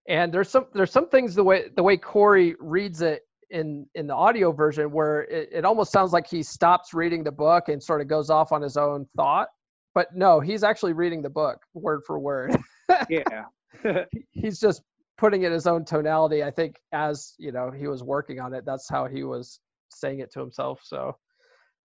and 0.07 0.33
there's 0.33 0.49
some 0.49 0.65
there's 0.73 0.91
some 0.91 1.09
things 1.09 1.35
the 1.35 1.43
way 1.43 1.69
the 1.75 1.83
way 1.83 1.97
Corey 1.97 2.55
reads 2.59 3.01
it 3.01 3.21
in 3.49 3.85
in 3.95 4.07
the 4.07 4.13
audio 4.15 4.51
version 4.51 4.91
where 4.91 5.21
it, 5.23 5.49
it 5.51 5.65
almost 5.65 5.91
sounds 5.91 6.11
like 6.11 6.27
he 6.27 6.43
stops 6.43 6.93
reading 6.93 7.23
the 7.23 7.31
book 7.31 7.69
and 7.69 7.81
sort 7.81 8.01
of 8.01 8.07
goes 8.07 8.29
off 8.29 8.51
on 8.51 8.61
his 8.61 8.77
own 8.77 9.05
thought 9.15 9.47
but 9.93 10.07
no 10.13 10.39
he's 10.39 10.63
actually 10.63 10.93
reading 10.93 11.21
the 11.21 11.29
book 11.29 11.59
word 11.73 12.01
for 12.05 12.19
word 12.19 12.55
yeah 13.09 13.45
he's 14.31 14.59
just 14.59 14.81
putting 15.17 15.43
it 15.43 15.51
his 15.51 15.67
own 15.67 15.85
tonality 15.85 16.43
i 16.43 16.51
think 16.51 16.79
as 16.91 17.33
you 17.37 17.51
know 17.51 17.71
he 17.71 17.87
was 17.87 18.03
working 18.03 18.39
on 18.39 18.53
it 18.53 18.65
that's 18.65 18.89
how 18.89 19.05
he 19.05 19.23
was 19.23 19.59
saying 19.89 20.19
it 20.19 20.31
to 20.31 20.39
himself 20.39 20.81
so 20.83 21.15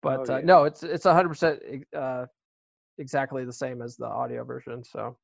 but 0.03 0.28
oh, 0.28 0.35
yeah. 0.35 0.39
uh, 0.39 0.41
no 0.45 0.64
it's 0.64 0.82
it's 0.82 1.07
100% 1.07 1.82
uh, 1.97 2.26
exactly 2.99 3.45
the 3.45 3.53
same 3.53 3.82
as 3.82 3.97
the 3.97 4.07
audio 4.07 4.45
version 4.45 4.82
so 4.85 5.16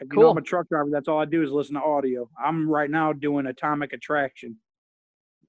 you 0.00 0.08
cool. 0.08 0.22
know, 0.22 0.30
I'm 0.30 0.38
a 0.38 0.42
truck 0.42 0.68
driver. 0.68 0.88
That's 0.90 1.08
all 1.08 1.20
I 1.20 1.24
do 1.24 1.42
is 1.42 1.50
listen 1.50 1.74
to 1.74 1.82
audio. 1.82 2.28
I'm 2.42 2.68
right 2.68 2.90
now 2.90 3.12
doing 3.12 3.46
Atomic 3.46 3.92
Attraction. 3.92 4.56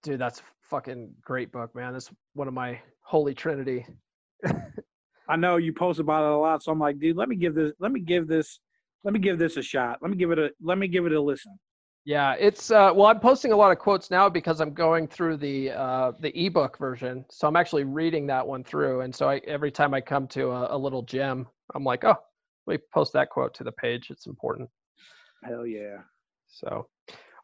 Dude, 0.04 0.20
that's 0.20 0.40
a 0.40 0.44
fucking 0.64 1.14
great 1.22 1.52
book, 1.52 1.74
man. 1.76 1.94
That's 1.94 2.12
one 2.34 2.48
of 2.48 2.54
my 2.54 2.82
holy 3.02 3.34
trinity. 3.34 3.86
I 5.32 5.38
know 5.38 5.56
you 5.56 5.72
post 5.72 6.02
about 6.02 6.26
it 6.26 6.34
a 6.34 6.38
lot, 6.38 6.62
so 6.62 6.74
I'm 6.74 6.80
like, 6.80 7.00
dude, 7.00 7.16
let 7.16 7.30
me 7.30 7.38
give 7.38 7.56
this, 7.56 7.72
let 7.80 7.94
me 7.94 8.02
give 8.02 8.28
this, 8.28 8.60
let 9.06 9.14
me 9.14 9.20
give 9.20 9.40
this 9.40 9.56
a 9.56 9.62
shot. 9.62 10.00
Let 10.02 10.12
me 10.12 10.18
give 10.18 10.32
it 10.32 10.38
a, 10.38 10.50
let 10.62 10.78
me 10.78 10.90
give 10.90 11.06
it 11.06 11.14
a 11.14 11.22
listen. 11.22 11.58
Yeah, 12.04 12.36
it's 12.38 12.70
uh, 12.70 12.92
well, 12.94 13.08
I'm 13.08 13.20
posting 13.22 13.54
a 13.54 13.56
lot 13.56 13.72
of 13.72 13.80
quotes 13.80 14.12
now 14.12 14.28
because 14.28 14.60
I'm 14.60 14.74
going 14.74 15.08
through 15.08 15.38
the 15.38 15.72
uh, 15.72 16.12
the 16.20 16.38
ebook 16.38 16.78
version, 16.78 17.24
so 17.30 17.48
I'm 17.48 17.56
actually 17.56 17.86
reading 17.86 18.28
that 18.28 18.46
one 18.46 18.64
through, 18.64 19.02
and 19.02 19.16
so 19.16 19.30
I, 19.30 19.38
every 19.48 19.72
time 19.72 19.94
I 19.94 20.02
come 20.02 20.28
to 20.30 20.50
a, 20.50 20.76
a 20.76 20.78
little 20.78 21.04
gem, 21.04 21.48
I'm 21.76 21.86
like, 21.86 22.04
oh, 22.04 22.18
we 22.68 22.80
post 22.94 23.14
that 23.14 23.30
quote 23.30 23.54
to 23.54 23.64
the 23.64 23.72
page. 23.72 24.10
It's 24.10 24.28
important. 24.28 24.70
Hell 25.46 25.66
yeah. 25.66 26.00
So, 26.48 26.88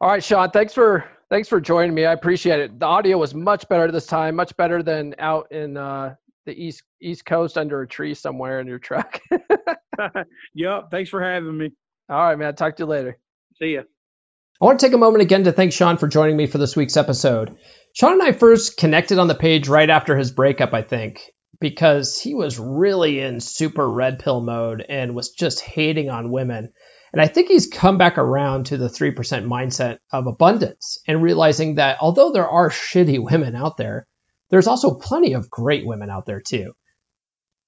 all 0.02 0.10
right, 0.10 0.24
Sean, 0.24 0.52
thanks 0.52 0.74
for 0.74 1.06
thanks 1.30 1.48
for 1.48 1.62
joining 1.62 1.96
me. 1.96 2.06
I 2.06 2.12
appreciate 2.12 2.60
it. 2.60 2.80
The 2.80 2.86
audio 2.86 3.18
was 3.18 3.34
much 3.34 3.70
better 3.70 3.90
this 3.92 4.08
time, 4.08 4.36
much 4.36 4.58
better 4.58 4.84
than 4.84 5.16
out 5.20 5.50
in 5.54 5.78
uh, 5.78 6.16
the 6.48 6.54
east 6.54 6.82
East 7.00 7.26
Coast 7.26 7.58
under 7.58 7.84
a 7.84 7.88
tree 7.88 8.16
somewhere 8.16 8.60
in 8.60 8.66
your 8.66 8.80
truck. 8.80 9.20
yep. 10.56 10.90
Thanks 10.90 11.12
for 11.12 11.22
having 11.22 11.56
me. 11.56 11.72
All 12.10 12.18
right, 12.18 12.38
man. 12.38 12.56
Talk 12.56 12.78
to 12.78 12.84
you 12.84 12.88
later. 12.88 13.20
See 13.60 13.76
ya. 13.76 13.82
I 14.60 14.66
want 14.66 14.80
to 14.80 14.86
take 14.88 14.94
a 14.94 14.98
moment 14.98 15.22
again 15.22 15.44
to 15.44 15.52
thank 15.52 15.74
Sean 15.74 15.98
for 15.98 16.08
joining 16.08 16.36
me 16.36 16.48
for 16.48 16.58
this 16.58 16.76
week's 16.76 16.98
episode. 16.98 17.58
Sean 17.94 18.14
and 18.14 18.24
I 18.24 18.32
first 18.32 18.78
connected 18.78 19.20
on 19.20 19.28
the 19.28 19.36
page 19.36 19.68
right 19.68 19.90
after 19.90 20.18
his 20.18 20.32
breakup, 20.32 20.74
I 20.74 20.82
think 20.82 21.32
because 21.60 22.20
he 22.20 22.34
was 22.34 22.60
really 22.60 23.20
in 23.20 23.40
super 23.40 23.90
red 23.90 24.20
pill 24.20 24.42
mode 24.42 24.86
and 24.88 25.16
was 25.16 25.32
just 25.32 25.62
hating 25.62 26.10
on 26.10 26.32
women. 26.32 26.72
And 27.14 27.22
I 27.22 27.28
think 27.28 27.48
he's 27.48 27.68
come 27.68 27.98
back 27.98 28.18
around 28.18 28.68
to 28.68 28.78
the 28.78 28.90
3% 28.90 29.16
mindset 29.46 30.00
of 30.12 30.28
abundance 30.28 31.00
and 31.08 31.24
realizing 31.24 31.76
that 31.76 31.98
although 32.02 32.32
there 32.32 32.48
are 32.48 32.70
shitty 32.70 33.24
women 33.24 33.56
out 33.56 33.78
there, 33.78 34.08
there's 34.50 34.68
also 34.68 34.96
plenty 34.96 35.34
of 35.34 35.50
great 35.50 35.86
women 35.86 36.10
out 36.10 36.26
there 36.26 36.42
too. 36.42 36.74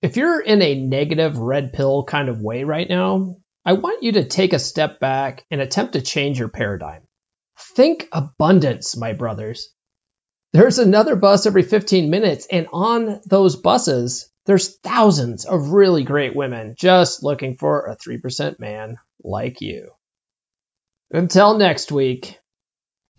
If 0.02 0.16
you're 0.16 0.40
in 0.40 0.62
a 0.62 0.80
negative 0.80 1.38
red 1.38 1.74
pill 1.74 2.04
kind 2.06 2.30
of 2.30 2.42
way 2.42 2.64
right 2.64 2.88
now, 2.88 3.38
I 3.66 3.74
want 3.74 4.04
you 4.04 4.14
to 4.14 4.26
take 4.26 4.54
a 4.54 4.60
step 4.60 5.00
back 5.00 5.46
and 5.52 5.60
attempt 5.60 5.94
to 5.94 6.02
change 6.02 6.40
your 6.40 6.48
paradigm. 6.48 7.02
Think 7.76 8.08
abundance, 8.14 8.96
my 8.96 9.14
brothers. 9.14 9.74
There's 10.54 10.80
another 10.80 11.16
bus 11.16 11.46
every 11.46 11.64
15 11.64 12.10
minutes, 12.10 12.48
and 12.50 12.68
on 12.72 13.22
those 13.28 13.58
buses, 13.58 14.32
there's 14.46 14.78
thousands 14.78 15.46
of 15.46 15.74
really 15.74 16.04
great 16.04 16.36
women 16.36 16.74
just 16.76 17.22
looking 17.22 17.58
for 17.58 17.86
a 17.86 17.96
3% 17.96 18.60
man 18.60 18.98
like 19.24 19.62
you. 19.62 19.92
Until 21.12 21.58
next 21.58 21.92
week. 21.92 22.39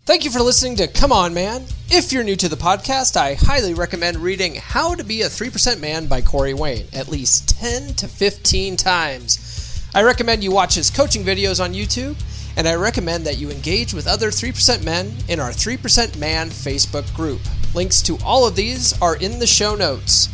Thank 0.03 0.25
you 0.25 0.31
for 0.31 0.41
listening 0.41 0.77
to 0.77 0.87
Come 0.87 1.11
On 1.11 1.31
Man. 1.31 1.65
If 1.91 2.11
you're 2.11 2.23
new 2.23 2.35
to 2.37 2.49
the 2.49 2.55
podcast, 2.55 3.15
I 3.15 3.35
highly 3.35 3.75
recommend 3.75 4.17
reading 4.17 4.55
How 4.55 4.95
to 4.95 5.03
Be 5.03 5.21
a 5.21 5.27
3% 5.27 5.79
Man 5.79 6.07
by 6.07 6.21
Corey 6.21 6.55
Wayne 6.55 6.87
at 6.91 7.07
least 7.07 7.49
10 7.49 7.93
to 7.93 8.07
15 8.07 8.77
times. 8.77 9.87
I 9.93 10.01
recommend 10.01 10.43
you 10.43 10.51
watch 10.51 10.73
his 10.73 10.89
coaching 10.89 11.23
videos 11.23 11.63
on 11.63 11.75
YouTube 11.75 12.19
and 12.57 12.67
I 12.67 12.73
recommend 12.73 13.25
that 13.25 13.37
you 13.37 13.51
engage 13.51 13.93
with 13.93 14.07
other 14.07 14.31
3% 14.31 14.83
men 14.83 15.13
in 15.29 15.39
our 15.39 15.51
3% 15.51 16.17
Man 16.17 16.49
Facebook 16.49 17.13
group. 17.15 17.41
Links 17.75 18.01
to 18.01 18.17
all 18.25 18.47
of 18.47 18.55
these 18.55 18.99
are 19.03 19.17
in 19.17 19.37
the 19.37 19.45
show 19.45 19.75
notes. 19.75 20.29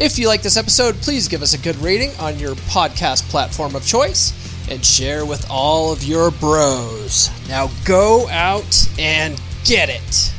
If 0.00 0.18
you 0.18 0.26
like 0.26 0.42
this 0.42 0.56
episode, 0.56 0.96
please 0.96 1.28
give 1.28 1.40
us 1.40 1.54
a 1.54 1.58
good 1.58 1.76
rating 1.76 2.10
on 2.18 2.40
your 2.40 2.56
podcast 2.56 3.22
platform 3.30 3.76
of 3.76 3.86
choice 3.86 4.43
and 4.70 4.84
share 4.84 5.24
with 5.24 5.46
all 5.50 5.92
of 5.92 6.02
your 6.02 6.30
bros. 6.30 7.30
Now 7.48 7.70
go 7.84 8.28
out 8.28 8.88
and 8.98 9.40
get 9.64 9.88
it. 9.88 10.32